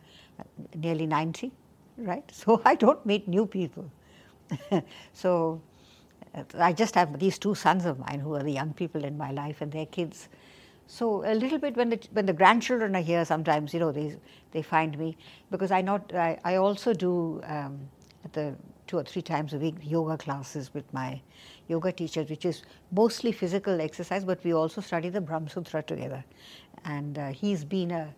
nearly 0.74 1.07
90 1.07 1.53
right? 1.97 2.24
So 2.34 2.61
I 2.64 2.74
don't 2.74 3.05
meet 3.07 3.28
new 3.28 3.47
people. 3.47 3.90
so 5.12 5.61
I 6.59 6.72
just 6.72 6.95
have 6.95 7.18
these 7.18 7.38
two 7.38 7.55
sons 7.55 7.84
of 7.84 7.99
mine 7.99 8.20
who 8.20 8.34
are 8.34 8.42
the 8.42 8.53
young 8.53 8.72
people 8.72 9.05
in 9.05 9.16
my 9.16 9.30
life 9.30 9.61
and 9.61 9.70
their 9.70 9.86
kids. 9.86 10.28
So 10.86 11.24
a 11.24 11.34
little 11.34 11.59
bit 11.59 11.76
when 11.76 11.90
the 11.90 12.01
when 12.12 12.26
the 12.26 12.32
grandchildren 12.32 12.95
are 12.95 13.03
here, 13.03 13.24
sometimes 13.24 13.72
you 13.72 13.80
know 13.80 13.92
they 13.92 14.16
they 14.51 14.62
find 14.62 14.99
me 14.99 15.16
because 15.51 15.70
I 15.70 15.80
not 15.80 16.12
I, 16.14 16.38
I 16.45 16.57
also 16.57 16.92
do 16.92 17.40
um, 17.47 17.88
at 18.24 18.32
the 18.32 18.55
two 18.86 18.99
or 18.99 19.05
three 19.05 19.22
times 19.22 19.55
a 19.55 19.59
week 19.59 19.76
yoga 19.82 20.18
classes 20.18 20.72
with 20.74 20.92
my 20.92 21.20
yoga 21.68 21.90
teachers, 21.92 22.28
which 22.28 22.45
is 22.45 22.62
mostly 22.92 23.32
physical 23.32 23.80
exercise, 23.80 24.24
but 24.24 24.42
we 24.45 24.53
also 24.53 24.80
study 24.80 25.09
the 25.09 25.20
Brahma 25.20 25.49
Sutra 25.49 25.82
together. 25.82 26.22
And 26.84 27.18
uh, 27.18 27.28
he's 27.28 27.64
been 27.64 27.90
a 27.90 28.14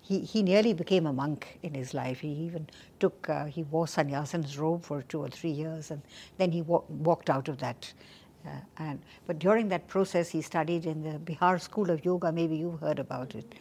he, 0.00 0.20
he 0.20 0.42
nearly 0.42 0.72
became 0.72 1.06
a 1.06 1.12
monk 1.12 1.58
in 1.62 1.74
his 1.74 1.94
life. 1.94 2.20
He 2.20 2.28
even 2.28 2.66
took, 2.98 3.28
uh, 3.28 3.44
he 3.44 3.62
wore 3.64 3.86
sannyasin's 3.86 4.58
robe 4.58 4.82
for 4.84 5.02
two 5.02 5.20
or 5.20 5.28
three 5.28 5.50
years 5.50 5.90
and 5.90 6.02
then 6.38 6.52
he 6.52 6.62
wa- 6.62 6.82
walked 6.88 7.30
out 7.30 7.48
of 7.48 7.58
that. 7.58 7.92
Uh, 8.46 8.50
and, 8.78 9.00
but 9.26 9.38
during 9.38 9.68
that 9.68 9.86
process, 9.88 10.30
he 10.30 10.40
studied 10.40 10.86
in 10.86 11.02
the 11.02 11.18
Bihar 11.18 11.60
School 11.60 11.90
of 11.90 12.04
Yoga. 12.04 12.32
Maybe 12.32 12.56
you've 12.56 12.80
heard 12.80 12.98
about 12.98 13.34
it. 13.34 13.54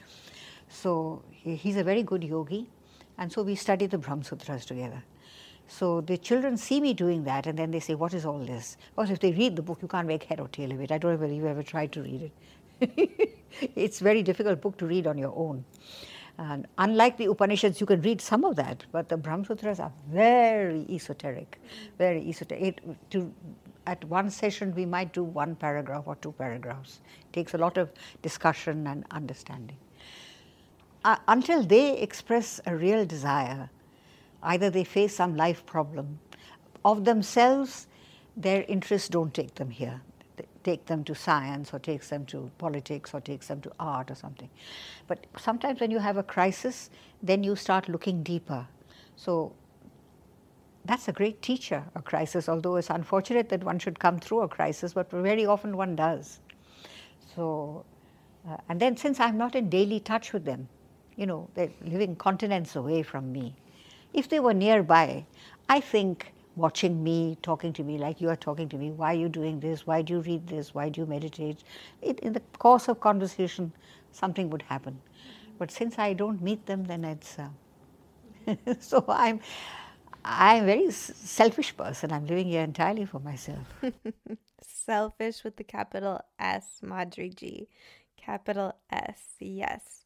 So 0.69 1.21
he, 1.31 1.55
he's 1.55 1.75
a 1.75 1.83
very 1.83 2.03
good 2.03 2.23
yogi. 2.23 2.67
And 3.17 3.31
so 3.31 3.43
we 3.43 3.55
study 3.55 3.85
the 3.87 3.97
Brahma 3.97 4.23
Sutras 4.23 4.65
together. 4.65 5.03
So 5.67 6.01
the 6.01 6.17
children 6.17 6.57
see 6.57 6.79
me 6.81 6.93
doing 6.93 7.25
that 7.25 7.45
and 7.45 7.59
then 7.59 7.71
they 7.71 7.79
say, 7.79 7.93
What 7.93 8.13
is 8.13 8.25
all 8.25 8.39
this? 8.39 8.77
Because 8.95 9.11
if 9.11 9.19
they 9.19 9.33
read 9.33 9.55
the 9.55 9.61
book, 9.61 9.79
you 9.81 9.87
can't 9.87 10.07
make 10.07 10.23
head 10.23 10.39
or 10.39 10.47
tail 10.47 10.71
of 10.71 10.81
it. 10.81 10.91
I 10.91 10.97
don't 10.97 11.13
know 11.13 11.17
whether 11.17 11.33
you've 11.33 11.45
ever 11.45 11.63
tried 11.63 11.91
to 11.91 12.01
read 12.01 12.31
it. 12.79 13.31
it's 13.75 14.01
a 14.01 14.03
very 14.03 14.23
difficult 14.23 14.61
book 14.61 14.77
to 14.77 14.85
read 14.87 15.05
on 15.05 15.17
your 15.17 15.33
own. 15.35 15.63
And 16.39 16.67
unlike 16.77 17.17
the 17.17 17.25
Upanishads, 17.25 17.81
you 17.81 17.85
can 17.85 18.01
read 18.01 18.21
some 18.21 18.45
of 18.45 18.55
that, 18.55 18.85
but 18.93 19.09
the 19.09 19.17
Brahma 19.17 19.43
Sutras 19.43 19.81
are 19.81 19.91
very 20.09 20.85
esoteric, 20.89 21.59
very 21.97 22.29
esoteric. 22.29 22.63
It, 22.63 23.11
to, 23.11 23.33
at 23.85 24.05
one 24.05 24.29
session, 24.29 24.73
we 24.73 24.85
might 24.85 25.11
do 25.11 25.21
one 25.21 25.53
paragraph 25.53 26.03
or 26.05 26.15
two 26.15 26.31
paragraphs. 26.31 27.01
It 27.19 27.33
takes 27.33 27.55
a 27.55 27.57
lot 27.57 27.77
of 27.77 27.91
discussion 28.21 28.87
and 28.87 29.03
understanding. 29.11 29.75
Uh, 31.03 31.17
until 31.27 31.61
they 31.61 31.97
express 31.97 32.61
a 32.65 32.73
real 32.73 33.05
desire, 33.05 33.69
either 34.41 34.69
they 34.69 34.85
face 34.85 35.13
some 35.13 35.35
life 35.35 35.65
problem, 35.65 36.19
of 36.85 37.03
themselves, 37.03 37.87
their 38.37 38.63
interests 38.69 39.09
don't 39.09 39.33
take 39.33 39.55
them 39.55 39.69
here 39.69 39.99
take 40.69 40.85
them 40.85 41.03
to 41.09 41.15
science 41.15 41.73
or 41.73 41.79
takes 41.79 42.09
them 42.09 42.25
to 42.33 42.39
politics 42.57 43.13
or 43.13 43.21
takes 43.21 43.47
them 43.47 43.61
to 43.61 43.71
art 43.79 44.11
or 44.11 44.15
something. 44.15 44.49
But 45.07 45.25
sometimes 45.37 45.79
when 45.79 45.91
you 45.91 45.99
have 45.99 46.17
a 46.17 46.23
crisis, 46.35 46.89
then 47.23 47.43
you 47.43 47.55
start 47.55 47.89
looking 47.89 48.23
deeper. 48.23 48.67
So 49.15 49.53
that's 50.85 51.07
a 51.07 51.11
great 51.11 51.41
teacher, 51.41 51.83
a 51.95 52.01
crisis, 52.01 52.49
although 52.49 52.75
it's 52.77 52.89
unfortunate 52.89 53.49
that 53.49 53.63
one 53.63 53.79
should 53.79 53.99
come 53.99 54.19
through 54.19 54.41
a 54.41 54.47
crisis, 54.47 54.93
but 54.93 55.11
very 55.11 55.45
often 55.45 55.75
one 55.77 55.95
does. 55.95 56.39
So, 57.35 57.85
uh, 58.47 58.57
and 58.69 58.79
then 58.79 58.97
since 58.97 59.19
I'm 59.19 59.37
not 59.37 59.55
in 59.55 59.69
daily 59.69 59.99
touch 59.99 60.33
with 60.33 60.45
them, 60.45 60.67
you 61.15 61.25
know, 61.25 61.49
they're 61.53 61.71
living 61.85 62.15
continents 62.15 62.75
away 62.75 63.03
from 63.03 63.31
me. 63.31 63.55
If 64.13 64.29
they 64.29 64.39
were 64.39 64.53
nearby, 64.53 65.25
I 65.67 65.79
think 65.79 66.33
watching 66.59 67.03
me, 67.03 67.37
talking 67.41 67.73
to 67.73 67.83
me 67.83 67.97
like 67.97 68.21
you 68.21 68.29
are 68.29 68.35
talking 68.35 68.69
to 68.69 68.77
me. 68.77 68.91
Why 68.91 69.13
are 69.13 69.17
you 69.17 69.29
doing 69.29 69.59
this? 69.59 69.87
Why 69.87 70.01
do 70.01 70.13
you 70.13 70.19
read 70.19 70.47
this? 70.47 70.73
Why 70.73 70.89
do 70.89 71.01
you 71.01 71.07
meditate? 71.07 71.63
It, 72.01 72.19
in 72.19 72.33
the 72.33 72.41
course 72.57 72.87
of 72.87 72.99
conversation, 72.99 73.71
something 74.11 74.49
would 74.49 74.63
happen. 74.63 75.01
But 75.57 75.71
since 75.71 75.97
I 75.99 76.13
don't 76.13 76.41
meet 76.41 76.65
them, 76.65 76.85
then 76.85 77.03
it's 77.05 77.37
uh, 77.39 77.49
so 78.79 79.05
I'm 79.07 79.39
I'm 80.23 80.63
a 80.63 80.65
very 80.65 80.91
selfish 80.91 81.75
person. 81.75 82.11
I'm 82.11 82.25
living 82.25 82.47
here 82.47 82.63
entirely 82.63 83.05
for 83.05 83.19
myself. 83.19 83.65
selfish 84.61 85.43
with 85.43 85.55
the 85.55 85.63
capital 85.63 86.21
S, 86.39 86.81
Madhuri 86.83 87.35
Ji. 87.35 87.69
Capital 88.17 88.75
S, 88.91 89.35
yes. 89.39 90.05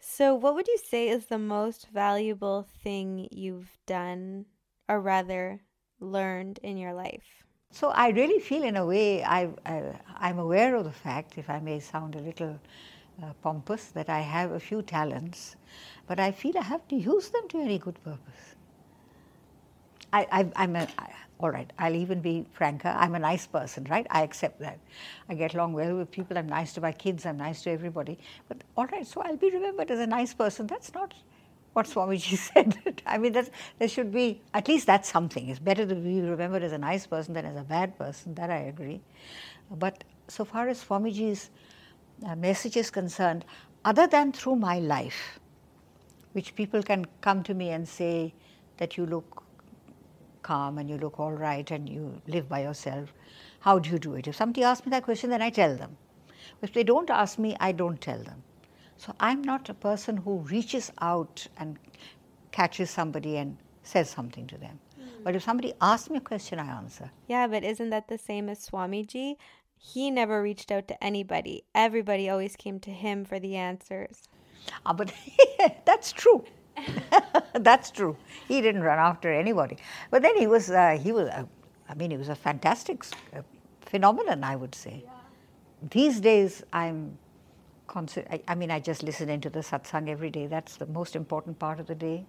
So, 0.00 0.34
what 0.34 0.54
would 0.54 0.68
you 0.68 0.78
say 0.78 1.08
is 1.08 1.26
the 1.26 1.38
most 1.38 1.88
valuable 1.88 2.66
thing 2.82 3.28
you've 3.30 3.78
done 3.86 4.46
or 4.88 5.00
rather 5.00 5.60
learned 6.00 6.58
in 6.62 6.76
your 6.76 6.94
life? 6.94 7.24
So 7.70 7.88
I 7.88 8.10
really 8.10 8.38
feel, 8.38 8.62
in 8.62 8.76
a 8.76 8.86
way, 8.86 9.24
I, 9.24 9.48
am 10.20 10.38
aware 10.38 10.76
of 10.76 10.84
the 10.84 10.92
fact, 10.92 11.38
if 11.38 11.50
I 11.50 11.58
may 11.58 11.80
sound 11.80 12.14
a 12.14 12.20
little 12.20 12.58
uh, 13.22 13.32
pompous, 13.42 13.86
that 13.86 14.08
I 14.08 14.20
have 14.20 14.52
a 14.52 14.60
few 14.60 14.82
talents, 14.82 15.56
but 16.06 16.20
I 16.20 16.30
feel 16.30 16.56
I 16.56 16.62
have 16.62 16.86
to 16.88 16.96
use 16.96 17.30
them 17.30 17.48
to 17.48 17.60
any 17.60 17.78
good 17.78 18.02
purpose. 18.04 18.54
I, 20.12 20.48
am 20.54 20.76
all 21.40 21.50
right, 21.50 21.68
I'll 21.78 21.96
even 21.96 22.20
be 22.20 22.46
franker, 22.52 22.94
I'm 22.96 23.16
a 23.16 23.18
nice 23.18 23.46
person, 23.46 23.86
right? 23.90 24.06
I 24.08 24.22
accept 24.22 24.60
that. 24.60 24.78
I 25.28 25.34
get 25.34 25.54
along 25.54 25.72
well 25.72 25.96
with 25.96 26.12
people, 26.12 26.38
I'm 26.38 26.46
nice 26.46 26.72
to 26.74 26.80
my 26.80 26.92
kids, 26.92 27.26
I'm 27.26 27.38
nice 27.38 27.62
to 27.62 27.70
everybody. 27.70 28.18
But 28.48 28.58
all 28.76 28.86
right, 28.86 29.06
so 29.06 29.20
I'll 29.20 29.36
be 29.36 29.50
remembered 29.50 29.90
as 29.90 29.98
a 29.98 30.06
nice 30.06 30.32
person. 30.32 30.68
That's 30.68 30.94
not 30.94 31.12
what 31.74 31.86
Swamiji 31.86 32.36
said. 32.52 33.02
I 33.06 33.18
mean, 33.18 33.32
there 33.78 33.88
should 33.88 34.12
be, 34.12 34.40
at 34.54 34.68
least 34.68 34.86
that's 34.86 35.10
something. 35.10 35.48
It's 35.48 35.58
better 35.58 35.86
to 35.86 35.94
be 35.94 36.20
remembered 36.20 36.62
as 36.62 36.72
a 36.72 36.78
nice 36.78 37.06
person 37.06 37.34
than 37.34 37.44
as 37.44 37.56
a 37.56 37.64
bad 37.64 37.98
person, 37.98 38.34
that 38.36 38.50
I 38.50 38.58
agree. 38.58 39.02
But 39.70 40.04
so 40.28 40.44
far 40.44 40.68
as 40.68 40.82
Swamiji's 40.82 41.50
uh, 42.26 42.36
message 42.36 42.76
is 42.76 42.90
concerned, 42.90 43.44
other 43.84 44.06
than 44.06 44.32
through 44.32 44.56
my 44.56 44.78
life, 44.78 45.38
which 46.32 46.54
people 46.54 46.82
can 46.82 47.04
come 47.20 47.42
to 47.42 47.54
me 47.54 47.70
and 47.70 47.86
say 47.88 48.34
that 48.78 48.96
you 48.96 49.06
look 49.06 49.42
calm 50.42 50.78
and 50.78 50.88
you 50.88 50.98
look 50.98 51.18
all 51.18 51.32
right 51.32 51.70
and 51.70 51.88
you 51.88 52.20
live 52.26 52.48
by 52.48 52.62
yourself, 52.62 53.12
how 53.60 53.78
do 53.78 53.90
you 53.90 53.98
do 53.98 54.14
it? 54.14 54.28
If 54.28 54.36
somebody 54.36 54.62
asks 54.62 54.86
me 54.86 54.90
that 54.90 55.04
question, 55.04 55.30
then 55.30 55.42
I 55.42 55.50
tell 55.50 55.76
them. 55.76 55.96
If 56.62 56.72
they 56.72 56.84
don't 56.84 57.10
ask 57.10 57.38
me, 57.38 57.56
I 57.60 57.72
don't 57.72 58.00
tell 58.00 58.22
them. 58.22 58.42
So 59.04 59.14
I'm 59.20 59.42
not 59.42 59.68
a 59.68 59.74
person 59.74 60.16
who 60.16 60.38
reaches 60.38 60.90
out 61.02 61.46
and 61.58 61.78
catches 62.52 62.88
somebody 62.88 63.36
and 63.36 63.58
says 63.82 64.08
something 64.08 64.46
to 64.46 64.56
them. 64.56 64.78
Mm. 64.98 65.24
But 65.24 65.36
if 65.36 65.42
somebody 65.42 65.74
asks 65.78 66.08
me 66.08 66.16
a 66.16 66.20
question, 66.22 66.58
I 66.58 66.66
answer. 66.66 67.10
Yeah, 67.28 67.46
but 67.46 67.64
isn't 67.64 67.90
that 67.90 68.08
the 68.08 68.16
same 68.16 68.48
as 68.48 68.66
Swamiji? 68.66 69.36
He 69.76 70.10
never 70.10 70.40
reached 70.40 70.72
out 70.72 70.88
to 70.88 71.04
anybody. 71.04 71.64
Everybody 71.74 72.30
always 72.30 72.56
came 72.56 72.80
to 72.80 72.90
him 72.90 73.26
for 73.26 73.38
the 73.38 73.56
answers. 73.56 74.22
Ah, 74.86 74.94
but 74.94 75.12
that's 75.84 76.10
true. 76.10 76.42
that's 77.52 77.90
true. 77.90 78.16
He 78.48 78.62
didn't 78.62 78.84
run 78.84 78.98
after 78.98 79.30
anybody. 79.30 79.76
But 80.10 80.22
then 80.22 80.34
he 80.38 80.46
was, 80.46 80.70
uh, 80.70 80.98
he 80.98 81.12
was, 81.12 81.28
uh, 81.28 81.44
I 81.90 81.94
mean, 81.94 82.10
he 82.10 82.16
was 82.16 82.30
a 82.30 82.34
fantastic 82.34 83.04
uh, 83.36 83.42
phenomenon, 83.82 84.44
I 84.44 84.56
would 84.56 84.74
say. 84.74 85.02
Yeah. 85.04 85.10
These 85.90 86.20
days, 86.20 86.62
I'm 86.72 87.18
I, 87.96 88.40
I, 88.48 88.54
mean, 88.54 88.70
I 88.70 88.80
just 88.80 89.02
listen 89.02 89.28
into 89.28 89.50
the 89.50 89.60
satsang 89.60 90.08
every 90.08 90.30
day. 90.30 90.46
That's 90.46 90.76
the 90.76 90.86
most 90.86 91.16
important 91.16 91.58
part 91.58 91.80
of 91.80 91.86
the 91.86 91.94
day. 91.94 92.24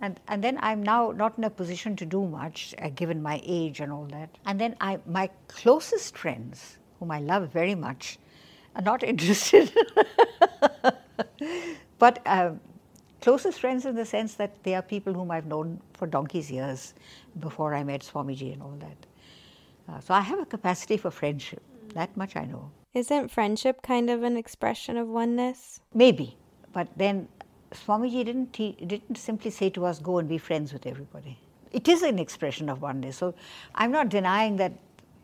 And, 0.00 0.20
and 0.28 0.42
then 0.44 0.58
I'm 0.60 0.82
now 0.82 1.12
not 1.12 1.38
in 1.38 1.44
a 1.44 1.50
position 1.50 1.96
to 1.96 2.06
do 2.06 2.26
much, 2.26 2.74
uh, 2.82 2.90
given 2.90 3.22
my 3.22 3.40
age 3.44 3.80
and 3.80 3.92
all 3.92 4.04
that. 4.06 4.28
And 4.44 4.60
then 4.60 4.76
I, 4.80 4.98
my 5.06 5.30
closest 5.48 6.16
friends, 6.16 6.78
whom 6.98 7.10
I 7.10 7.20
love 7.20 7.50
very 7.50 7.74
much, 7.74 8.18
are 8.74 8.82
not 8.82 9.02
interested. 9.12 9.72
but 11.98 12.20
uh, 12.26 12.50
closest 13.22 13.60
friends 13.60 13.86
in 13.86 13.94
the 13.94 14.04
sense 14.04 14.34
that 14.34 14.62
they 14.64 14.74
are 14.74 14.82
people 14.82 15.14
whom 15.14 15.30
I've 15.30 15.46
known 15.46 15.80
for 15.94 16.06
donkey's 16.06 16.50
years 16.50 16.94
before 17.40 17.74
I 17.74 17.84
met 17.84 18.02
Swamiji 18.02 18.52
and 18.52 18.62
all 18.62 18.76
that. 18.80 18.96
Uh, 19.88 20.00
so 20.00 20.14
I 20.14 20.20
have 20.20 20.40
a 20.40 20.46
capacity 20.46 20.96
for 20.96 21.10
friendship. 21.10 21.62
That 21.94 22.14
much 22.16 22.36
I 22.36 22.44
know. 22.44 22.70
Isn't 22.96 23.30
friendship 23.30 23.82
kind 23.82 24.08
of 24.08 24.22
an 24.22 24.38
expression 24.38 24.96
of 24.96 25.06
oneness? 25.06 25.80
Maybe, 25.92 26.38
but 26.72 26.88
then 26.96 27.28
Swamiji 27.70 28.24
didn't 28.24 28.52
didn't 28.52 29.18
simply 29.18 29.50
say 29.50 29.68
to 29.68 29.84
us, 29.84 29.98
"Go 29.98 30.16
and 30.16 30.26
be 30.26 30.38
friends 30.38 30.72
with 30.72 30.86
everybody." 30.86 31.38
It 31.72 31.88
is 31.88 32.02
an 32.02 32.18
expression 32.18 32.70
of 32.70 32.80
oneness. 32.80 33.18
So 33.18 33.34
I'm 33.74 33.90
not 33.90 34.08
denying 34.08 34.56
that 34.56 34.72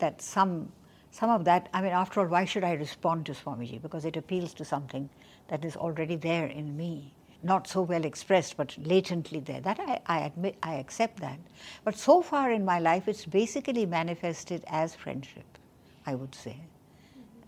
that 0.01 0.21
some 0.21 0.71
some 1.13 1.31
of 1.31 1.47
that. 1.47 1.71
I 1.73 1.81
mean, 1.81 1.93
after 1.93 2.21
all, 2.21 2.27
why 2.27 2.45
should 2.45 2.63
I 2.63 2.73
respond 2.73 3.25
to 3.27 3.33
Swamiji? 3.33 3.81
Because 3.81 4.05
it 4.05 4.19
appeals 4.19 4.53
to 4.55 4.67
something 4.67 5.09
that 5.49 5.65
is 5.65 5.75
already 5.75 6.17
there 6.17 6.49
in 6.49 6.77
me 6.77 7.15
not 7.43 7.67
so 7.67 7.81
well 7.81 8.05
expressed, 8.05 8.59
but 8.59 8.77
latently 8.83 9.41
there. 9.41 9.63
That 9.63 9.81
I, 9.81 9.99
I 10.05 10.19
admit, 10.27 10.59
I 10.63 10.75
accept 10.75 11.21
that. 11.21 11.39
But 11.85 11.97
so 11.97 12.21
far 12.21 12.53
in 12.53 12.67
my 12.67 12.79
life, 12.81 13.09
it's 13.09 13.25
basically 13.25 13.87
manifested 13.87 14.63
as 14.67 14.95
friendship, 14.95 15.59
I 16.07 16.15
would 16.15 16.35
say, 16.35 16.59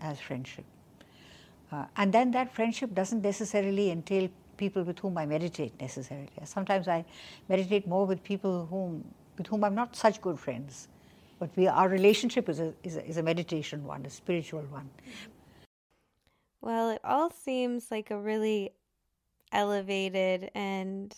as 0.05 0.19
friendship. 0.19 0.65
Uh, 1.71 1.85
and 1.97 2.13
then 2.13 2.31
that 2.31 2.53
friendship 2.53 2.93
doesn't 2.93 3.21
necessarily 3.21 3.91
entail 3.91 4.29
people 4.57 4.83
with 4.83 4.99
whom 4.99 5.17
I 5.17 5.25
meditate 5.25 5.73
necessarily. 5.81 6.29
Sometimes 6.43 6.87
I 6.87 7.03
meditate 7.49 7.87
more 7.87 8.05
with 8.05 8.23
people 8.23 8.67
whom, 8.67 9.03
with 9.37 9.47
whom 9.47 9.63
I'm 9.63 9.75
not 9.75 9.95
such 9.95 10.21
good 10.21 10.39
friends. 10.39 10.87
But 11.39 11.49
we, 11.55 11.67
our 11.67 11.89
relationship 11.89 12.47
is 12.47 12.59
a, 12.59 12.73
is, 12.83 12.95
a, 12.95 13.05
is 13.05 13.17
a 13.17 13.23
meditation 13.23 13.83
one, 13.83 14.05
a 14.05 14.09
spiritual 14.09 14.61
one. 14.69 14.89
Well, 16.61 16.91
it 16.91 17.01
all 17.03 17.29
seems 17.29 17.91
like 17.91 18.09
a 18.11 18.17
really 18.17 18.71
elevated 19.51 20.49
and 20.55 21.13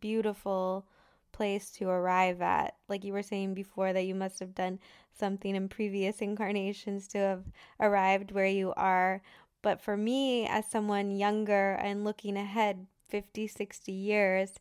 beautiful 0.00 0.86
place 1.32 1.70
to 1.72 1.88
arrive 1.88 2.40
at. 2.40 2.76
Like 2.88 3.04
you 3.04 3.12
were 3.12 3.22
saying 3.22 3.54
before, 3.54 3.92
that 3.92 4.06
you 4.06 4.14
must 4.14 4.40
have 4.40 4.54
done 4.54 4.78
something 5.18 5.54
in 5.54 5.68
previous 5.68 6.20
incarnations 6.20 7.08
to 7.08 7.18
have 7.18 7.44
arrived 7.78 8.32
where 8.32 8.46
you 8.46 8.72
are. 8.76 9.22
But 9.62 9.80
for 9.80 9.96
me, 9.96 10.46
as 10.46 10.66
someone 10.66 11.10
younger 11.10 11.72
and 11.72 12.04
looking 12.04 12.36
ahead 12.36 12.86
50, 13.08 13.46
60 13.46 13.92
years, 13.92 14.52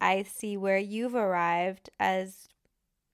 I 0.00 0.22
see 0.22 0.56
where 0.56 0.78
you've 0.78 1.14
arrived 1.14 1.90
as 1.98 2.48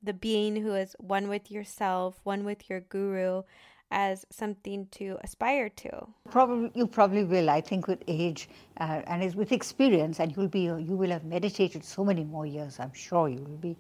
the 0.03 0.13
being 0.13 0.57
who 0.57 0.75
is 0.75 0.97
one 0.99 1.29
with 1.29 1.51
yourself, 1.51 2.21
one 2.25 2.45
with 2.45 2.69
your 2.69 2.81
guru, 2.81 3.43
as 3.91 4.25
something 4.31 4.87
to 4.93 5.19
aspire 5.23 5.69
to? 5.69 6.07
Probably 6.31 6.71
you 6.75 6.87
probably 6.87 7.25
will. 7.25 7.51
I 7.51 7.61
think 7.61 7.89
with 7.89 8.03
age 8.07 8.49
uh, 8.79 9.03
and 9.07 9.35
with 9.35 9.53
experience, 9.53 10.21
and 10.21 10.35
you'll 10.37 10.49
be 10.49 10.63
you 10.63 10.97
will 10.97 11.11
have 11.11 11.25
meditated 11.25 11.85
so 11.85 12.05
many 12.05 12.25
more 12.25 12.47
years. 12.47 12.79
I'm 12.79 12.93
sure 12.93 13.29
you 13.29 13.41
will 13.41 13.59
be 13.59 13.77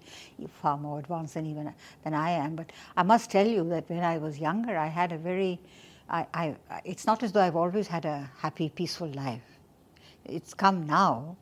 far 0.62 0.76
more 0.76 0.98
advanced 0.98 1.34
than 1.34 1.46
even 1.46 1.72
than 2.04 2.14
I 2.14 2.30
am. 2.30 2.56
But 2.56 2.72
I 2.96 3.02
must 3.02 3.30
tell 3.30 3.46
you 3.46 3.68
that 3.70 3.88
when 3.88 4.04
I 4.04 4.18
was 4.18 4.38
younger, 4.38 4.76
I 4.76 4.86
had 4.86 5.12
a 5.12 5.18
very 5.18 5.60
I, 6.08 6.26
I 6.34 6.56
it's 6.84 7.06
not 7.06 7.22
as 7.22 7.32
though 7.32 7.42
I've 7.42 7.56
always 7.56 7.86
had 7.86 8.04
a 8.04 8.30
happy, 8.38 8.68
peaceful 8.68 9.08
life. 9.08 9.58
It's 10.24 10.54
come 10.54 10.86
now. 10.86 11.36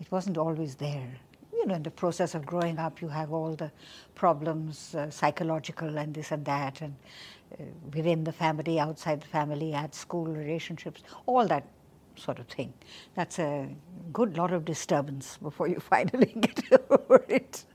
It 0.00 0.10
wasn't 0.12 0.38
always 0.38 0.76
there 0.76 1.18
you 1.58 1.66
know, 1.66 1.74
in 1.74 1.82
the 1.82 1.90
process 1.90 2.34
of 2.34 2.46
growing 2.46 2.78
up, 2.78 3.02
you 3.02 3.08
have 3.08 3.32
all 3.32 3.54
the 3.54 3.70
problems, 4.14 4.94
uh, 4.94 5.10
psychological 5.10 5.98
and 5.98 6.14
this 6.14 6.30
and 6.30 6.44
that, 6.44 6.80
and 6.80 6.94
within 7.94 8.24
the 8.24 8.32
family, 8.32 8.78
outside 8.78 9.20
the 9.20 9.26
family, 9.26 9.72
at 9.74 9.94
school, 9.94 10.26
relationships, 10.26 11.02
all 11.26 11.46
that 11.46 11.64
sort 12.16 12.38
of 12.38 12.46
thing. 12.46 12.72
That's 13.14 13.38
a 13.38 13.68
good 14.12 14.36
lot 14.36 14.52
of 14.52 14.64
disturbance 14.64 15.38
before 15.40 15.68
you 15.68 15.80
finally 15.80 16.34
get 16.40 16.62
over 16.90 17.24
it. 17.28 17.64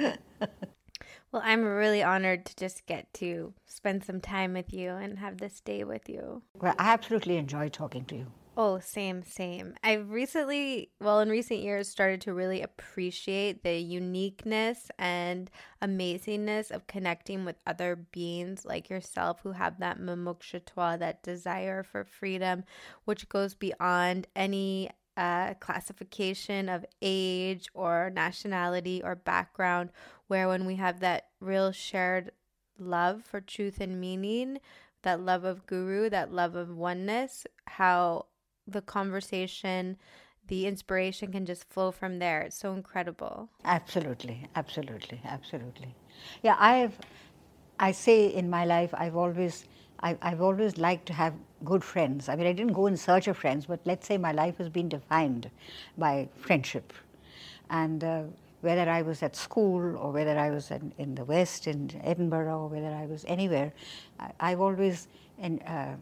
well, 0.00 1.42
I'm 1.44 1.64
really 1.64 2.02
honored 2.02 2.44
to 2.46 2.56
just 2.56 2.86
get 2.86 3.12
to 3.14 3.54
spend 3.66 4.04
some 4.04 4.20
time 4.20 4.52
with 4.52 4.72
you 4.72 4.90
and 4.90 5.18
have 5.18 5.38
this 5.38 5.60
day 5.60 5.84
with 5.84 6.08
you. 6.08 6.42
Well, 6.54 6.74
I 6.78 6.92
absolutely 6.92 7.36
enjoy 7.36 7.68
talking 7.68 8.04
to 8.06 8.16
you. 8.16 8.26
Oh, 8.58 8.78
same, 8.78 9.22
same. 9.22 9.74
I've 9.84 10.08
recently, 10.10 10.90
well, 10.98 11.20
in 11.20 11.28
recent 11.28 11.60
years, 11.60 11.88
started 11.88 12.22
to 12.22 12.32
really 12.32 12.62
appreciate 12.62 13.62
the 13.62 13.76
uniqueness 13.76 14.90
and 14.98 15.50
amazingness 15.82 16.70
of 16.70 16.86
connecting 16.86 17.44
with 17.44 17.56
other 17.66 17.96
beings 17.96 18.64
like 18.64 18.88
yourself 18.88 19.40
who 19.42 19.52
have 19.52 19.78
that 19.80 20.00
mumukshutva, 20.00 20.98
that 21.00 21.22
desire 21.22 21.82
for 21.82 22.02
freedom, 22.04 22.64
which 23.04 23.28
goes 23.28 23.54
beyond 23.54 24.26
any 24.34 24.88
uh, 25.18 25.52
classification 25.60 26.70
of 26.70 26.86
age 27.02 27.68
or 27.74 28.10
nationality 28.14 29.02
or 29.04 29.14
background, 29.14 29.90
where 30.28 30.48
when 30.48 30.64
we 30.64 30.76
have 30.76 31.00
that 31.00 31.26
real 31.40 31.72
shared 31.72 32.30
love 32.78 33.22
for 33.22 33.42
truth 33.42 33.80
and 33.82 34.00
meaning, 34.00 34.58
that 35.02 35.20
love 35.20 35.44
of 35.44 35.66
guru, 35.66 36.08
that 36.08 36.32
love 36.32 36.54
of 36.56 36.74
oneness, 36.74 37.46
how 37.66 38.24
the 38.66 38.82
conversation, 38.82 39.96
the 40.48 40.66
inspiration 40.66 41.32
can 41.32 41.46
just 41.46 41.68
flow 41.70 41.90
from 41.90 42.18
there. 42.18 42.42
It's 42.42 42.56
so 42.56 42.72
incredible. 42.72 43.48
Absolutely, 43.64 44.48
absolutely, 44.54 45.20
absolutely. 45.24 45.94
Yeah, 46.42 46.56
I've, 46.58 46.96
I 47.78 47.92
say 47.92 48.26
in 48.26 48.48
my 48.48 48.64
life, 48.64 48.94
I've 48.94 49.16
always, 49.16 49.66
I, 50.00 50.16
I've 50.22 50.40
always 50.40 50.78
liked 50.78 51.06
to 51.06 51.12
have 51.12 51.34
good 51.64 51.82
friends. 51.82 52.28
I 52.28 52.36
mean, 52.36 52.46
I 52.46 52.52
didn't 52.52 52.74
go 52.74 52.86
in 52.86 52.96
search 52.96 53.28
of 53.28 53.36
friends, 53.36 53.66
but 53.66 53.80
let's 53.84 54.06
say 54.06 54.18
my 54.18 54.32
life 54.32 54.58
has 54.58 54.68
been 54.68 54.88
defined 54.88 55.50
by 55.98 56.28
friendship. 56.36 56.92
And 57.70 58.04
uh, 58.04 58.22
whether 58.60 58.88
I 58.88 59.02
was 59.02 59.22
at 59.22 59.36
school 59.36 59.96
or 59.96 60.12
whether 60.12 60.38
I 60.38 60.50
was 60.50 60.70
in, 60.70 60.92
in, 60.98 61.14
the 61.14 61.24
West, 61.24 61.66
in 61.66 61.90
Edinburgh, 62.02 62.60
or 62.62 62.68
whether 62.68 62.94
I 62.94 63.06
was 63.06 63.24
anywhere, 63.28 63.72
I, 64.40 64.50
have 64.50 64.60
always 64.60 65.08
uh, 65.42 65.94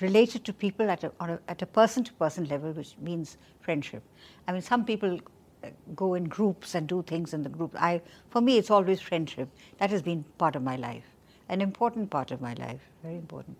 related 0.00 0.44
to 0.44 0.52
people 0.52 0.90
at 0.90 1.04
a, 1.04 1.12
a, 1.20 1.38
at 1.48 1.62
a 1.62 1.66
person-to-person 1.66 2.48
level, 2.48 2.72
which 2.72 2.96
means 3.00 3.36
friendship. 3.60 4.02
I 4.48 4.52
mean, 4.52 4.62
some 4.62 4.84
people 4.84 5.18
uh, 5.62 5.68
go 5.94 6.14
in 6.14 6.24
groups 6.24 6.74
and 6.74 6.88
do 6.88 7.02
things 7.02 7.34
in 7.34 7.42
the 7.42 7.48
group. 7.48 7.74
I, 7.78 8.00
for 8.30 8.40
me, 8.40 8.58
it's 8.58 8.70
always 8.70 9.00
friendship. 9.00 9.48
That 9.78 9.90
has 9.90 10.02
been 10.02 10.24
part 10.38 10.56
of 10.56 10.62
my 10.62 10.76
life, 10.76 11.04
an 11.48 11.60
important 11.60 12.10
part 12.10 12.30
of 12.30 12.40
my 12.40 12.54
life, 12.54 12.80
very 13.02 13.16
important. 13.16 13.56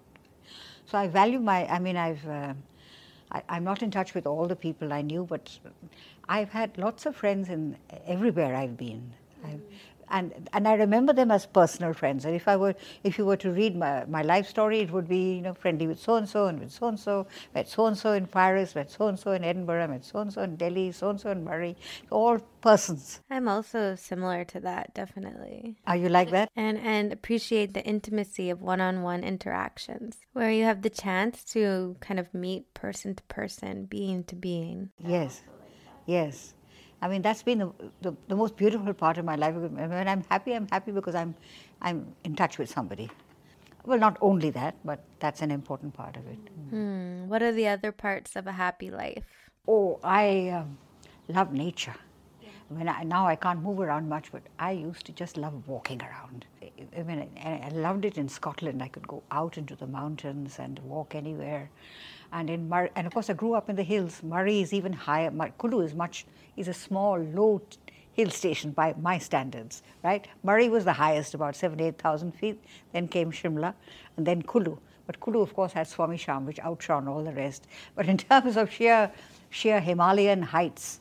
So 0.86 0.98
I 0.98 1.08
value 1.08 1.38
my. 1.38 1.66
I 1.66 1.78
mean, 1.78 1.96
I've. 1.96 2.26
Uh, 2.26 2.54
I, 3.32 3.58
am 3.58 3.64
not 3.64 3.82
in 3.82 3.92
touch 3.92 4.14
with 4.14 4.26
all 4.26 4.46
the 4.46 4.56
people 4.56 4.92
I 4.92 5.02
knew, 5.02 5.24
but 5.24 5.56
I've 6.28 6.50
had 6.50 6.76
lots 6.78 7.06
of 7.06 7.14
friends 7.14 7.48
in 7.48 7.76
everywhere 8.04 8.56
I've 8.56 8.76
been. 8.76 9.12
I've, 9.44 9.60
and 10.10 10.48
and 10.52 10.66
I 10.66 10.74
remember 10.74 11.12
them 11.12 11.30
as 11.30 11.46
personal 11.46 11.92
friends. 11.92 12.24
And 12.24 12.34
if 12.34 12.48
I 12.48 12.56
were, 12.56 12.74
if 13.04 13.18
you 13.18 13.24
were 13.24 13.36
to 13.38 13.50
read 13.50 13.76
my, 13.76 14.04
my 14.06 14.22
life 14.22 14.46
story, 14.46 14.80
it 14.80 14.90
would 14.90 15.08
be 15.08 15.34
you 15.34 15.42
know 15.42 15.54
friendly 15.54 15.86
with 15.86 16.00
so 16.00 16.16
and 16.16 16.28
so 16.28 16.46
and 16.46 16.60
with 16.60 16.72
so 16.72 16.88
and 16.88 16.98
so, 16.98 17.26
met 17.54 17.68
so 17.68 17.86
and 17.86 17.96
so 17.96 18.12
in 18.12 18.26
Paris, 18.26 18.74
met 18.74 18.90
so 18.90 19.08
and 19.08 19.18
so 19.18 19.32
in 19.32 19.44
Edinburgh, 19.44 19.88
met 19.88 20.04
so 20.04 20.18
and 20.18 20.32
so 20.32 20.42
in 20.42 20.56
Delhi, 20.56 20.92
so 20.92 21.10
and 21.10 21.20
so 21.20 21.30
in 21.30 21.44
Murree, 21.44 21.76
all 22.10 22.38
persons. 22.60 23.20
I'm 23.30 23.48
also 23.48 23.94
similar 23.94 24.44
to 24.44 24.60
that, 24.60 24.94
definitely. 24.94 25.76
Are 25.86 25.96
you 25.96 26.08
like 26.08 26.30
that? 26.30 26.50
And 26.56 26.78
and 26.78 27.12
appreciate 27.12 27.74
the 27.74 27.84
intimacy 27.84 28.50
of 28.50 28.62
one-on-one 28.62 29.24
interactions, 29.24 30.18
where 30.32 30.50
you 30.50 30.64
have 30.64 30.82
the 30.82 30.90
chance 30.90 31.44
to 31.52 31.96
kind 32.00 32.20
of 32.20 32.32
meet 32.34 32.72
person 32.74 33.14
to 33.14 33.22
person, 33.24 33.84
being 33.84 34.24
to 34.24 34.36
being. 34.36 34.90
Yes, 34.98 35.42
yes. 36.06 36.54
I 37.02 37.08
mean, 37.08 37.22
that's 37.22 37.42
been 37.42 37.58
the, 37.58 37.72
the, 38.02 38.16
the, 38.28 38.36
most 38.36 38.56
beautiful 38.56 38.92
part 38.92 39.16
of 39.16 39.24
my 39.24 39.36
life. 39.36 39.54
When 39.54 40.08
I'm 40.08 40.24
happy, 40.28 40.54
I'm 40.54 40.68
happy 40.70 40.92
because 40.92 41.14
I'm, 41.14 41.34
I'm 41.80 42.14
in 42.24 42.36
touch 42.36 42.58
with 42.58 42.68
somebody. 42.68 43.10
Well, 43.86 43.98
not 43.98 44.18
only 44.20 44.50
that, 44.50 44.74
but 44.84 45.02
that's 45.18 45.40
an 45.40 45.50
important 45.50 45.94
part 45.94 46.16
of 46.16 46.26
it. 46.26 46.38
Hmm. 46.68 47.28
What 47.28 47.42
are 47.42 47.52
the 47.52 47.68
other 47.68 47.92
parts 47.92 48.36
of 48.36 48.46
a 48.46 48.52
happy 48.52 48.90
life? 48.90 49.24
Oh, 49.66 49.98
I 50.04 50.50
um, 50.50 50.76
love 51.28 51.52
nature. 51.52 51.94
When 52.68 52.88
I, 52.88 53.02
now 53.02 53.26
I 53.26 53.34
can't 53.34 53.62
move 53.62 53.80
around 53.80 54.08
much, 54.08 54.30
but 54.30 54.42
I 54.58 54.70
used 54.70 55.04
to 55.06 55.12
just 55.12 55.36
love 55.36 55.66
walking 55.66 56.00
around. 56.02 56.46
I 56.96 57.02
mean, 57.02 57.28
I, 57.44 57.62
I 57.66 57.68
loved 57.70 58.04
it 58.04 58.16
in 58.16 58.28
Scotland. 58.28 58.80
I 58.80 58.86
could 58.86 59.08
go 59.08 59.24
out 59.32 59.58
into 59.58 59.74
the 59.74 59.88
mountains 59.88 60.58
and 60.60 60.78
walk 60.80 61.16
anywhere. 61.16 61.68
And 62.32 62.48
in 62.48 62.68
Mur- 62.68 62.90
and 62.94 63.06
of 63.06 63.12
course 63.12 63.30
I 63.30 63.32
grew 63.34 63.54
up 63.54 63.68
in 63.68 63.76
the 63.76 63.82
hills. 63.82 64.20
Murree 64.24 64.62
is 64.62 64.72
even 64.72 64.92
higher. 64.92 65.30
Kullu 65.30 65.84
is 65.84 65.94
much 65.94 66.26
is 66.56 66.68
a 66.68 66.74
small, 66.74 67.18
low 67.18 67.60
hill 68.12 68.30
station 68.30 68.70
by 68.70 68.94
my 69.00 69.18
standards, 69.18 69.82
right? 70.02 70.26
Murree 70.44 70.70
was 70.70 70.84
the 70.84 70.92
highest, 70.92 71.34
about 71.34 71.56
seven, 71.56 71.80
eight 71.80 71.98
thousand 71.98 72.32
feet. 72.32 72.62
Then 72.92 73.08
came 73.08 73.30
Shimla, 73.32 73.74
and 74.16 74.26
then 74.26 74.42
Kullu. 74.42 74.78
But 75.06 75.18
Kullu, 75.20 75.42
of 75.42 75.54
course, 75.54 75.72
had 75.72 75.88
Swami 75.88 76.16
Shyam, 76.16 76.44
which 76.44 76.60
outshone 76.60 77.08
all 77.08 77.24
the 77.24 77.32
rest. 77.32 77.66
But 77.96 78.06
in 78.06 78.16
terms 78.16 78.56
of 78.56 78.70
sheer, 78.70 79.10
sheer 79.50 79.80
Himalayan 79.80 80.42
heights, 80.42 81.00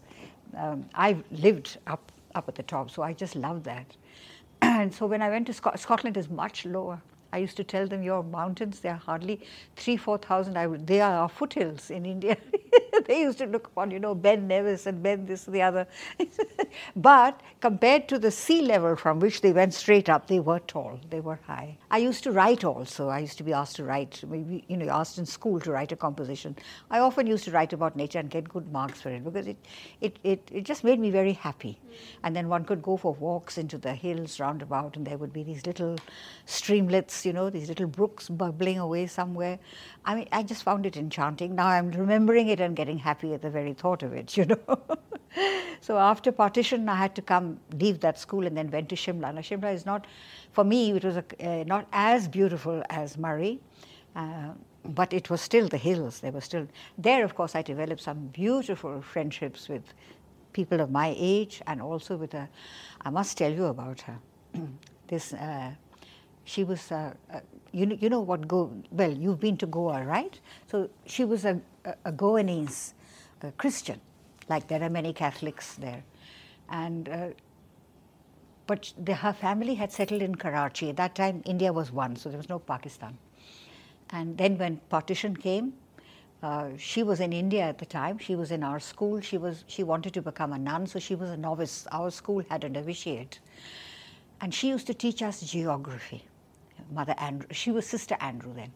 um, 0.58 0.86
I've 0.96 1.24
lived 1.32 1.78
up 1.86 2.12
up 2.36 2.48
at 2.48 2.56
the 2.56 2.64
top, 2.64 2.90
so 2.92 3.02
I 3.02 3.14
just 3.14 3.36
love 3.36 3.64
that. 3.64 3.96
and 4.62 4.94
so 4.94 5.06
when 5.06 5.22
I 5.22 5.30
went 5.30 5.48
to 5.48 5.54
Scotland, 5.54 6.18
is 6.18 6.30
much 6.30 6.66
lower 6.66 7.02
I 7.32 7.38
used 7.38 7.58
to 7.58 7.64
tell 7.64 7.88
them, 7.88 8.02
your 8.02 8.24
mountains, 8.24 8.80
they 8.80 8.90
are 8.90 8.96
hardly 8.96 9.40
three, 9.76 9.98
4,000. 9.98 10.88
They 10.88 11.02
are 11.02 11.14
our 11.14 11.30
foothills 11.30 11.92
in 11.92 12.06
India. 12.06 12.38
they 13.06 13.22
used 13.22 13.38
to 13.38 13.46
look 13.46 13.68
upon, 13.68 13.92
you 13.92 14.00
know, 14.00 14.16
Ben 14.16 14.48
Nevis 14.48 14.88
and 14.88 15.04
Ben 15.04 15.26
this, 15.26 15.46
and 15.46 15.56
the 15.56 15.62
other. 15.62 15.88
but 16.96 17.40
compared 17.60 18.08
to 18.10 18.18
the 18.18 18.32
sea 18.32 18.62
level 18.62 18.96
from 18.96 19.20
which 19.20 19.42
they 19.42 19.52
went 19.52 19.74
straight 19.74 20.10
up, 20.10 20.28
they 20.28 20.40
were 20.40 20.60
tall, 20.60 21.00
they 21.10 21.20
were 21.20 21.40
high. 21.46 21.78
I 21.92 22.00
used 22.00 22.24
to 22.24 22.32
write 22.32 22.64
also. 22.64 23.10
I 23.10 23.20
used 23.20 23.38
to 23.38 23.44
be 23.44 23.54
asked 23.54 23.76
to 23.78 23.84
write, 23.84 24.24
maybe, 24.28 24.64
you 24.68 24.78
know, 24.78 24.90
asked 24.90 25.18
in 25.18 25.26
school 25.26 25.60
to 25.62 25.72
write 25.72 25.92
a 25.92 25.96
composition. 25.96 26.56
I 26.90 27.00
often 27.00 27.28
used 27.28 27.46
to 27.46 27.52
write 27.52 27.74
about 27.74 27.96
nature 27.96 28.20
and 28.20 28.30
get 28.30 28.50
good 28.50 28.72
marks 28.72 29.02
for 29.02 29.10
it 29.10 29.24
because 29.24 29.48
it, 29.48 29.58
it, 30.02 30.18
it, 30.24 30.50
it 30.52 30.64
just 30.64 30.84
made 30.84 31.00
me 31.00 31.12
very 31.12 31.34
happy. 31.34 31.80
And 32.24 32.36
then 32.36 32.48
one 32.48 32.66
could 32.66 32.82
go 32.82 32.98
for 32.98 33.14
walks 33.14 33.58
into 33.58 33.78
the 33.78 33.94
hills 33.94 34.40
roundabout 34.40 34.98
and 34.98 35.06
there 35.06 35.18
would 35.18 35.34
be 35.34 35.44
these 35.44 35.66
little 35.66 35.98
streamlets, 36.46 37.19
you 37.26 37.34
know, 37.34 37.50
these 37.50 37.70
little 37.70 37.88
brooks 37.88 38.30
bubbling 38.30 38.80
away 38.80 39.08
somewhere. 39.08 39.60
I 40.06 40.16
mean, 40.16 40.28
I 40.32 40.44
just 40.44 40.64
found 40.64 40.86
it 40.86 40.98
enchanting. 40.98 41.56
Now 41.56 41.68
I'm 41.68 41.92
remembering 41.92 42.48
it 42.50 42.60
and 42.60 42.76
getting 42.76 42.98
happy 42.98 43.34
at 43.34 43.42
the 43.42 43.50
very 43.50 43.74
thought 43.74 44.04
of 44.04 44.14
it, 44.14 44.36
you 44.38 44.46
know. 44.46 44.80
so 45.82 45.98
after 45.98 46.32
partition, 46.32 46.90
I 46.90 46.96
had 46.96 47.16
to 47.16 47.22
come, 47.22 47.60
leave 47.74 48.00
that 48.02 48.20
school, 48.20 48.46
and 48.48 48.56
then 48.58 48.72
went 48.72 48.90
to 48.90 48.96
Shimla. 48.96 49.34
Now, 49.34 49.42
Shimla 49.42 49.74
is 49.74 49.86
not, 49.86 50.06
for 50.52 50.64
me, 50.64 50.92
it 50.92 51.04
was 51.04 51.18
a, 51.18 51.24
uh, 51.40 51.64
not 51.66 51.88
as 51.92 52.28
beautiful 52.28 52.84
as 52.90 53.18
Murree. 53.18 53.60
Uh, 54.16 54.50
but 54.86 55.14
it 55.14 55.30
was 55.30 55.42
still 55.42 55.68
the 55.68 55.78
hills. 55.78 56.20
There 56.22 56.32
were 56.32 56.42
still 56.42 56.68
there. 56.98 57.24
Of 57.24 57.36
course, 57.36 57.56
I 57.56 57.62
developed 57.62 58.02
some 58.02 58.28
beautiful 58.28 59.02
friendships 59.02 59.68
with 59.70 59.84
people 60.54 60.80
of 60.80 60.90
my 60.90 61.14
age, 61.18 61.62
and 61.68 61.82
also 61.82 62.16
with 62.16 62.34
a. 62.34 62.50
I 63.02 63.10
must 63.10 63.38
tell 63.38 63.52
you 63.52 63.66
about 63.66 64.02
her. 64.02 64.18
this 65.08 65.34
uh, 65.34 65.72
she 66.44 66.64
was 66.64 66.92
uh, 66.92 67.14
uh, 67.34 67.40
you 67.72 67.86
know 67.86 67.98
you 68.00 68.10
know 68.10 68.20
what 68.20 68.48
go 68.48 68.72
well 68.92 69.12
you've 69.12 69.40
been 69.40 69.58
to 69.58 69.66
Goa 69.66 70.04
right 70.04 70.40
so 70.68 70.90
she 71.06 71.26
was 71.26 71.46
a, 71.46 71.60
a, 71.86 71.94
a 72.06 72.12
Goanese 72.12 72.94
a 73.44 73.52
Christian 73.54 74.00
like 74.50 74.68
there 74.68 74.82
are 74.82 74.90
many 74.90 75.14
Catholics 75.14 75.76
there 75.76 76.04
and 76.70 77.10
uh, 77.10 77.28
but 78.68 78.94
the, 79.04 79.16
her 79.16 79.34
family 79.34 79.76
had 79.76 79.92
settled 79.92 80.22
in 80.22 80.36
Karachi 80.36 80.90
at 80.90 80.98
that 80.98 81.16
time 81.16 81.42
India 81.46 81.72
was 81.72 81.92
one 81.92 82.16
so 82.16 82.30
there 82.30 82.38
was 82.38 82.50
no 82.50 82.60
Pakistan 82.60 83.18
and 84.12 84.38
then 84.38 84.58
when 84.58 84.78
partition 84.90 85.36
came 85.36 85.74
uh, 86.42 86.70
she 86.78 87.04
was 87.04 87.20
in 87.20 87.34
India 87.34 87.64
at 87.64 87.78
the 87.78 87.86
time. 87.86 88.18
She 88.18 88.36
was 88.36 88.52
in 88.52 88.64
our 88.64 88.80
school. 88.80 89.20
She 89.20 89.38
was 89.38 89.66
she 89.68 89.84
wanted 89.84 90.14
to 90.14 90.22
become 90.22 90.54
a 90.54 90.58
nun, 90.58 90.88
so 90.88 91.00
she 91.00 91.16
was 91.16 91.30
a 91.30 91.38
novice. 91.38 91.86
Our 91.92 92.12
school 92.12 92.44
had 92.50 92.64
a 92.64 92.70
novitiate, 92.70 93.40
and 94.42 94.54
she 94.54 94.70
used 94.70 94.88
to 94.88 94.94
teach 94.94 95.22
us 95.22 95.42
geography. 95.42 96.24
Mother 96.92 97.16
Andrew, 97.18 97.48
she 97.52 97.72
was 97.72 97.86
Sister 97.86 98.16
Andrew 98.20 98.54
then, 98.54 98.72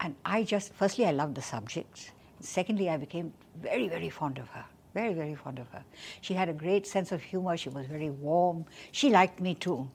and 0.00 0.14
I 0.24 0.42
just 0.42 0.72
firstly 0.74 1.06
I 1.06 1.10
loved 1.10 1.34
the 1.34 1.42
subject. 1.42 2.12
Secondly, 2.40 2.88
I 2.88 2.96
became 2.96 3.32
very 3.60 3.88
very 3.88 4.08
fond 4.08 4.38
of 4.38 4.48
her. 4.48 4.64
Very 4.94 5.12
very 5.14 5.34
fond 5.34 5.58
of 5.58 5.68
her. 5.68 5.84
She 6.20 6.34
had 6.34 6.48
a 6.48 6.52
great 6.52 6.86
sense 6.86 7.12
of 7.12 7.22
humor. 7.22 7.56
She 7.56 7.68
was 7.68 7.86
very 7.86 8.10
warm. 8.10 8.64
She 8.92 9.10
liked 9.10 9.40
me 9.40 9.54
too, 9.54 9.88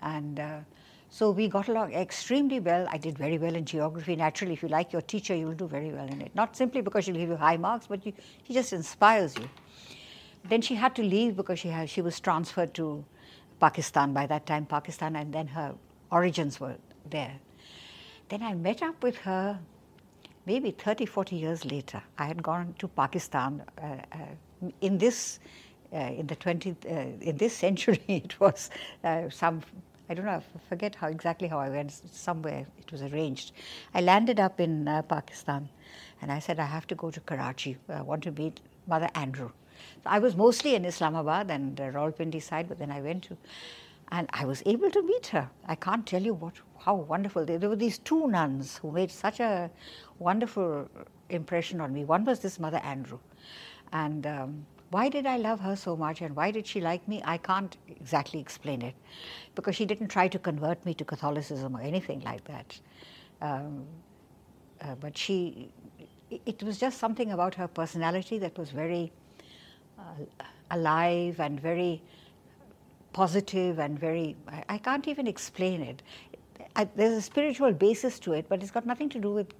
and. 0.00 0.40
Uh, 0.40 0.58
so 1.08 1.30
we 1.30 1.48
got 1.48 1.68
along 1.68 1.94
extremely 1.94 2.60
well. 2.60 2.86
I 2.90 2.98
did 2.98 3.16
very 3.16 3.38
well 3.38 3.54
in 3.54 3.64
geography. 3.64 4.16
Naturally, 4.16 4.54
if 4.54 4.62
you 4.62 4.68
like 4.68 4.92
your 4.92 5.02
teacher, 5.02 5.34
you'll 5.34 5.54
do 5.54 5.66
very 5.66 5.90
well 5.90 6.06
in 6.06 6.20
it. 6.20 6.34
Not 6.34 6.56
simply 6.56 6.80
because 6.80 7.04
she'll 7.04 7.14
give 7.14 7.28
you 7.28 7.36
high 7.36 7.56
marks, 7.56 7.86
but 7.86 8.04
you, 8.04 8.12
she 8.42 8.52
just 8.52 8.72
inspires 8.72 9.36
you. 9.38 9.48
Then 10.48 10.60
she 10.60 10.74
had 10.74 10.94
to 10.96 11.02
leave 11.02 11.36
because 11.36 11.58
she, 11.58 11.68
had, 11.68 11.88
she 11.88 12.02
was 12.02 12.20
transferred 12.20 12.74
to 12.74 13.04
Pakistan 13.60 14.12
by 14.12 14.26
that 14.26 14.46
time, 14.46 14.66
Pakistan, 14.66 15.16
and 15.16 15.32
then 15.32 15.46
her 15.48 15.74
origins 16.10 16.60
were 16.60 16.76
there. 17.10 17.34
Then 18.28 18.42
I 18.42 18.54
met 18.54 18.82
up 18.82 19.02
with 19.02 19.16
her 19.18 19.58
maybe 20.46 20.70
30, 20.70 21.06
40 21.06 21.36
years 21.36 21.64
later. 21.64 22.02
I 22.18 22.26
had 22.26 22.42
gone 22.42 22.74
to 22.78 22.88
Pakistan 22.88 23.62
uh, 23.82 23.96
uh, 24.12 24.70
in 24.80 24.98
this. 24.98 25.40
Uh, 25.92 25.98
in 25.98 26.26
the 26.26 26.34
20th, 26.34 26.84
uh, 26.84 27.24
in 27.24 27.36
this 27.36 27.56
century, 27.56 28.02
it 28.08 28.38
was 28.40 28.70
uh, 29.04 29.30
some 29.30 29.62
I 30.08 30.14
don't 30.14 30.24
know, 30.24 30.32
I 30.32 30.58
forget 30.68 30.94
how 30.94 31.08
exactly 31.08 31.48
how 31.48 31.58
I 31.58 31.68
went, 31.68 31.92
somewhere 32.12 32.64
it 32.78 32.92
was 32.92 33.02
arranged. 33.02 33.52
I 33.92 34.00
landed 34.00 34.38
up 34.38 34.60
in 34.60 34.86
uh, 34.86 35.02
Pakistan 35.02 35.68
and 36.22 36.30
I 36.30 36.38
said, 36.38 36.60
I 36.60 36.64
have 36.64 36.86
to 36.88 36.94
go 36.94 37.10
to 37.10 37.20
Karachi. 37.20 37.76
I 37.88 38.02
want 38.02 38.22
to 38.24 38.30
meet 38.30 38.60
Mother 38.86 39.08
Andrew. 39.16 39.50
I 40.06 40.18
was 40.18 40.36
mostly 40.36 40.74
in 40.74 40.84
Islamabad 40.84 41.50
and 41.50 41.76
the 41.76 41.84
Rawalpindi 41.84 42.42
side, 42.42 42.68
but 42.68 42.78
then 42.78 42.90
I 42.90 43.00
went 43.00 43.24
to, 43.24 43.36
and 44.12 44.28
I 44.32 44.44
was 44.44 44.62
able 44.66 44.90
to 44.90 45.02
meet 45.02 45.26
her. 45.28 45.48
I 45.66 45.74
can't 45.74 46.06
tell 46.06 46.22
you 46.22 46.34
what, 46.34 46.54
how 46.78 46.94
wonderful. 46.94 47.44
They, 47.44 47.56
there 47.56 47.68
were 47.68 47.76
these 47.76 47.98
two 47.98 48.28
nuns 48.28 48.78
who 48.78 48.92
made 48.92 49.10
such 49.10 49.40
a 49.40 49.70
wonderful 50.18 50.88
impression 51.28 51.80
on 51.80 51.92
me. 51.92 52.04
One 52.04 52.24
was 52.24 52.40
this 52.40 52.58
Mother 52.58 52.80
Andrew. 52.84 53.18
And 53.92 54.26
um, 54.26 54.66
why 54.90 55.08
did 55.08 55.26
I 55.26 55.36
love 55.36 55.60
her 55.60 55.76
so 55.76 55.96
much 55.96 56.20
and 56.20 56.34
why 56.36 56.50
did 56.50 56.66
she 56.66 56.80
like 56.80 57.06
me? 57.08 57.22
I 57.24 57.38
can't 57.38 57.76
exactly 57.88 58.40
explain 58.40 58.82
it 58.82 58.94
because 59.54 59.74
she 59.76 59.84
didn't 59.84 60.08
try 60.08 60.28
to 60.28 60.38
convert 60.38 60.84
me 60.84 60.94
to 60.94 61.04
Catholicism 61.04 61.76
or 61.76 61.80
anything 61.80 62.20
like 62.20 62.44
that. 62.44 62.80
Um, 63.40 63.84
uh, 64.80 64.94
but 64.96 65.16
she, 65.16 65.70
it 66.30 66.62
was 66.62 66.78
just 66.78 66.98
something 66.98 67.32
about 67.32 67.54
her 67.54 67.66
personality 67.68 68.38
that 68.38 68.56
was 68.58 68.70
very 68.70 69.12
uh, 69.12 69.25
alive 70.70 71.40
and 71.40 71.60
very 71.60 72.02
positive 73.12 73.78
and 73.78 73.98
very, 73.98 74.36
I, 74.48 74.64
I 74.68 74.78
can't 74.78 75.08
even 75.08 75.26
explain 75.26 75.82
it. 75.82 76.02
I, 76.74 76.88
there's 76.96 77.16
a 77.16 77.22
spiritual 77.22 77.72
basis 77.72 78.18
to 78.20 78.34
it, 78.34 78.46
but 78.48 78.62
it's 78.62 78.70
got 78.70 78.86
nothing 78.86 79.08
to 79.10 79.18
do 79.18 79.32
with 79.32 79.54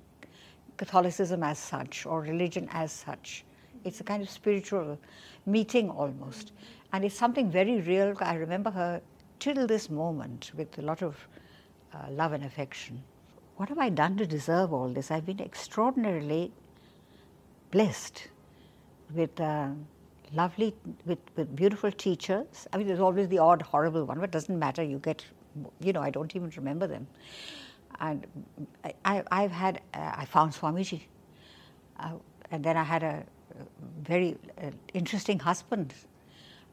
Catholicism 0.76 1.42
as 1.42 1.58
such 1.58 2.04
or 2.04 2.20
religion 2.20 2.68
as 2.72 2.92
such. 2.92 3.44
It's 3.84 4.00
a 4.00 4.04
kind 4.04 4.22
of 4.22 4.28
spiritual 4.28 4.98
meeting 5.46 5.90
almost. 5.90 6.52
And 6.92 7.04
it's 7.04 7.14
something 7.14 7.50
very 7.50 7.80
real. 7.80 8.14
I 8.20 8.34
remember 8.34 8.70
her 8.70 9.00
till 9.38 9.66
this 9.66 9.88
moment 9.90 10.50
with 10.56 10.78
a 10.78 10.82
lot 10.82 11.02
of 11.02 11.16
uh, 11.94 12.10
love 12.10 12.32
and 12.32 12.44
affection. 12.44 13.02
What 13.56 13.68
have 13.70 13.78
I 13.78 13.88
done 13.88 14.16
to 14.18 14.26
deserve 14.26 14.72
all 14.72 14.88
this? 14.88 15.10
I've 15.10 15.24
been 15.24 15.40
extraordinarily 15.40 16.52
blessed 17.70 18.28
with 19.14 19.40
uh, 19.40 19.70
lovely, 20.32 20.74
with, 21.04 21.18
with 21.36 21.54
beautiful 21.54 21.90
teachers. 21.92 22.66
I 22.72 22.78
mean, 22.78 22.86
there's 22.86 23.00
always 23.00 23.28
the 23.28 23.38
odd 23.38 23.62
horrible 23.62 24.04
one, 24.04 24.18
but 24.18 24.24
it 24.24 24.30
doesn't 24.30 24.58
matter. 24.58 24.82
You 24.82 24.98
get, 24.98 25.24
you 25.80 25.92
know, 25.92 26.00
I 26.02 26.10
don't 26.10 26.34
even 26.34 26.50
remember 26.56 26.86
them. 26.86 27.06
And 28.00 28.26
I, 29.04 29.22
have 29.30 29.52
had, 29.52 29.80
uh, 29.94 30.12
I 30.16 30.24
found 30.26 30.52
Swamiji. 30.52 31.02
Uh, 31.98 32.12
and 32.50 32.62
then 32.62 32.76
I 32.76 32.82
had 32.82 33.02
a 33.02 33.24
very 34.02 34.36
uh, 34.62 34.70
interesting 34.92 35.38
husband 35.38 35.94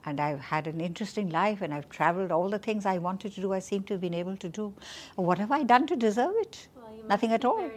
and 0.05 0.19
I've 0.19 0.39
had 0.39 0.67
an 0.67 0.81
interesting 0.81 1.29
life 1.29 1.61
and 1.61 1.73
I've 1.73 1.89
traveled 1.89 2.31
all 2.31 2.49
the 2.49 2.59
things 2.59 2.85
I 2.85 2.97
wanted 2.97 3.33
to 3.33 3.41
do, 3.41 3.53
I 3.53 3.59
seem 3.59 3.83
to 3.83 3.93
have 3.93 4.01
been 4.01 4.13
able 4.13 4.35
to 4.37 4.49
do. 4.49 4.73
What 5.15 5.37
have 5.37 5.51
I 5.51 5.63
done 5.63 5.87
to 5.87 5.95
deserve 5.95 6.33
it? 6.41 6.67
Well, 6.75 6.93
nothing 7.07 7.31
at 7.31 7.45
all. 7.45 7.69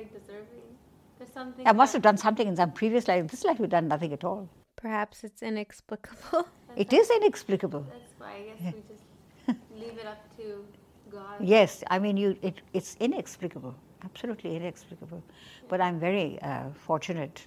I 1.64 1.72
must 1.72 1.92
have 1.92 2.02
done 2.02 2.16
something 2.16 2.48
in 2.48 2.56
some 2.56 2.72
previous 2.72 3.08
life. 3.08 3.28
This 3.28 3.44
life, 3.44 3.58
we've 3.58 3.70
done 3.70 3.88
nothing 3.88 4.12
at 4.12 4.24
all. 4.24 4.48
Perhaps 4.76 5.24
it's 5.24 5.42
inexplicable. 5.42 6.48
it 6.76 6.92
is 6.92 7.10
inexplicable. 7.10 7.86
That's 7.88 8.14
why 8.18 8.32
I 8.32 8.42
guess 8.48 8.74
we 8.74 8.82
just 8.94 9.60
leave 9.80 9.98
it 9.98 10.06
up 10.06 10.36
to 10.36 10.64
God. 11.10 11.36
Yes, 11.40 11.82
I 11.90 11.98
mean, 11.98 12.16
you, 12.16 12.36
it, 12.42 12.60
it's 12.72 12.96
inexplicable, 13.00 13.74
absolutely 14.04 14.56
inexplicable. 14.56 15.22
But 15.68 15.80
I'm 15.80 15.98
very 15.98 16.38
uh, 16.42 16.64
fortunate 16.74 17.46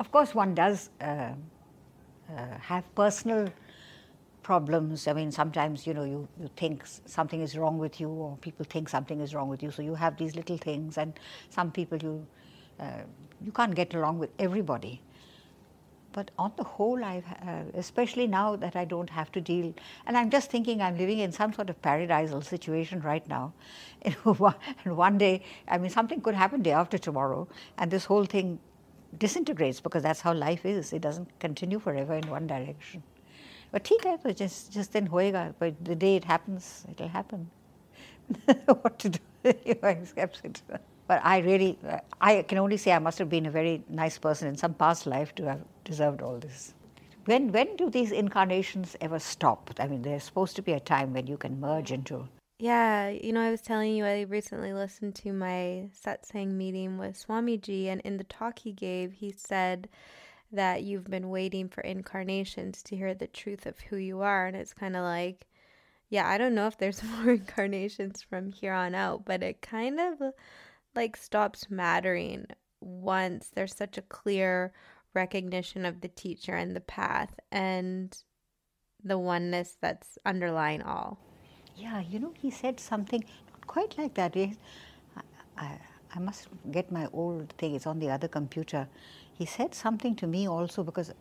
of 0.00 0.10
course, 0.10 0.34
one 0.34 0.54
does 0.54 0.88
uh, 1.00 1.04
uh, 1.04 1.34
have 2.60 2.84
personal 2.94 3.48
problems. 4.42 5.06
I 5.06 5.12
mean, 5.12 5.30
sometimes, 5.30 5.86
you 5.86 5.92
know, 5.92 6.04
you, 6.04 6.26
you 6.40 6.48
think 6.56 6.84
something 7.04 7.42
is 7.42 7.56
wrong 7.56 7.76
with 7.78 8.00
you 8.00 8.08
or 8.08 8.36
people 8.40 8.64
think 8.68 8.88
something 8.88 9.20
is 9.20 9.34
wrong 9.34 9.48
with 9.48 9.62
you. 9.62 9.70
So 9.70 9.82
you 9.82 9.94
have 9.94 10.16
these 10.16 10.34
little 10.34 10.56
things 10.56 10.96
and 10.96 11.12
some 11.50 11.70
people 11.70 11.98
you, 11.98 12.26
uh, 12.80 13.02
you 13.44 13.52
can't 13.52 13.74
get 13.74 13.94
along 13.94 14.18
with 14.18 14.30
everybody. 14.38 15.02
But 16.13 16.31
on 16.39 16.53
the 16.55 16.63
whole, 16.63 17.03
I've, 17.03 17.25
uh, 17.45 17.63
especially 17.73 18.25
now 18.25 18.55
that 18.55 18.77
I 18.77 18.85
don't 18.85 19.09
have 19.09 19.31
to 19.33 19.41
deal, 19.41 19.73
and 20.07 20.17
I'm 20.17 20.29
just 20.29 20.49
thinking 20.49 20.81
I'm 20.81 20.97
living 20.97 21.19
in 21.19 21.33
some 21.33 21.51
sort 21.51 21.69
of 21.69 21.81
paradisal 21.81 22.41
situation 22.41 23.01
right 23.01 23.27
now. 23.27 23.51
and 24.03 24.95
one 24.97 25.17
day, 25.17 25.43
I 25.67 25.77
mean, 25.77 25.89
something 25.89 26.21
could 26.21 26.35
happen 26.35 26.61
day 26.61 26.71
after 26.71 26.97
tomorrow, 26.97 27.49
and 27.77 27.91
this 27.91 28.05
whole 28.05 28.23
thing 28.23 28.59
disintegrates 29.17 29.81
because 29.81 30.03
that's 30.03 30.21
how 30.21 30.33
life 30.33 30.65
is. 30.65 30.93
It 30.93 31.01
doesn't 31.01 31.37
continue 31.39 31.79
forever 31.79 32.15
in 32.15 32.29
one 32.29 32.47
direction. 32.47 33.03
But 33.71 33.83
ठीक 33.83 34.05
है 34.05 34.17
तो 34.23 34.35
just 34.37 34.71
just 34.71 34.93
then 34.93 35.09
होएगा. 35.09 35.53
But 35.59 35.83
the 35.83 35.95
day 35.95 36.15
it 36.15 36.23
happens, 36.23 36.85
it'll 36.89 37.09
happen. 37.09 37.49
what 38.81 38.99
to 38.99 39.09
do? 39.09 39.19
you 39.65 39.75
accept 39.83 40.41
it. 40.43 40.61
But 41.07 41.21
I 41.23 41.39
really, 41.39 41.77
I 42.19 42.41
can 42.41 42.57
only 42.57 42.77
say 42.77 42.91
I 42.91 42.99
must 42.99 43.19
have 43.19 43.29
been 43.29 43.45
a 43.45 43.51
very 43.51 43.83
nice 43.89 44.17
person 44.17 44.47
in 44.47 44.55
some 44.57 44.73
past 44.73 45.05
life 45.05 45.35
to 45.35 45.45
have 45.45 45.59
deserved 45.90 46.22
all 46.22 46.38
this. 46.38 46.72
When 47.24 47.52
when 47.52 47.76
do 47.76 47.90
these 47.90 48.12
incarnations 48.12 48.96
ever 49.00 49.18
stop? 49.18 49.70
I 49.78 49.86
mean, 49.86 50.02
there's 50.02 50.24
supposed 50.24 50.56
to 50.56 50.62
be 50.62 50.72
a 50.72 50.80
time 50.80 51.12
when 51.12 51.26
you 51.26 51.36
can 51.36 51.60
merge 51.60 51.92
into 51.92 52.28
Yeah, 52.58 53.08
you 53.08 53.32
know, 53.32 53.42
I 53.42 53.50
was 53.50 53.60
telling 53.60 53.94
you 53.94 54.04
I 54.04 54.22
recently 54.22 54.72
listened 54.72 55.14
to 55.16 55.32
my 55.32 55.90
satsang 56.04 56.52
meeting 56.52 56.98
with 56.98 57.18
Swamiji, 57.18 57.86
and 57.88 58.00
in 58.02 58.16
the 58.16 58.24
talk 58.24 58.60
he 58.60 58.72
gave, 58.72 59.12
he 59.12 59.34
said 59.36 59.88
that 60.52 60.82
you've 60.82 61.10
been 61.10 61.28
waiting 61.30 61.68
for 61.68 61.80
incarnations 61.82 62.82
to 62.84 62.96
hear 62.96 63.14
the 63.14 63.26
truth 63.26 63.66
of 63.66 63.78
who 63.80 63.96
you 63.96 64.20
are. 64.20 64.46
And 64.46 64.56
it's 64.56 64.74
kind 64.74 64.96
of 64.96 65.04
like, 65.04 65.46
yeah, 66.08 66.28
I 66.28 66.38
don't 66.38 66.54
know 66.54 66.66
if 66.66 66.78
there's 66.78 67.02
more 67.16 67.32
incarnations 67.34 68.22
from 68.22 68.52
here 68.52 68.72
on 68.72 68.94
out, 68.94 69.24
but 69.24 69.42
it 69.42 69.62
kind 69.62 70.00
of 70.00 70.34
like 70.94 71.16
stops 71.16 71.70
mattering 71.70 72.46
once 72.80 73.50
there's 73.54 73.76
such 73.76 73.98
a 73.98 74.02
clear 74.02 74.72
recognition 75.14 75.84
of 75.84 76.00
the 76.00 76.08
teacher 76.08 76.54
and 76.54 76.74
the 76.74 76.80
path 76.80 77.38
and 77.50 78.16
the 79.02 79.18
oneness 79.18 79.76
that's 79.80 80.18
underlying 80.24 80.82
all. 80.82 81.18
Yeah, 81.76 82.00
you 82.00 82.18
know, 82.18 82.32
he 82.40 82.50
said 82.50 82.78
something 82.78 83.24
not 83.50 83.66
quite 83.66 83.96
like 83.98 84.14
that. 84.14 84.36
I, 84.36 84.52
I, 85.56 85.78
I 86.14 86.18
must 86.18 86.48
get 86.70 86.92
my 86.92 87.08
old 87.12 87.52
thing, 87.58 87.74
it's 87.74 87.86
on 87.86 87.98
the 87.98 88.10
other 88.10 88.28
computer. 88.28 88.88
He 89.32 89.46
said 89.46 89.74
something 89.74 90.14
to 90.16 90.26
me 90.26 90.46
also 90.48 90.82
because, 90.82 91.12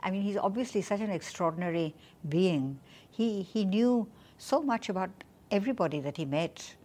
I 0.00 0.10
mean, 0.10 0.22
he's 0.22 0.36
obviously 0.36 0.82
such 0.82 1.00
an 1.00 1.10
extraordinary 1.10 1.94
being. 2.28 2.78
He, 3.10 3.42
he 3.42 3.64
knew 3.64 4.06
so 4.38 4.62
much 4.62 4.88
about 4.88 5.10
everybody 5.50 6.00
that 6.00 6.16
he 6.16 6.24
met 6.24 6.76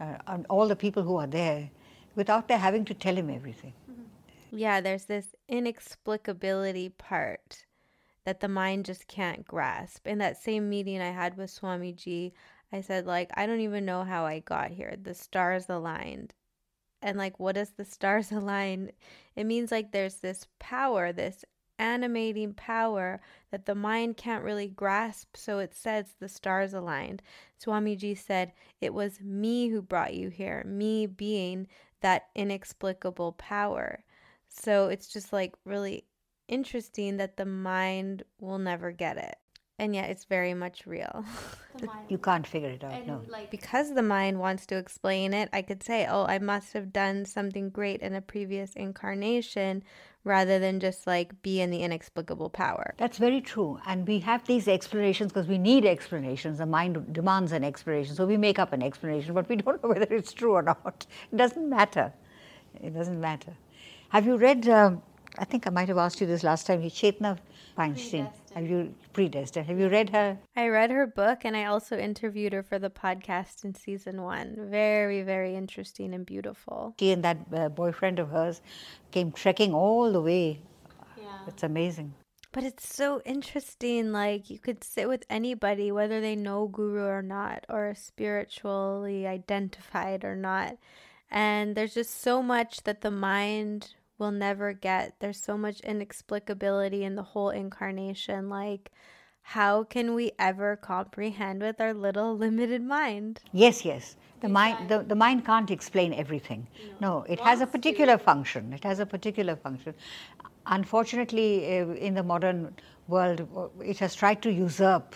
uh, 0.00 0.14
and 0.26 0.46
all 0.48 0.68
the 0.68 0.76
people 0.76 1.02
who 1.02 1.16
are 1.16 1.26
there 1.26 1.70
without 2.14 2.48
their 2.48 2.58
having 2.58 2.84
to 2.84 2.94
tell 2.94 3.16
him 3.16 3.30
everything. 3.30 3.72
Yeah, 4.50 4.80
there's 4.80 5.04
this 5.04 5.34
inexplicability 5.50 6.96
part 6.96 7.64
that 8.24 8.40
the 8.40 8.48
mind 8.48 8.84
just 8.84 9.06
can't 9.06 9.46
grasp. 9.46 10.06
In 10.06 10.18
that 10.18 10.36
same 10.36 10.68
meeting 10.68 11.00
I 11.00 11.10
had 11.10 11.36
with 11.36 11.50
Swamiji, 11.50 12.32
I 12.72 12.80
said, 12.80 13.06
like, 13.06 13.30
I 13.34 13.46
don't 13.46 13.60
even 13.60 13.84
know 13.84 14.04
how 14.04 14.24
I 14.26 14.40
got 14.40 14.70
here. 14.70 14.96
The 15.00 15.14
stars 15.14 15.68
aligned. 15.68 16.34
And 17.02 17.16
like, 17.16 17.38
what 17.38 17.54
does 17.54 17.70
the 17.70 17.84
stars 17.84 18.32
align? 18.32 18.90
It 19.36 19.44
means 19.44 19.70
like 19.70 19.92
there's 19.92 20.16
this 20.16 20.46
power, 20.58 21.12
this 21.12 21.44
animating 21.78 22.54
power 22.54 23.20
that 23.50 23.66
the 23.66 23.74
mind 23.74 24.16
can't 24.16 24.44
really 24.44 24.68
grasp. 24.68 25.36
So 25.36 25.58
it 25.58 25.74
says 25.74 26.14
the 26.18 26.28
stars 26.28 26.74
aligned. 26.74 27.22
Swamiji 27.62 28.16
said, 28.16 28.52
It 28.80 28.94
was 28.94 29.20
me 29.20 29.68
who 29.68 29.82
brought 29.82 30.14
you 30.14 30.28
here, 30.30 30.64
me 30.66 31.06
being 31.06 31.68
that 32.00 32.28
inexplicable 32.34 33.32
power. 33.32 34.04
So 34.58 34.88
it's 34.88 35.08
just 35.08 35.32
like 35.32 35.54
really 35.64 36.04
interesting 36.48 37.16
that 37.18 37.36
the 37.36 37.44
mind 37.46 38.22
will 38.40 38.58
never 38.58 38.92
get 38.92 39.16
it. 39.16 39.36
And 39.78 39.94
yet 39.94 40.08
it's 40.08 40.24
very 40.24 40.54
much 40.54 40.86
real. 40.86 41.24
you 42.08 42.16
can't 42.16 42.46
figure 42.46 42.70
it 42.70 42.82
out, 42.82 42.92
and 42.94 43.06
no. 43.06 43.20
Like 43.28 43.50
because 43.50 43.92
the 43.92 44.02
mind 44.02 44.40
wants 44.40 44.64
to 44.66 44.76
explain 44.76 45.34
it, 45.34 45.50
I 45.52 45.60
could 45.60 45.82
say, 45.82 46.06
"Oh, 46.08 46.24
I 46.24 46.38
must 46.38 46.72
have 46.72 46.94
done 46.94 47.26
something 47.26 47.68
great 47.68 48.00
in 48.00 48.14
a 48.14 48.22
previous 48.22 48.72
incarnation." 48.74 49.82
rather 50.26 50.58
than 50.58 50.80
just 50.80 51.06
like 51.06 51.40
be 51.40 51.60
in 51.60 51.70
the 51.70 51.82
inexplicable 51.82 52.50
power. 52.50 52.94
That's 52.98 53.16
very 53.16 53.40
true. 53.40 53.78
And 53.86 54.06
we 54.06 54.18
have 54.20 54.44
these 54.46 54.66
explanations 54.66 55.32
because 55.32 55.46
we 55.46 55.56
need 55.56 55.86
explanations. 55.86 56.58
The 56.58 56.66
mind 56.66 57.12
demands 57.12 57.52
an 57.52 57.62
explanation. 57.62 58.16
So 58.16 58.26
we 58.26 58.36
make 58.36 58.58
up 58.58 58.72
an 58.72 58.82
explanation, 58.82 59.34
but 59.34 59.48
we 59.48 59.56
don't 59.56 59.82
know 59.82 59.88
whether 59.94 60.12
it's 60.12 60.32
true 60.32 60.52
or 60.52 60.62
not. 60.62 61.06
It 61.32 61.36
doesn't 61.36 61.68
matter. 61.70 62.12
It 62.82 62.92
doesn't 62.92 63.20
matter. 63.20 63.52
Have 64.10 64.26
you 64.26 64.36
read 64.36 64.68
um, 64.68 65.02
I 65.38 65.44
think 65.44 65.66
I 65.66 65.70
might 65.70 65.88
have 65.88 65.98
asked 65.98 66.20
you 66.20 66.26
this 66.26 66.42
last 66.42 66.66
time. 66.66 66.82
Chetna 66.82 67.38
Feinstein. 67.76 68.30
Have 68.54 68.66
you 68.66 68.94
predestined? 69.12 69.66
Have 69.66 69.78
you 69.78 69.88
read 69.88 70.10
her? 70.10 70.38
I 70.56 70.68
read 70.68 70.90
her 70.90 71.06
book, 71.06 71.44
and 71.44 71.54
I 71.54 71.66
also 71.66 71.98
interviewed 71.98 72.54
her 72.54 72.62
for 72.62 72.78
the 72.78 72.88
podcast 72.88 73.64
in 73.64 73.74
season 73.74 74.22
one. 74.22 74.56
Very, 74.70 75.22
very 75.22 75.54
interesting 75.54 76.14
and 76.14 76.24
beautiful. 76.24 76.94
She 76.98 77.10
and 77.10 77.22
that 77.22 77.38
uh, 77.54 77.68
boyfriend 77.68 78.18
of 78.18 78.30
hers 78.30 78.62
came 79.10 79.30
trekking 79.30 79.74
all 79.74 80.10
the 80.10 80.22
way. 80.22 80.60
Yeah, 81.18 81.24
it's 81.46 81.62
amazing. 81.62 82.14
But 82.52 82.64
it's 82.64 82.88
so 82.88 83.20
interesting. 83.26 84.12
Like 84.12 84.48
you 84.48 84.58
could 84.58 84.82
sit 84.82 85.06
with 85.06 85.24
anybody, 85.28 85.92
whether 85.92 86.22
they 86.22 86.34
know 86.34 86.66
Guru 86.66 87.04
or 87.04 87.22
not, 87.22 87.66
or 87.68 87.94
spiritually 87.94 89.26
identified 89.26 90.24
or 90.24 90.34
not. 90.34 90.78
And 91.30 91.76
there's 91.76 91.94
just 91.94 92.22
so 92.22 92.42
much 92.42 92.84
that 92.84 93.02
the 93.02 93.10
mind 93.10 93.95
we'll 94.18 94.30
never 94.30 94.72
get. 94.72 95.14
There's 95.20 95.42
so 95.42 95.56
much 95.56 95.80
inexplicability 95.82 97.02
in 97.02 97.14
the 97.14 97.22
whole 97.22 97.50
incarnation. 97.50 98.48
Like, 98.48 98.90
how 99.42 99.84
can 99.84 100.14
we 100.14 100.32
ever 100.38 100.76
comprehend 100.76 101.62
with 101.62 101.80
our 101.80 101.94
little 101.94 102.36
limited 102.46 102.82
mind? 102.82 103.40
Yes, 103.52 103.84
yes. 103.84 104.16
The 104.40 104.48
mind, 104.48 104.88
the, 104.88 105.02
the 105.02 105.14
mind 105.14 105.46
can't 105.46 105.70
explain 105.70 106.12
everything. 106.12 106.66
No, 107.00 107.20
no 107.20 107.22
it 107.22 107.40
has 107.40 107.60
a 107.60 107.66
particular 107.66 108.18
function. 108.18 108.72
It 108.72 108.84
has 108.84 109.00
a 109.00 109.06
particular 109.06 109.56
function. 109.56 109.94
Unfortunately, 110.66 111.78
uh, 111.78 111.88
in 111.94 112.14
the 112.14 112.22
modern 112.22 112.74
world, 113.08 113.48
it 113.82 113.98
has 113.98 114.14
tried 114.14 114.42
to 114.42 114.52
usurp 114.52 115.14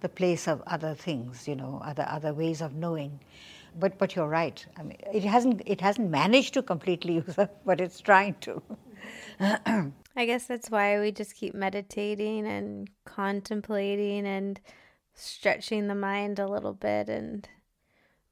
the 0.00 0.08
place 0.08 0.48
of 0.48 0.62
other 0.66 0.94
things, 0.94 1.46
you 1.46 1.54
know, 1.54 1.80
other 1.84 2.06
other 2.08 2.32
ways 2.32 2.60
of 2.60 2.74
knowing 2.74 3.20
but 3.78 3.98
but 3.98 4.16
you're 4.16 4.28
right. 4.28 4.64
I 4.76 4.82
mean, 4.82 4.98
it 5.12 5.24
hasn't 5.24 5.62
it 5.66 5.80
hasn't 5.80 6.10
managed 6.10 6.54
to 6.54 6.62
completely 6.62 7.14
use 7.26 7.38
up, 7.38 7.64
but 7.64 7.80
it's 7.80 8.00
trying 8.00 8.36
to. 8.42 8.62
I 9.40 10.24
guess 10.24 10.46
that's 10.46 10.70
why 10.70 10.98
we 10.98 11.12
just 11.12 11.34
keep 11.34 11.54
meditating 11.54 12.46
and 12.46 12.88
contemplating 13.04 14.26
and 14.26 14.58
stretching 15.14 15.88
the 15.88 15.94
mind 15.94 16.38
a 16.38 16.48
little 16.48 16.72
bit. 16.72 17.08
And 17.08 17.46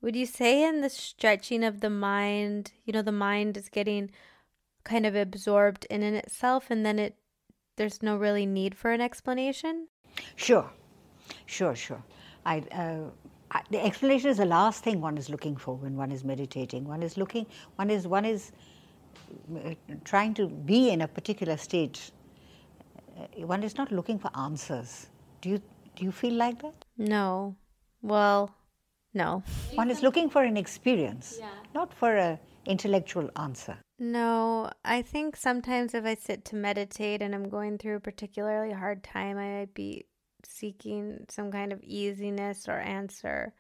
would 0.01 0.17
you 0.17 0.27
say 0.27 0.67
in 0.67 0.81
the 0.81 0.89
stretching 0.89 1.63
of 1.63 1.81
the 1.81 1.91
mind, 1.91 2.73
you 2.85 2.93
know, 2.93 3.03
the 3.03 3.13
mind 3.13 3.57
is 3.57 3.69
getting 3.69 4.11
kind 4.85 5.05
of 5.07 5.15
absorbed 5.15 5.87
in, 5.91 6.03
in 6.03 6.15
itself, 6.15 6.71
and 6.71 6.85
then 6.85 6.99
it 6.99 7.17
there's 7.77 8.03
no 8.03 8.17
really 8.17 8.47
need 8.47 8.75
for 8.75 8.93
an 8.93 9.01
explanation? 9.01 9.89
Sure, 10.37 10.71
sure, 11.47 11.75
sure. 11.75 12.03
I. 12.47 12.61
Uh, 12.71 13.11
the 13.71 13.85
explanation 13.85 14.31
is 14.31 14.39
the 14.39 14.45
last 14.45 14.83
thing 14.83 15.01
one 15.01 15.17
is 15.17 15.29
looking 15.31 15.57
for 15.57 15.75
when 15.77 15.97
one 15.97 16.11
is 16.11 16.25
meditating. 16.25 16.85
One 16.85 17.03
is 17.03 17.17
looking, 17.17 17.47
one 17.77 17.91
is, 17.91 18.07
one 18.07 18.25
is 18.25 18.53
uh, 19.55 19.75
trying 20.05 20.35
to 20.35 20.49
be 20.49 20.91
in 20.91 21.03
a 21.03 21.09
particular 21.09 21.57
state. 21.57 22.11
Uh, 23.17 23.47
one 23.47 23.63
is 23.63 23.77
not 23.77 23.93
looking 23.93 24.19
for 24.19 24.31
answers. 24.37 25.09
Do 25.41 25.51
you, 25.51 25.63
do 25.97 26.05
you 26.05 26.13
feel 26.13 26.35
like 26.35 26.63
that? 26.63 26.85
No. 26.99 27.57
Well, 28.03 28.55
no. 29.15 29.43
One 29.75 29.91
is 29.91 30.03
looking 30.03 30.29
for 30.29 30.43
an 30.43 30.57
experience, 30.57 31.37
yeah. 31.39 31.51
not 31.75 31.95
for 31.95 32.17
an 32.17 32.39
intellectual 32.67 33.31
answer. 33.37 33.79
No, 33.99 34.71
I 34.85 35.03
think 35.03 35.37
sometimes 35.37 35.95
if 35.95 36.05
I 36.05 36.17
sit 36.17 36.45
to 36.47 36.57
meditate 36.57 37.23
and 37.23 37.35
I'm 37.35 37.49
going 37.49 37.79
through 37.79 37.97
a 37.97 38.01
particularly 38.01 38.73
hard 38.73 39.05
time, 39.05 39.39
I 39.39 39.59
might 39.61 39.75
be 39.75 40.07
seeking 40.47 41.27
some 41.29 41.51
kind 41.51 41.73
of 41.73 41.81
easiness 41.83 42.69
or 42.69 42.79
answer. 42.79 43.53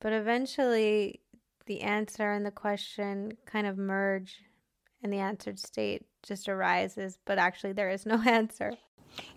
But 0.00 0.12
eventually, 0.12 1.20
the 1.66 1.82
answer 1.82 2.32
and 2.32 2.44
the 2.44 2.50
question 2.50 3.32
kind 3.46 3.66
of 3.66 3.78
merge, 3.78 4.42
and 5.02 5.12
the 5.12 5.18
answered 5.18 5.58
state 5.58 6.06
just 6.22 6.48
arises, 6.48 7.18
but 7.24 7.38
actually, 7.38 7.72
there 7.72 7.90
is 7.90 8.06
no 8.06 8.20
answer. 8.26 8.72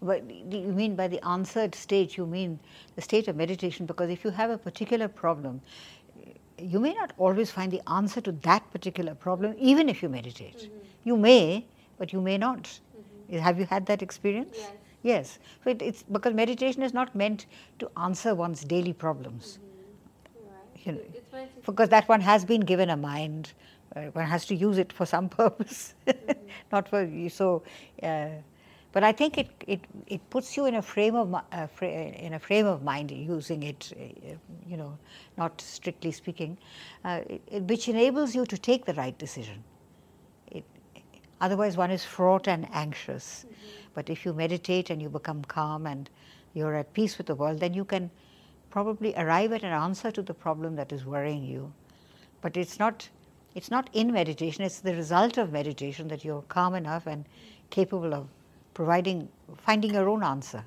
But 0.01 0.29
you 0.29 0.73
mean 0.73 0.95
by 0.95 1.07
the 1.07 1.25
answered 1.25 1.75
state, 1.75 2.17
you 2.17 2.25
mean 2.25 2.59
the 2.95 3.01
state 3.01 3.27
of 3.27 3.35
meditation? 3.35 3.85
Because 3.85 4.09
if 4.09 4.23
you 4.23 4.29
have 4.31 4.49
a 4.49 4.57
particular 4.57 5.07
problem, 5.07 5.61
you 6.57 6.79
may 6.79 6.93
not 6.93 7.13
always 7.17 7.51
find 7.51 7.71
the 7.71 7.81
answer 7.89 8.21
to 8.21 8.31
that 8.31 8.69
particular 8.71 9.15
problem, 9.15 9.55
even 9.57 9.87
if 9.89 10.03
you 10.03 10.09
meditate. 10.09 10.57
Mm-hmm. 10.57 10.77
You 11.05 11.17
may, 11.17 11.65
but 11.97 12.11
you 12.11 12.21
may 12.21 12.37
not. 12.37 12.63
Mm-hmm. 12.63 13.37
Have 13.37 13.59
you 13.59 13.65
had 13.65 13.85
that 13.85 14.01
experience? 14.01 14.57
Yes. 14.57 14.71
Yes. 15.03 15.39
So 15.63 15.69
it, 15.71 15.81
it's 15.81 16.03
because 16.03 16.33
meditation 16.33 16.83
is 16.83 16.93
not 16.93 17.15
meant 17.15 17.45
to 17.79 17.89
answer 17.97 18.35
one's 18.35 18.63
daily 18.63 18.93
problems. 18.93 19.59
Mm-hmm. 19.59 20.89
You 20.89 20.91
know, 20.93 21.47
because 21.65 21.89
that 21.89 22.07
one 22.09 22.21
has 22.21 22.45
been 22.45 22.61
given 22.61 22.89
a 22.89 22.97
mind. 22.97 23.53
Uh, 23.95 24.01
one 24.13 24.25
has 24.25 24.45
to 24.45 24.55
use 24.55 24.77
it 24.77 24.93
for 24.93 25.05
some 25.05 25.29
purpose, 25.41 25.93
mm-hmm. 26.07 26.31
not 26.71 26.87
for 26.87 27.07
so. 27.29 27.63
Uh, 28.01 28.29
but 28.91 29.03
I 29.03 29.11
think 29.11 29.37
it, 29.37 29.49
it, 29.67 29.81
it 30.07 30.29
puts 30.31 30.57
you 30.57 30.65
in 30.65 30.75
a 30.75 30.81
frame 30.81 31.15
of 31.15 31.33
uh, 31.33 31.67
fra- 31.67 31.87
in 31.87 32.33
a 32.33 32.39
frame 32.39 32.65
of 32.65 32.81
mind 32.81 33.11
using 33.11 33.61
it, 33.63 33.93
uh, 33.95 34.33
you 34.67 34.77
know, 34.77 34.97
not 35.37 35.61
strictly 35.61 36.11
speaking, 36.11 36.57
uh, 37.05 37.21
it, 37.27 37.63
which 37.63 37.87
enables 37.87 38.33
you 38.33 38.45
to 38.47 38.57
take 38.57 38.85
the 38.85 38.95
right 38.95 39.15
decision. 39.19 39.63
It, 40.51 40.63
otherwise, 41.39 41.77
one 41.77 41.91
is 41.91 42.03
fraught 42.03 42.47
and 42.47 42.67
anxious. 42.73 43.45
Mm-hmm 43.45 43.79
but 43.99 44.09
if 44.09 44.23
you 44.23 44.31
meditate 44.31 44.89
and 44.89 45.01
you 45.01 45.09
become 45.09 45.43
calm 45.43 45.85
and 45.85 46.09
you're 46.53 46.75
at 46.75 46.93
peace 46.93 47.17
with 47.17 47.27
the 47.27 47.35
world, 47.35 47.59
then 47.59 47.73
you 47.73 47.83
can 47.83 48.09
probably 48.69 49.13
arrive 49.15 49.51
at 49.51 49.61
an 49.61 49.73
answer 49.73 50.09
to 50.09 50.21
the 50.21 50.33
problem 50.33 50.77
that 50.77 50.93
is 50.93 51.03
worrying 51.03 51.43
you. 51.43 51.73
But 52.39 52.55
it's 52.55 52.79
not 52.79 53.09
it's 53.55 53.69
not 53.69 53.89
in 53.91 54.13
meditation, 54.13 54.63
it's 54.63 54.79
the 54.79 54.95
result 54.95 55.37
of 55.37 55.51
meditation 55.51 56.07
that 56.07 56.23
you're 56.23 56.43
calm 56.43 56.75
enough 56.75 57.07
and 57.07 57.25
capable 57.71 58.13
of 58.13 58.29
providing 58.73 59.27
finding 59.57 59.93
your 59.93 60.07
own 60.07 60.23
answer 60.23 60.63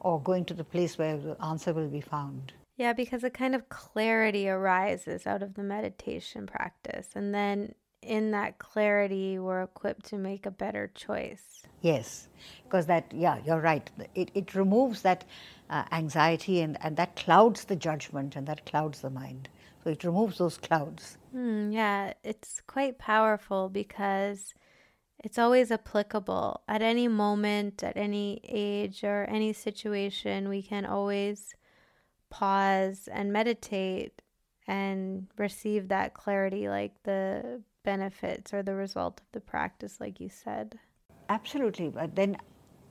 or 0.00 0.18
going 0.22 0.46
to 0.46 0.54
the 0.54 0.64
place 0.64 0.96
where 0.96 1.18
the 1.18 1.36
answer 1.44 1.74
will 1.74 1.88
be 1.88 2.00
found. 2.00 2.54
Yeah, 2.78 2.94
because 2.94 3.22
a 3.22 3.28
kind 3.28 3.54
of 3.54 3.68
clarity 3.68 4.48
arises 4.48 5.26
out 5.26 5.42
of 5.42 5.52
the 5.56 5.62
meditation 5.62 6.46
practice. 6.46 7.08
And 7.14 7.34
then 7.34 7.74
in 8.02 8.30
that 8.30 8.58
clarity, 8.58 9.38
we're 9.38 9.62
equipped 9.62 10.06
to 10.06 10.16
make 10.16 10.46
a 10.46 10.50
better 10.50 10.90
choice. 10.94 11.62
Yes, 11.80 12.28
because 12.64 12.86
that, 12.86 13.12
yeah, 13.12 13.38
you're 13.44 13.60
right. 13.60 13.90
It, 14.14 14.30
it 14.34 14.54
removes 14.54 15.02
that 15.02 15.24
uh, 15.68 15.84
anxiety 15.92 16.60
and, 16.60 16.76
and 16.82 16.96
that 16.96 17.16
clouds 17.16 17.64
the 17.64 17.76
judgment 17.76 18.36
and 18.36 18.46
that 18.46 18.66
clouds 18.66 19.00
the 19.00 19.10
mind. 19.10 19.48
So 19.82 19.90
it 19.90 20.04
removes 20.04 20.38
those 20.38 20.58
clouds. 20.58 21.16
Mm, 21.34 21.72
yeah, 21.72 22.12
it's 22.22 22.60
quite 22.66 22.98
powerful 22.98 23.68
because 23.68 24.52
it's 25.22 25.38
always 25.38 25.70
applicable 25.70 26.62
at 26.68 26.82
any 26.82 27.08
moment, 27.08 27.82
at 27.82 27.96
any 27.96 28.40
age, 28.44 29.04
or 29.04 29.24
any 29.24 29.52
situation. 29.52 30.48
We 30.48 30.62
can 30.62 30.84
always 30.84 31.54
pause 32.30 33.08
and 33.10 33.32
meditate 33.32 34.22
and 34.66 35.28
receive 35.36 35.88
that 35.88 36.14
clarity, 36.14 36.68
like 36.68 36.92
the 37.04 37.62
benefits 37.82 38.52
or 38.52 38.62
the 38.62 38.74
result 38.74 39.20
of 39.20 39.26
the 39.32 39.40
practice, 39.40 40.00
like 40.00 40.20
you 40.20 40.28
said. 40.28 40.78
Absolutely. 41.28 41.88
But 41.88 42.14
then, 42.14 42.36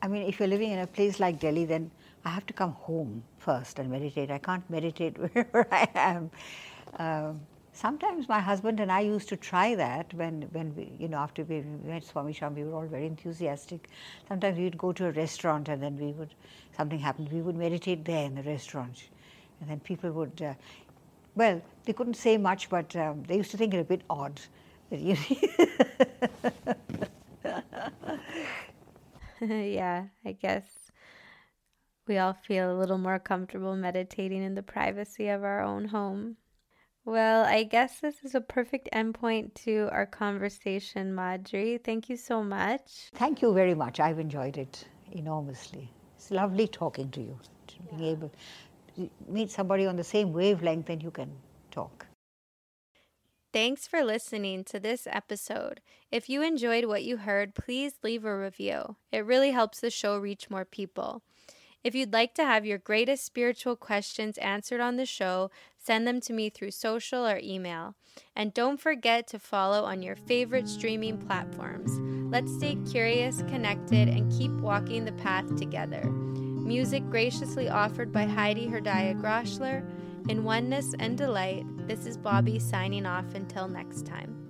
I 0.01 0.07
mean, 0.07 0.23
if 0.23 0.39
you're 0.39 0.47
living 0.47 0.71
in 0.71 0.79
a 0.79 0.87
place 0.87 1.19
like 1.19 1.39
Delhi, 1.39 1.65
then 1.65 1.91
I 2.25 2.29
have 2.29 2.45
to 2.47 2.53
come 2.53 2.73
home 2.73 3.23
first 3.37 3.79
and 3.79 3.89
meditate. 3.89 4.31
I 4.31 4.37
can't 4.37 4.67
meditate 4.69 5.17
wherever 5.33 5.67
I 5.71 5.87
am. 5.95 6.31
Um, 6.97 7.41
sometimes 7.73 8.27
my 8.27 8.39
husband 8.39 8.79
and 8.79 8.91
I 8.91 9.01
used 9.01 9.29
to 9.29 9.37
try 9.37 9.75
that 9.75 10.13
when, 10.13 10.43
when 10.51 10.75
we, 10.75 10.91
you 10.99 11.07
know, 11.07 11.17
after 11.17 11.43
we 11.43 11.61
met 11.61 12.03
Swami 12.03 12.33
Shyam, 12.33 12.55
we 12.55 12.63
were 12.63 12.73
all 12.73 12.87
very 12.87 13.05
enthusiastic. 13.05 13.89
Sometimes 14.27 14.57
we 14.57 14.65
would 14.65 14.77
go 14.77 14.91
to 14.91 15.07
a 15.07 15.11
restaurant 15.11 15.69
and 15.69 15.81
then 15.81 15.97
we 15.97 16.11
would, 16.13 16.33
something 16.75 16.99
happened, 16.99 17.31
we 17.31 17.41
would 17.41 17.55
meditate 17.55 18.05
there 18.05 18.25
in 18.25 18.35
the 18.35 18.43
restaurant. 18.43 19.09
And 19.61 19.69
then 19.69 19.79
people 19.79 20.11
would, 20.11 20.41
uh, 20.41 20.53
well, 21.35 21.61
they 21.85 21.93
couldn't 21.93 22.15
say 22.15 22.37
much, 22.37 22.69
but 22.69 22.95
um, 22.95 23.23
they 23.27 23.37
used 23.37 23.51
to 23.51 23.57
think 23.57 23.73
it 23.73 23.79
a 23.79 23.83
bit 23.83 24.01
odd. 24.09 24.39
yeah, 29.41 30.05
I 30.25 30.31
guess 30.31 30.91
we 32.07 32.17
all 32.17 32.33
feel 32.33 32.71
a 32.71 32.77
little 32.77 32.97
more 32.97 33.19
comfortable 33.19 33.75
meditating 33.75 34.43
in 34.43 34.55
the 34.55 34.63
privacy 34.63 35.29
of 35.29 35.43
our 35.43 35.61
own 35.61 35.85
home. 35.85 36.37
Well, 37.05 37.45
I 37.45 37.63
guess 37.63 37.99
this 37.99 38.23
is 38.23 38.35
a 38.35 38.41
perfect 38.41 38.89
endpoint 38.91 39.53
to 39.65 39.89
our 39.91 40.05
conversation, 40.05 41.13
Madhuri. 41.13 41.83
Thank 41.83 42.09
you 42.09 42.17
so 42.17 42.43
much. 42.43 43.09
Thank 43.13 43.41
you 43.41 43.53
very 43.53 43.75
much. 43.75 43.99
I've 43.99 44.19
enjoyed 44.19 44.57
it 44.57 44.85
enormously. 45.11 45.89
It's 46.15 46.31
lovely 46.31 46.67
talking 46.67 47.09
to 47.11 47.21
you, 47.21 47.39
being 47.89 48.11
able 48.11 48.31
to 48.95 49.09
meet 49.27 49.51
somebody 49.51 49.85
on 49.85 49.95
the 49.95 50.03
same 50.03 50.33
wavelength 50.33 50.89
and 50.89 51.01
you 51.01 51.11
can 51.11 51.31
talk. 51.71 52.08
Thanks 53.51 53.87
for 53.87 54.03
listening 54.03 54.63
to 54.65 54.79
this 54.79 55.07
episode. 55.09 55.81
If 56.11 56.29
you 56.29 56.43
enjoyed 56.43 56.85
what 56.85 57.03
you 57.03 57.17
heard, 57.17 57.55
please 57.55 57.93
leave 58.03 58.23
a 58.23 58.37
review. 58.37 58.97
It 59.11 59.25
really 59.25 59.49
helps 59.51 59.79
the 59.79 59.89
show 59.89 60.19
reach 60.19 60.51
more 60.51 60.65
people. 60.65 61.23
If 61.83 61.95
you'd 61.95 62.13
like 62.13 62.35
to 62.35 62.43
have 62.43 62.65
your 62.65 62.77
greatest 62.77 63.25
spiritual 63.25 63.75
questions 63.75 64.37
answered 64.37 64.81
on 64.81 64.97
the 64.97 65.05
show, 65.05 65.49
send 65.83 66.05
them 66.05 66.21
to 66.21 66.33
me 66.33 66.49
through 66.49 66.71
social 66.71 67.25
or 67.25 67.39
email. 67.41 67.95
And 68.35 68.53
don't 68.53 68.79
forget 68.79 69.25
to 69.29 69.39
follow 69.39 69.83
on 69.83 70.03
your 70.03 70.15
favorite 70.15 70.67
streaming 70.67 71.17
platforms. 71.17 71.91
Let's 72.31 72.53
stay 72.53 72.77
curious, 72.91 73.41
connected, 73.43 74.09
and 74.09 74.31
keep 74.31 74.51
walking 74.51 75.05
the 75.05 75.13
path 75.13 75.55
together. 75.55 76.03
Music 76.03 77.03
graciously 77.09 77.67
offered 77.67 78.11
by 78.11 78.25
Heidi 78.25 78.67
Herdaya 78.67 79.19
Groschler. 79.19 79.83
In 80.27 80.43
oneness 80.43 80.93
and 80.99 81.17
delight, 81.17 81.65
this 81.87 82.05
is 82.05 82.17
Bobbi 82.17 82.61
signing 82.61 83.05
off 83.05 83.33
until 83.35 83.67
next 83.67 84.05
time. 84.05 84.48